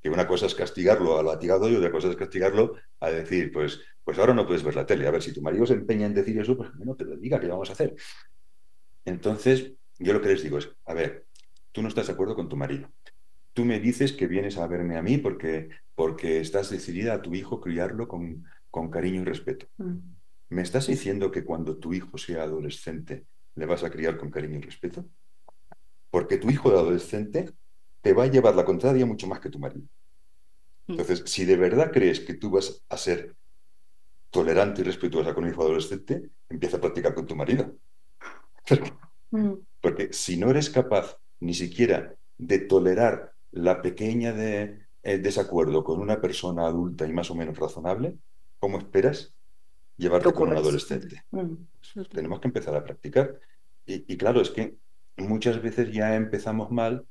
que 0.00 0.08
una 0.08 0.26
cosa 0.26 0.46
es 0.46 0.54
castigarlo 0.54 1.18
al 1.18 1.26
latigado 1.26 1.68
y 1.68 1.74
otra 1.74 1.90
cosa 1.90 2.08
es 2.08 2.16
castigarlo 2.16 2.74
a 3.00 3.10
decir, 3.10 3.52
pues, 3.52 3.80
pues 4.04 4.18
ahora 4.18 4.32
no 4.32 4.46
puedes 4.46 4.62
ver 4.62 4.76
la 4.76 4.86
tele. 4.86 5.06
A 5.06 5.10
ver, 5.10 5.22
si 5.22 5.32
tu 5.32 5.42
marido 5.42 5.66
se 5.66 5.74
empeña 5.74 6.06
en 6.06 6.14
decir 6.14 6.38
eso, 6.40 6.56
pues 6.56 6.70
no 6.76 6.94
te 6.94 7.04
lo 7.04 7.16
diga, 7.16 7.38
¿qué 7.40 7.48
vamos 7.48 7.68
a 7.68 7.72
hacer? 7.72 7.94
Entonces, 9.04 9.72
yo 9.98 10.12
lo 10.12 10.22
que 10.22 10.28
les 10.28 10.42
digo 10.42 10.58
es, 10.58 10.70
a 10.86 10.94
ver, 10.94 11.26
tú 11.72 11.82
no 11.82 11.88
estás 11.88 12.06
de 12.06 12.12
acuerdo 12.14 12.34
con 12.34 12.48
tu 12.48 12.56
marido. 12.56 12.90
Tú 13.52 13.64
me 13.64 13.80
dices 13.80 14.12
que 14.12 14.28
vienes 14.28 14.56
a 14.56 14.66
verme 14.68 14.96
a 14.96 15.02
mí 15.02 15.18
porque, 15.18 15.68
porque 15.94 16.40
estás 16.40 16.70
decidida 16.70 17.14
a 17.14 17.22
tu 17.22 17.34
hijo 17.34 17.60
criarlo 17.60 18.06
con, 18.06 18.44
con 18.78 18.90
cariño 18.90 19.22
y 19.22 19.24
respeto. 19.24 19.66
Mm. 19.78 19.96
¿Me 20.50 20.62
estás 20.62 20.86
diciendo 20.86 21.30
que 21.30 21.44
cuando 21.44 21.76
tu 21.76 21.92
hijo 21.92 22.16
sea 22.16 22.44
adolescente 22.44 23.26
le 23.54 23.66
vas 23.66 23.82
a 23.82 23.90
criar 23.90 24.16
con 24.16 24.30
cariño 24.30 24.58
y 24.58 24.62
respeto? 24.62 25.04
Porque 26.10 26.38
tu 26.38 26.48
hijo 26.48 26.70
de 26.70 26.78
adolescente 26.78 27.50
te 28.00 28.12
va 28.12 28.24
a 28.24 28.28
llevar 28.28 28.54
la 28.54 28.64
contraria 28.64 29.04
mucho 29.04 29.26
más 29.26 29.40
que 29.40 29.50
tu 29.50 29.58
marido. 29.58 29.86
Mm. 30.86 30.92
Entonces, 30.92 31.24
si 31.26 31.44
de 31.44 31.56
verdad 31.56 31.90
crees 31.92 32.20
que 32.20 32.34
tú 32.34 32.50
vas 32.50 32.84
a 32.88 32.96
ser 32.96 33.34
tolerante 34.30 34.80
y 34.82 34.84
respetuosa 34.84 35.34
con 35.34 35.44
un 35.44 35.50
hijo 35.50 35.62
adolescente, 35.62 36.30
empieza 36.48 36.76
a 36.76 36.80
practicar 36.80 37.14
con 37.14 37.26
tu 37.26 37.34
marido. 37.34 37.76
Mm. 39.32 39.54
Porque 39.82 40.12
si 40.12 40.36
no 40.36 40.50
eres 40.50 40.70
capaz 40.70 41.18
ni 41.40 41.54
siquiera 41.54 42.14
de 42.36 42.58
tolerar 42.60 43.32
la 43.50 43.82
pequeña 43.82 44.32
de, 44.32 44.88
eh, 45.02 45.18
desacuerdo 45.18 45.84
con 45.84 46.00
una 46.00 46.20
persona 46.20 46.66
adulta 46.66 47.06
y 47.06 47.12
más 47.12 47.30
o 47.30 47.34
menos 47.34 47.56
razonable, 47.56 48.18
¿cómo 48.58 48.78
esperas 48.78 49.34
llevarte 49.96 50.32
con 50.32 50.50
un 50.50 50.56
adolescente? 50.56 51.24
Mm. 51.30 51.54
Tenemos 52.10 52.40
que 52.40 52.48
empezar 52.48 52.74
a 52.74 52.84
practicar. 52.84 53.38
Y, 53.86 54.12
y, 54.12 54.16
claro, 54.16 54.40
es 54.40 54.50
que 54.50 54.76
muchas 55.16 55.60
veces 55.62 55.92
ya 55.92 56.14
empezamos 56.14 56.70
mal 56.70 57.06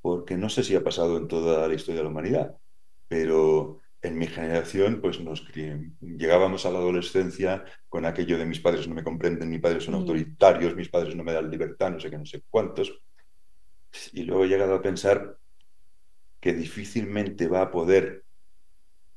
porque 0.00 0.36
no 0.36 0.48
sé 0.48 0.62
si 0.62 0.74
ha 0.74 0.84
pasado 0.84 1.16
en 1.16 1.28
toda 1.28 1.66
la 1.66 1.74
historia 1.74 1.98
de 1.98 2.04
la 2.04 2.10
humanidad, 2.10 2.56
pero 3.08 3.80
en 4.02 4.18
mi 4.18 4.26
generación, 4.26 5.00
pues 5.00 5.20
nos 5.20 5.46
llegábamos 6.00 6.64
a 6.64 6.70
la 6.70 6.78
adolescencia 6.78 7.64
con 7.88 8.04
aquello 8.04 8.38
de 8.38 8.46
mis 8.46 8.60
padres 8.60 8.86
no 8.86 8.94
me 8.94 9.04
comprenden, 9.04 9.50
mis 9.50 9.60
padres 9.60 9.84
son 9.84 9.94
mm. 9.94 9.98
autoritarios, 9.98 10.76
mis 10.76 10.88
padres 10.88 11.14
no 11.16 11.24
me 11.24 11.32
dan 11.32 11.50
libertad, 11.50 11.90
no 11.90 12.00
sé 12.00 12.10
qué, 12.10 12.18
no 12.18 12.26
sé 12.26 12.42
cuántos. 12.48 13.00
Y 14.12 14.22
luego 14.24 14.44
he 14.44 14.48
llegado 14.48 14.74
a 14.74 14.82
pensar 14.82 15.38
que 16.40 16.52
difícilmente 16.52 17.48
va 17.48 17.62
a 17.62 17.70
poder 17.70 18.24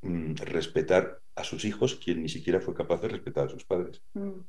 mm, 0.02 0.34
respetar 0.36 1.19
a 1.34 1.44
sus 1.44 1.64
hijos 1.64 1.96
quien 1.96 2.22
ni 2.22 2.28
siquiera 2.28 2.60
fue 2.60 2.74
capaz 2.74 3.00
de 3.00 3.08
respetar 3.08 3.46
a 3.46 3.50
sus 3.50 3.64
padres. 3.64 4.02
Mm. 4.14 4.40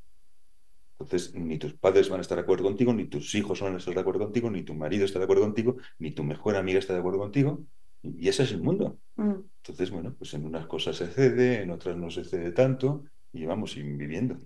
Entonces, 0.99 1.33
ni 1.33 1.57
tus 1.57 1.73
padres 1.73 2.09
van 2.09 2.19
a 2.19 2.21
estar 2.21 2.37
de 2.37 2.43
acuerdo 2.43 2.65
contigo, 2.65 2.93
ni 2.93 3.05
tus 3.05 3.33
hijos 3.33 3.59
van 3.61 3.73
a 3.73 3.77
estar 3.77 3.93
de 3.93 3.99
acuerdo 3.99 4.21
contigo, 4.21 4.51
ni 4.51 4.63
tu 4.63 4.75
marido 4.75 5.05
está 5.05 5.17
de 5.17 5.25
acuerdo 5.25 5.43
contigo, 5.43 5.77
ni 5.97 6.11
tu 6.11 6.23
mejor 6.23 6.55
amiga 6.55 6.79
está 6.79 6.93
de 6.93 6.99
acuerdo 6.99 7.19
contigo. 7.19 7.63
Y 8.03 8.27
ese 8.27 8.43
es 8.43 8.51
el 8.51 8.61
mundo. 8.61 8.99
Mm. 9.15 9.33
Entonces, 9.57 9.89
bueno, 9.91 10.13
pues 10.17 10.33
en 10.33 10.45
unas 10.45 10.67
cosas 10.67 10.97
se 10.97 11.07
cede, 11.07 11.61
en 11.61 11.71
otras 11.71 11.97
no 11.97 12.09
se 12.11 12.23
cede 12.23 12.51
tanto, 12.51 13.05
y 13.33 13.45
vamos 13.45 13.75
viviendo. 13.75 14.39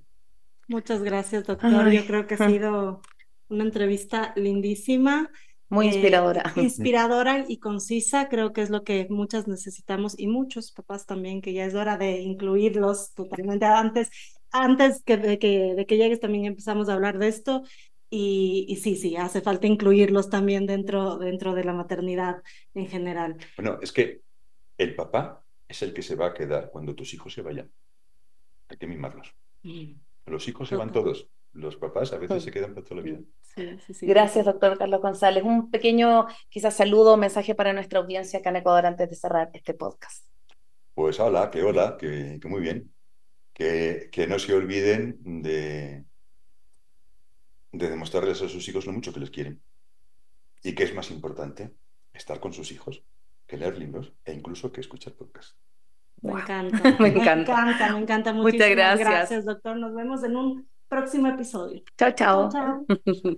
Muchas 0.67 1.03
gracias, 1.03 1.45
doctor. 1.45 1.91
Yo 1.91 2.05
creo 2.05 2.25
que 2.25 2.35
ha 2.35 2.49
sido 2.49 3.01
una 3.49 3.63
entrevista 3.63 4.33
lindísima. 4.35 5.29
Muy 5.69 5.87
inspiradora. 5.87 6.53
Eh, 6.55 6.61
inspiradora 6.63 7.45
y 7.47 7.57
concisa, 7.57 8.29
creo 8.29 8.53
que 8.53 8.61
es 8.61 8.69
lo 8.69 8.83
que 8.83 9.07
muchas 9.09 9.47
necesitamos 9.47 10.17
y 10.17 10.27
muchos 10.27 10.71
papás 10.71 11.05
también, 11.05 11.41
que 11.41 11.53
ya 11.53 11.65
es 11.65 11.75
hora 11.75 11.97
de 11.97 12.21
incluirlos 12.21 13.13
totalmente 13.13 13.65
antes 13.65 14.09
antes 14.51 15.03
que 15.03 15.17
de, 15.17 15.37
que 15.37 15.75
de 15.75 15.85
que 15.85 15.97
llegues 15.97 16.19
también 16.19 16.45
empezamos 16.45 16.87
a 16.87 16.93
hablar 16.93 17.17
de 17.17 17.27
esto 17.27 17.63
y, 18.09 18.65
y, 18.69 18.77
sí, 18.77 18.95
sí, 18.95 19.17
hace 19.17 19.41
falta 19.41 19.67
incluirlos 19.67 20.29
también 20.29 20.65
dentro, 20.65 21.17
dentro 21.17 21.53
de 21.53 21.63
la 21.63 21.73
maternidad 21.73 22.41
en 22.73 22.87
general. 22.87 23.35
Bueno, 23.57 23.79
es 23.81 23.91
que 23.91 24.21
el 24.77 24.95
papá 24.95 25.43
es 25.67 25.81
el 25.81 25.93
que 25.93 26.01
se 26.01 26.15
va 26.15 26.27
a 26.27 26.33
quedar 26.33 26.69
cuando 26.71 26.95
tus 26.95 27.13
hijos 27.13 27.33
se 27.33 27.41
vayan. 27.41 27.69
Hay 28.69 28.77
que 28.77 28.87
mimarlos. 28.87 29.35
Mm. 29.63 29.93
Los 30.27 30.47
hijos 30.47 30.69
se 30.69 30.75
van 30.75 30.91
todos. 30.91 31.29
Los 31.55 31.77
papás 31.77 32.13
a 32.13 32.17
veces 32.17 32.43
se 32.43 32.51
quedan 32.51 32.73
para 32.73 32.85
toda 32.85 32.97
la 32.97 33.01
vida. 33.01 33.19
Sí, 33.41 33.79
sí, 33.87 33.93
sí. 33.93 34.05
Gracias, 34.05 34.45
doctor 34.45 34.77
Carlos 34.77 35.01
González. 35.01 35.43
Un 35.43 35.71
pequeño, 35.71 36.27
quizás 36.49 36.75
saludo 36.75 37.13
o 37.13 37.17
mensaje 37.17 37.55
para 37.55 37.73
nuestra 37.73 37.99
audiencia 37.99 38.39
acá 38.39 38.49
en 38.49 38.57
Ecuador 38.57 38.85
antes 38.85 39.09
de 39.09 39.15
cerrar 39.15 39.49
este 39.53 39.73
podcast. 39.73 40.25
Pues 40.93 41.19
hola, 41.19 41.49
que 41.49 41.63
hola, 41.63 41.97
que, 41.97 42.39
que 42.41 42.47
muy 42.47 42.61
bien 42.61 42.95
que, 43.55 44.27
no 44.27 44.37
se 44.37 44.53
olviden 44.53 45.17
de, 45.23 46.03
de 47.71 47.89
demostrarles 47.89 48.41
a 48.41 48.49
sus 48.49 48.67
hijos 48.67 48.85
lo 48.85 48.91
mucho 48.91 49.13
que 49.13 49.21
les 49.21 49.31
quieren. 49.31 49.61
Y 50.61 50.75
que 50.75 50.83
es 50.83 50.93
más 50.93 51.09
importante, 51.09 51.73
estar 52.13 52.39
con 52.39 52.53
sus 52.53 52.71
hijos, 52.71 53.03
que 53.47 53.57
leer 53.57 53.77
libros 53.77 54.13
e 54.25 54.33
incluso 54.33 54.71
que 54.71 54.81
escuchar 54.81 55.13
podcasts. 55.13 55.57
Me 56.21 56.31
encanta, 56.41 56.97
me, 56.99 57.07
encanta. 57.09 57.91
me 57.93 57.99
encanta, 57.99 58.33
Muchas 58.33 58.69
gracias. 58.69 59.07
Gracias, 59.07 59.45
doctor. 59.45 59.77
Nos 59.77 59.95
vemos 59.95 60.23
en 60.23 60.35
un 60.35 60.67
próximo 60.87 61.27
episodio. 61.27 61.81
chao. 62.13 62.49
chao. 62.49 62.85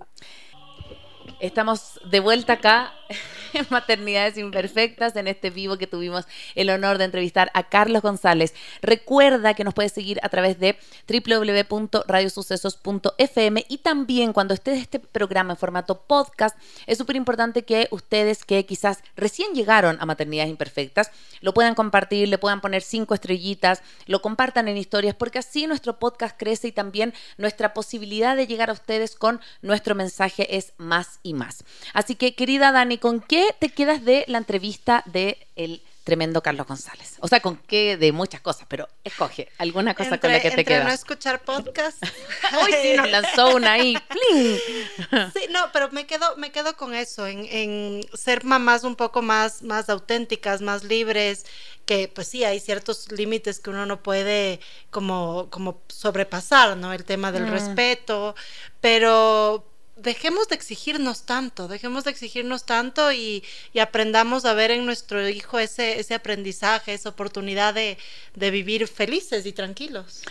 Estamos 1.40 2.00
de 2.10 2.20
vuelta 2.20 2.54
acá 2.54 2.97
Maternidades 3.70 4.36
Imperfectas, 4.38 5.16
en 5.16 5.26
este 5.28 5.50
vivo 5.50 5.78
que 5.78 5.86
tuvimos 5.86 6.26
el 6.54 6.68
honor 6.70 6.96
de 6.98 7.04
entrevistar 7.04 7.50
a 7.54 7.68
Carlos 7.68 8.02
González. 8.02 8.52
Recuerda 8.82 9.54
que 9.54 9.62
nos 9.64 9.74
puedes 9.74 9.92
seguir 9.92 10.18
a 10.22 10.28
través 10.28 10.58
de 10.58 10.76
www.radiosucesos.fm 11.08 13.64
y 13.68 13.78
también 13.78 14.32
cuando 14.32 14.54
esté 14.54 14.74
este 14.74 14.98
programa 15.00 15.54
en 15.54 15.56
formato 15.56 16.02
podcast, 16.02 16.56
es 16.86 16.98
súper 16.98 17.16
importante 17.16 17.64
que 17.64 17.88
ustedes 17.90 18.44
que 18.44 18.64
quizás 18.66 19.02
recién 19.16 19.54
llegaron 19.54 19.96
a 20.00 20.06
Maternidades 20.06 20.50
Imperfectas, 20.50 21.10
lo 21.40 21.54
puedan 21.54 21.74
compartir, 21.74 22.28
le 22.28 22.38
puedan 22.38 22.60
poner 22.60 22.82
cinco 22.82 23.14
estrellitas, 23.14 23.82
lo 24.06 24.22
compartan 24.22 24.68
en 24.68 24.76
historias, 24.76 25.14
porque 25.14 25.38
así 25.38 25.66
nuestro 25.66 25.98
podcast 25.98 26.38
crece 26.38 26.68
y 26.68 26.72
también 26.72 27.14
nuestra 27.36 27.74
posibilidad 27.74 28.36
de 28.36 28.46
llegar 28.46 28.70
a 28.70 28.74
ustedes 28.74 29.16
con 29.16 29.40
nuestro 29.62 29.94
mensaje 29.94 30.56
es 30.56 30.72
más 30.76 31.20
y 31.22 31.34
más. 31.34 31.64
Así 31.94 32.14
que, 32.14 32.34
querida 32.34 32.72
Dani, 32.72 32.97
¿con 32.98 33.20
qué 33.20 33.54
te 33.58 33.68
quedas 33.68 34.04
de 34.04 34.24
la 34.28 34.38
entrevista 34.38 35.02
de 35.06 35.38
el 35.56 35.82
tremendo 36.04 36.42
Carlos 36.42 36.66
González? 36.66 37.16
O 37.20 37.28
sea, 37.28 37.40
con 37.40 37.56
qué 37.56 37.96
de 37.96 38.12
muchas 38.12 38.40
cosas, 38.40 38.66
pero 38.68 38.88
escoge 39.04 39.50
alguna 39.58 39.94
cosa 39.94 40.18
con 40.18 40.32
la 40.32 40.40
que 40.40 40.50
te 40.50 40.64
quedas. 40.64 40.84
no 40.84 40.90
escuchar 40.90 41.42
podcast. 41.42 42.02
Hoy 42.64 42.72
sí 42.82 42.96
nos 42.96 43.10
lanzó 43.10 43.54
una 43.54 43.72
ahí. 43.72 43.94
sí, 44.32 45.40
no, 45.50 45.70
pero 45.72 45.90
me 45.90 46.06
quedo, 46.06 46.36
me 46.36 46.50
quedo 46.50 46.76
con 46.76 46.94
eso, 46.94 47.26
en, 47.26 47.44
en, 47.50 48.00
ser 48.14 48.44
mamás 48.44 48.84
un 48.84 48.96
poco 48.96 49.20
más, 49.20 49.62
más 49.62 49.90
auténticas, 49.90 50.62
más 50.62 50.84
libres, 50.84 51.44
que 51.84 52.08
pues 52.08 52.28
sí, 52.28 52.44
hay 52.44 52.60
ciertos 52.60 53.12
límites 53.12 53.60
que 53.60 53.70
uno 53.70 53.86
no 53.86 54.02
puede 54.02 54.60
como, 54.90 55.48
como 55.50 55.82
sobrepasar, 55.88 56.76
¿no? 56.76 56.92
El 56.92 57.04
tema 57.04 57.32
del 57.32 57.46
mm. 57.46 57.50
respeto, 57.50 58.34
pero 58.80 59.67
dejemos 59.98 60.48
de 60.48 60.54
exigirnos 60.54 61.22
tanto, 61.22 61.68
dejemos 61.68 62.04
de 62.04 62.10
exigirnos 62.10 62.64
tanto 62.64 63.12
y, 63.12 63.44
aprendamos 63.80 64.44
a 64.44 64.54
ver 64.54 64.70
en 64.70 64.86
nuestro 64.86 65.28
hijo 65.28 65.58
ese, 65.58 66.00
ese 66.00 66.14
aprendizaje, 66.14 66.94
esa 66.94 67.10
oportunidad 67.10 67.74
de, 67.74 67.98
vivir 68.34 68.86
felices 68.88 69.46
y 69.46 69.52
tranquilos. 69.52 70.22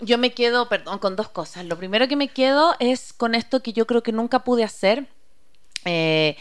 Yo 0.00 0.18
me 0.18 0.32
quedo, 0.32 0.68
perdón, 0.68 0.98
con 0.98 1.16
dos 1.16 1.30
cosas. 1.30 1.64
Lo 1.64 1.78
primero 1.78 2.06
que 2.08 2.16
me 2.16 2.28
quedo 2.28 2.74
es 2.80 3.12
con 3.12 3.34
esto 3.34 3.62
que 3.62 3.72
yo 3.72 3.86
creo 3.86 4.02
que 4.02 4.12
nunca 4.12 4.44
pude 4.44 4.62
hacer. 4.62 5.06
Eh, 5.86 6.36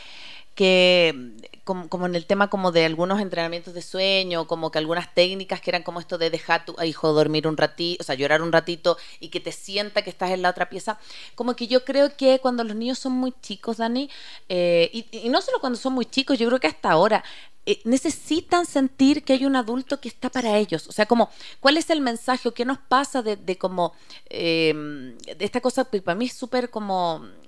que 0.56 1.32
como, 1.66 2.06
en 2.06 2.16
el 2.16 2.28
tema 2.28 2.50
como 2.50 2.72
de 2.72 2.86
algunos 2.86 3.20
entrenamientos 3.20 3.74
de 3.74 3.82
sueño, 3.82 4.46
como 4.46 4.70
que 4.70 4.78
algunas 4.78 5.14
técnicas 5.14 5.60
que 5.60 5.72
eran 5.72 5.82
como 5.82 6.00
esto 6.00 6.20
de 6.20 6.30
dejar 6.30 6.62
a 6.62 6.66
tu 6.66 6.82
hijo 6.84 7.12
dormir 7.12 7.48
un 7.48 7.58
ratito, 7.58 8.02
o 8.02 8.06
sea, 8.06 8.16
llorar 8.16 8.44
un 8.44 8.52
ratito 8.52 8.98
y 9.20 9.30
que 9.30 9.40
te 9.40 9.52
sienta 9.52 10.04
que 10.04 10.12
estás 10.12 10.30
en 10.30 10.44
la 10.44 10.52
otra 10.52 10.70
pieza, 10.70 11.00
como 11.34 11.56
que 11.56 11.68
yo 11.68 11.84
creo 11.84 12.16
que 12.16 12.40
cuando 12.40 12.64
los 12.64 12.76
niños 12.76 13.00
son 13.00 13.14
muy 13.14 13.34
chicos, 13.42 13.78
Dani, 13.78 14.10
eh, 14.48 14.90
y, 14.94 15.28
no 15.30 15.42
solo 15.42 15.60
cuando 15.60 15.80
son 15.80 15.94
muy 15.94 16.06
chicos, 16.06 16.38
yo 16.38 16.48
creo 16.48 16.60
que 16.60 16.68
hasta 16.68 16.92
ahora, 16.92 17.24
eh, 17.68 17.82
necesitan 17.84 18.68
sentir 18.68 19.24
que 19.24 19.34
hay 19.34 19.46
un 19.46 19.56
adulto 19.56 20.00
que 20.00 20.08
está 20.08 20.30
para 20.30 20.56
ellos. 20.60 20.88
O 20.88 20.92
sea, 20.92 21.08
como, 21.08 21.32
¿cuál 21.60 21.78
es 21.78 21.90
el 21.90 22.00
mensaje? 22.00 22.54
¿Qué 22.54 22.64
nos 22.64 22.78
pasa 22.78 23.24
de, 23.24 23.38
de 23.38 23.58
como, 23.58 23.94
em, 24.30 25.18
de 25.18 25.44
esta 25.46 25.62
cosa 25.62 25.84
que 25.86 26.00
para 26.00 26.14
mí 26.16 26.26
es 26.26 26.34
súper 26.34 26.70
como 26.70 27.26
eh, 27.26 27.45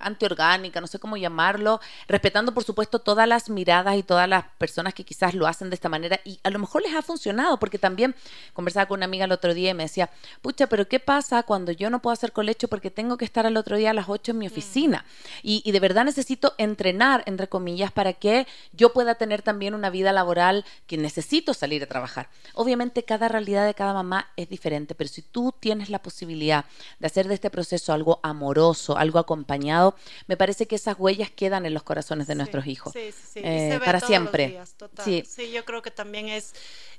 antiorgánica, 0.00 0.80
no 0.80 0.86
sé 0.86 0.98
cómo 0.98 1.16
llamarlo, 1.16 1.80
respetando 2.08 2.52
por 2.52 2.64
supuesto 2.64 2.98
todas 2.98 3.28
las 3.28 3.50
miradas 3.50 3.96
y 3.96 4.02
todas 4.02 4.28
las 4.28 4.44
personas 4.58 4.94
que 4.94 5.04
quizás 5.04 5.34
lo 5.34 5.46
hacen 5.46 5.70
de 5.70 5.74
esta 5.74 5.88
manera 5.88 6.20
y 6.24 6.38
a 6.42 6.50
lo 6.50 6.58
mejor 6.58 6.82
les 6.82 6.94
ha 6.94 7.02
funcionado, 7.02 7.58
porque 7.58 7.78
también 7.78 8.14
conversaba 8.52 8.86
con 8.86 8.98
una 8.98 9.06
amiga 9.06 9.24
el 9.24 9.32
otro 9.32 9.54
día 9.54 9.70
y 9.70 9.74
me 9.74 9.84
decía, 9.84 10.10
pucha, 10.40 10.66
pero 10.66 10.88
¿qué 10.88 11.00
pasa 11.00 11.42
cuando 11.42 11.72
yo 11.72 11.90
no 11.90 12.00
puedo 12.02 12.12
hacer 12.12 12.32
colecho 12.32 12.68
porque 12.68 12.90
tengo 12.90 13.16
que 13.16 13.24
estar 13.24 13.46
al 13.46 13.56
otro 13.56 13.76
día 13.76 13.90
a 13.90 13.94
las 13.94 14.08
8 14.08 14.32
en 14.32 14.38
mi 14.38 14.48
mm. 14.48 14.52
oficina? 14.52 15.04
Y, 15.42 15.62
y 15.64 15.72
de 15.72 15.80
verdad 15.80 16.04
necesito 16.04 16.54
entrenar, 16.58 17.22
entre 17.26 17.48
comillas, 17.48 17.92
para 17.92 18.12
que 18.12 18.46
yo 18.72 18.92
pueda 18.92 19.14
tener 19.14 19.42
también 19.42 19.74
una 19.74 19.90
vida 19.90 20.12
laboral 20.12 20.64
que 20.86 20.96
necesito 20.98 21.54
salir 21.54 21.82
a 21.82 21.86
trabajar. 21.86 22.28
Obviamente 22.54 23.04
cada 23.04 23.28
realidad 23.28 23.66
de 23.66 23.74
cada 23.74 23.92
mamá 23.92 24.28
es 24.36 24.48
diferente, 24.48 24.94
pero 24.94 25.08
si 25.08 25.22
tú 25.22 25.54
tienes 25.58 25.90
la 25.90 26.00
posibilidad 26.00 26.64
de 26.98 27.06
hacer 27.06 27.28
de 27.28 27.34
este 27.34 27.50
proceso 27.50 27.92
algo 27.92 28.20
amoroso, 28.22 28.96
algo 28.96 29.18
acompañado, 29.18 29.31
me 30.26 30.36
parece 30.36 30.66
que 30.66 30.76
esas 30.76 30.96
huellas 30.98 31.30
quedan 31.30 31.66
en 31.66 31.74
los 31.74 31.82
corazones 31.82 32.26
de 32.26 32.34
nuestros 32.34 32.66
hijos. 32.66 32.92
Sí, 32.92 33.12
sí, 33.12 33.28
sí. 33.34 33.40
Eh, 33.42 33.80
para 33.84 34.00
siempre. 34.00 34.60
Sí. 35.04 35.24
sí, 35.26 35.50
yo 35.50 35.64
creo 35.64 35.82
que 35.82 35.90
también 35.90 36.28
es 36.28 36.54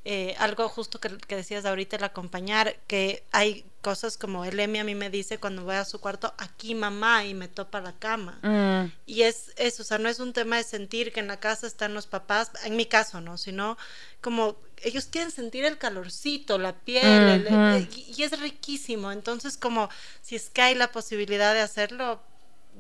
eh, 0.06 0.36
algo 0.38 0.68
justo 0.70 1.00
que, 1.00 1.10
decías 1.36 1.66
ahorita, 1.66 1.96
el 1.96 2.04
acompañar, 2.04 2.76
que 2.88 3.24
hay 3.32 3.66
cosas 3.82 4.18
como 4.18 4.46
el 4.46 4.60
Emi 4.60 4.80
a 4.80 4.84
mí 4.84 4.96
me 4.96 5.10
dice 5.10 5.38
cuando 5.38 5.64
voy 5.64 5.76
a 5.76 5.86
su 5.86 6.00
cuarto, 6.00 6.34
aquí 6.38 6.76
mamá, 6.76 7.26
y 7.26 7.34
me 7.34 7.48
topa 7.48 7.82
la 7.82 7.94
cama. 7.94 8.40
Mm. 8.42 8.92
Y 9.06 9.24
es 9.24 9.54
eso, 9.58 9.84
o 9.84 9.86
sea, 9.86 9.98
no 9.98 10.10
es 10.10 10.20
un 10.20 10.34
tema 10.34 10.58
de 10.58 10.64
sentir 10.64 11.12
que 11.14 11.20
en 11.20 11.28
la 11.28 11.40
casa 11.40 11.68
están 11.68 11.94
los 11.94 12.08
papás, 12.08 12.52
en 12.66 12.76
mi 12.76 12.86
caso, 12.86 13.22
¿no? 13.22 13.38
Sino 13.38 13.78
como 14.22 14.58
ellos 14.84 15.06
quieren 15.06 15.32
sentir 15.32 15.66
el 15.66 15.78
calorcito, 15.78 16.58
la 16.58 16.74
piel, 16.74 17.48
y 17.90 18.24
es 18.24 18.40
riquísimo. 18.40 19.12
Entonces, 19.12 19.58
como 19.58 19.90
si 20.22 20.36
es 20.36 20.50
que 20.50 20.62
hay 20.62 20.76
la 20.76 20.92
posibilidad 20.92 21.54
de 21.54 21.62
hacerlo, 21.62 22.22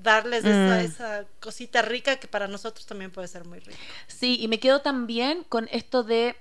darles 0.01 0.43
esa, 0.43 0.77
mm. 0.77 0.85
esa, 0.85 1.25
cosita 1.39 1.81
rica 1.81 2.17
que 2.17 2.27
para 2.27 2.47
nosotros 2.47 2.85
también 2.85 3.11
puede 3.11 3.27
ser 3.27 3.45
muy 3.45 3.59
rica. 3.59 3.77
Sí, 4.07 4.37
y 4.39 4.47
me 4.47 4.59
quedo 4.59 4.81
también 4.81 5.43
con 5.43 5.67
esto 5.71 6.03
de 6.03 6.35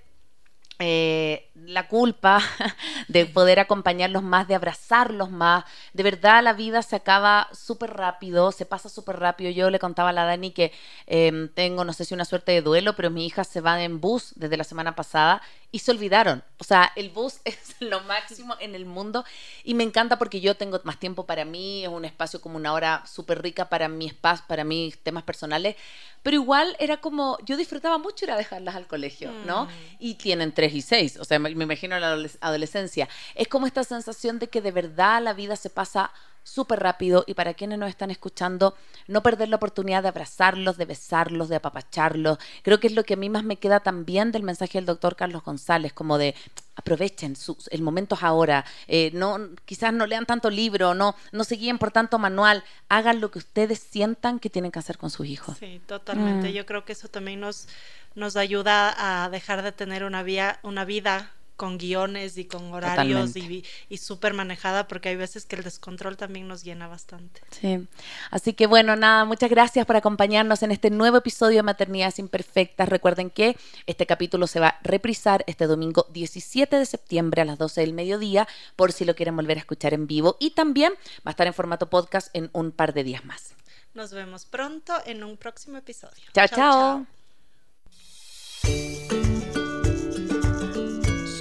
eh, 0.79 1.51
la 1.55 1.87
culpa 1.87 2.41
de 3.09 3.27
poder 3.27 3.61
acompañarlos 3.61 4.23
más, 4.23 4.49
de 4.49 4.55
abrazarlos 4.55 5.31
más. 5.31 5.65
De 5.93 6.03
verdad, 6.03 6.43
la 6.43 6.53
vida 6.53 6.83
se 6.83 6.97
acaba 6.97 7.49
súper 7.53 7.91
rápido, 7.91 8.53
se 8.53 8.67
pasa 8.67 8.89
súper 8.89 9.19
rápido. 9.21 9.51
Yo 9.51 9.71
le 9.71 9.79
contaba 9.79 10.11
a 10.11 10.13
la 10.13 10.25
Dani 10.25 10.51
que 10.51 10.73
em, 11.07 11.49
tengo, 11.55 11.85
no 11.85 11.93
sé 11.93 12.05
si 12.05 12.15
una 12.15 12.25
suerte 12.25 12.53
de 12.53 12.63
duelo, 12.63 12.97
pero 12.97 13.11
mi 13.11 13.27
hija 13.27 13.45
se 13.45 13.61
va 13.61 13.83
en 13.83 14.01
bus 14.01 14.33
desde 14.37 14.57
la 14.57 14.65
semana 14.65 14.95
pasada 14.95 15.43
y 15.73 15.79
se 15.79 15.91
olvidaron. 15.91 16.45
O 16.59 16.65
sea, 16.65 16.93
el 16.95 17.11
bus 17.11 17.41
es 17.45 17.75
lo 17.81 18.01
máximo 18.03 18.55
en 18.61 18.77
el 18.77 18.85
mundo 18.85 19.25
y 19.65 19.75
me 19.75 19.83
encanta 19.83 20.19
porque 20.19 20.41
yo 20.41 20.55
tengo 20.55 20.81
más 20.85 21.01
tiempo 21.01 21.27
para 21.27 21.45
mí, 21.45 21.83
es 21.83 21.89
un 21.89 22.05
espacio 22.05 22.41
como 22.41 22.57
una 22.57 22.73
hora 22.73 23.03
súper 23.07 23.43
rica 23.43 23.69
para 23.69 23.89
mi 23.89 24.07
espacio, 24.07 24.45
para 24.47 24.63
mis 24.63 25.03
temas 25.03 25.25
personales, 25.25 25.75
pero 26.23 26.37
igual 26.37 26.77
era 26.79 26.99
como, 26.99 27.39
yo 27.45 27.57
disfrutaba 27.57 27.99
mucho 27.99 28.27
ir 28.27 28.31
a 28.31 28.37
dejarlas 28.37 28.77
al 28.77 28.87
colegio, 28.87 29.33
¿no? 29.45 29.65
Mm. 29.65 29.69
Y 29.99 30.15
tienen 30.15 30.53
tres 30.53 30.73
y 30.75 30.83
seis, 30.83 31.17
o 31.17 31.25
sea, 31.25 31.39
me, 31.41 31.53
me 31.55 31.65
imagino 31.65 31.99
la 31.99 32.17
adolescencia. 32.41 33.09
Es 33.35 33.49
como 33.49 33.67
esta 33.67 33.83
sensación 33.83 34.39
de 34.39 34.49
que 34.49 34.61
de 34.61 34.71
verdad 34.71 35.21
la 35.23 35.33
vida 35.33 35.57
se 35.57 35.71
pasa 35.71 36.13
súper 36.45 36.81
rápido 36.81 37.25
y 37.27 37.35
para 37.35 37.55
quienes 37.55 37.79
nos 37.79 37.89
están 37.89 38.11
escuchando, 38.11 38.75
no 39.07 39.23
perder 39.23 39.49
la 39.49 39.57
oportunidad 39.57 40.03
de 40.03 40.09
abrazarlos, 40.09 40.77
de 40.77 40.85
besarlos, 40.85 41.49
de 41.49 41.57
apapacharlos. 41.57 42.39
Creo 42.63 42.81
que 42.81 42.89
es 42.89 42.95
lo 42.95 43.05
que 43.05 43.15
a 43.15 43.17
mí 43.17 43.29
más 43.29 43.45
me 43.45 43.57
queda 43.57 43.81
también 43.81 44.33
del 44.33 44.43
mensaje 44.43 44.79
del 44.79 44.87
doctor 44.87 45.17
Carlos 45.17 45.43
González, 45.45 45.93
como 45.93 46.19
de 46.19 46.35
aprovechen, 46.75 47.37
el 47.71 47.83
momento 47.83 48.15
es 48.15 48.23
ahora, 48.23 48.65
eh, 48.89 49.11
no, 49.13 49.39
quizás 49.67 49.93
no 49.93 50.07
lean 50.07 50.25
tanto 50.25 50.49
libro, 50.49 50.95
no, 50.95 51.15
no 51.31 51.45
se 51.45 51.57
guíen 51.57 51.79
por 51.79 51.91
tanto 51.91 52.19
manual, 52.19 52.65
hagan 52.89 53.21
lo 53.21 53.31
que 53.31 53.39
ustedes 53.39 53.79
sientan 53.79 54.39
que 54.39 54.49
tienen 54.49 54.71
que 54.71 54.79
hacer 54.79 54.97
con 54.97 55.11
sus 55.11 55.27
hijos. 55.27 55.59
Sí, 55.59 55.83
totalmente. 55.87 56.49
Mm. 56.49 56.53
Yo 56.53 56.67
creo 56.67 56.85
que 56.85 56.93
eso 56.93 57.09
también 57.09 57.41
nos, 57.41 57.69
nos 58.15 58.37
ayuda 58.37 59.25
a 59.25 59.29
dejar 59.29 59.63
de 59.63 59.73
tener 59.73 60.05
una, 60.05 60.23
vía, 60.23 60.59
una 60.63 60.85
vida 60.85 61.31
con 61.57 61.79
guiones 61.79 62.39
y 62.39 62.45
con 62.45 62.73
horarios 62.73 63.37
y, 63.37 63.65
y 63.89 63.97
súper 63.99 64.35
manejada 64.35 64.89
porque 64.89 65.11
hay 65.11 65.17
veces 65.17 65.47
que 65.47 65.57
el 65.57 65.63
descontrol 65.63 66.17
también 66.17 66.49
nos 66.49 66.65
llena 66.65 66.89
bastante. 66.89 67.41
Sí, 67.51 67.87
así 68.31 68.53
que 68.53 68.67
bueno, 68.67 68.97
nada, 68.97 69.25
muchas 69.25 69.51
gracias 69.51 69.87
por 69.87 69.97
acompañarnos 69.97 70.63
en 70.63 70.73
este 70.73 70.91
nuevo 70.91 71.19
episodio 71.19 71.59
de 71.59 71.63
Maternidades 71.63 72.19
Imperfectas. 72.19 72.89
Recuerden 72.89 73.31
que 73.31 73.57
este 73.87 74.07
capítulo 74.07 74.47
se 74.47 74.61
va 74.61 74.69
a 74.69 74.81
reprisar 74.83 75.45
este 75.47 75.67
domingo 75.67 76.07
17 76.13 76.77
de 76.77 76.87
septiembre 76.87 77.43
a 77.43 77.45
las 77.45 77.59
12 77.59 77.81
del 77.81 77.93
mediodía 77.93 78.49
por 78.77 78.93
si 78.93 79.05
lo 79.05 79.15
quieren 79.15 79.37
volver 79.37 79.59
a 79.59 79.61
escuchar 79.61 79.95
en 79.95 80.07
vivo 80.07 80.37
y 80.41 80.51
también 80.51 80.93
va 81.19 81.27
a 81.27 81.31
estar 81.31 81.47
en 81.47 81.55
formato 81.55 81.89
podcast 81.89 82.29
en 82.35 82.51
un 82.53 82.73
par 82.73 82.93
de 82.95 83.05
días 83.05 83.25
más. 83.25 83.55
Nos 83.95 84.13
vemos 84.13 84.47
pronto 84.47 84.95
en 85.05 85.23
un 85.23 85.37
próximo 85.37 85.77
episodio. 85.77 86.25
chao. 86.33 86.49
chao. 86.49 87.22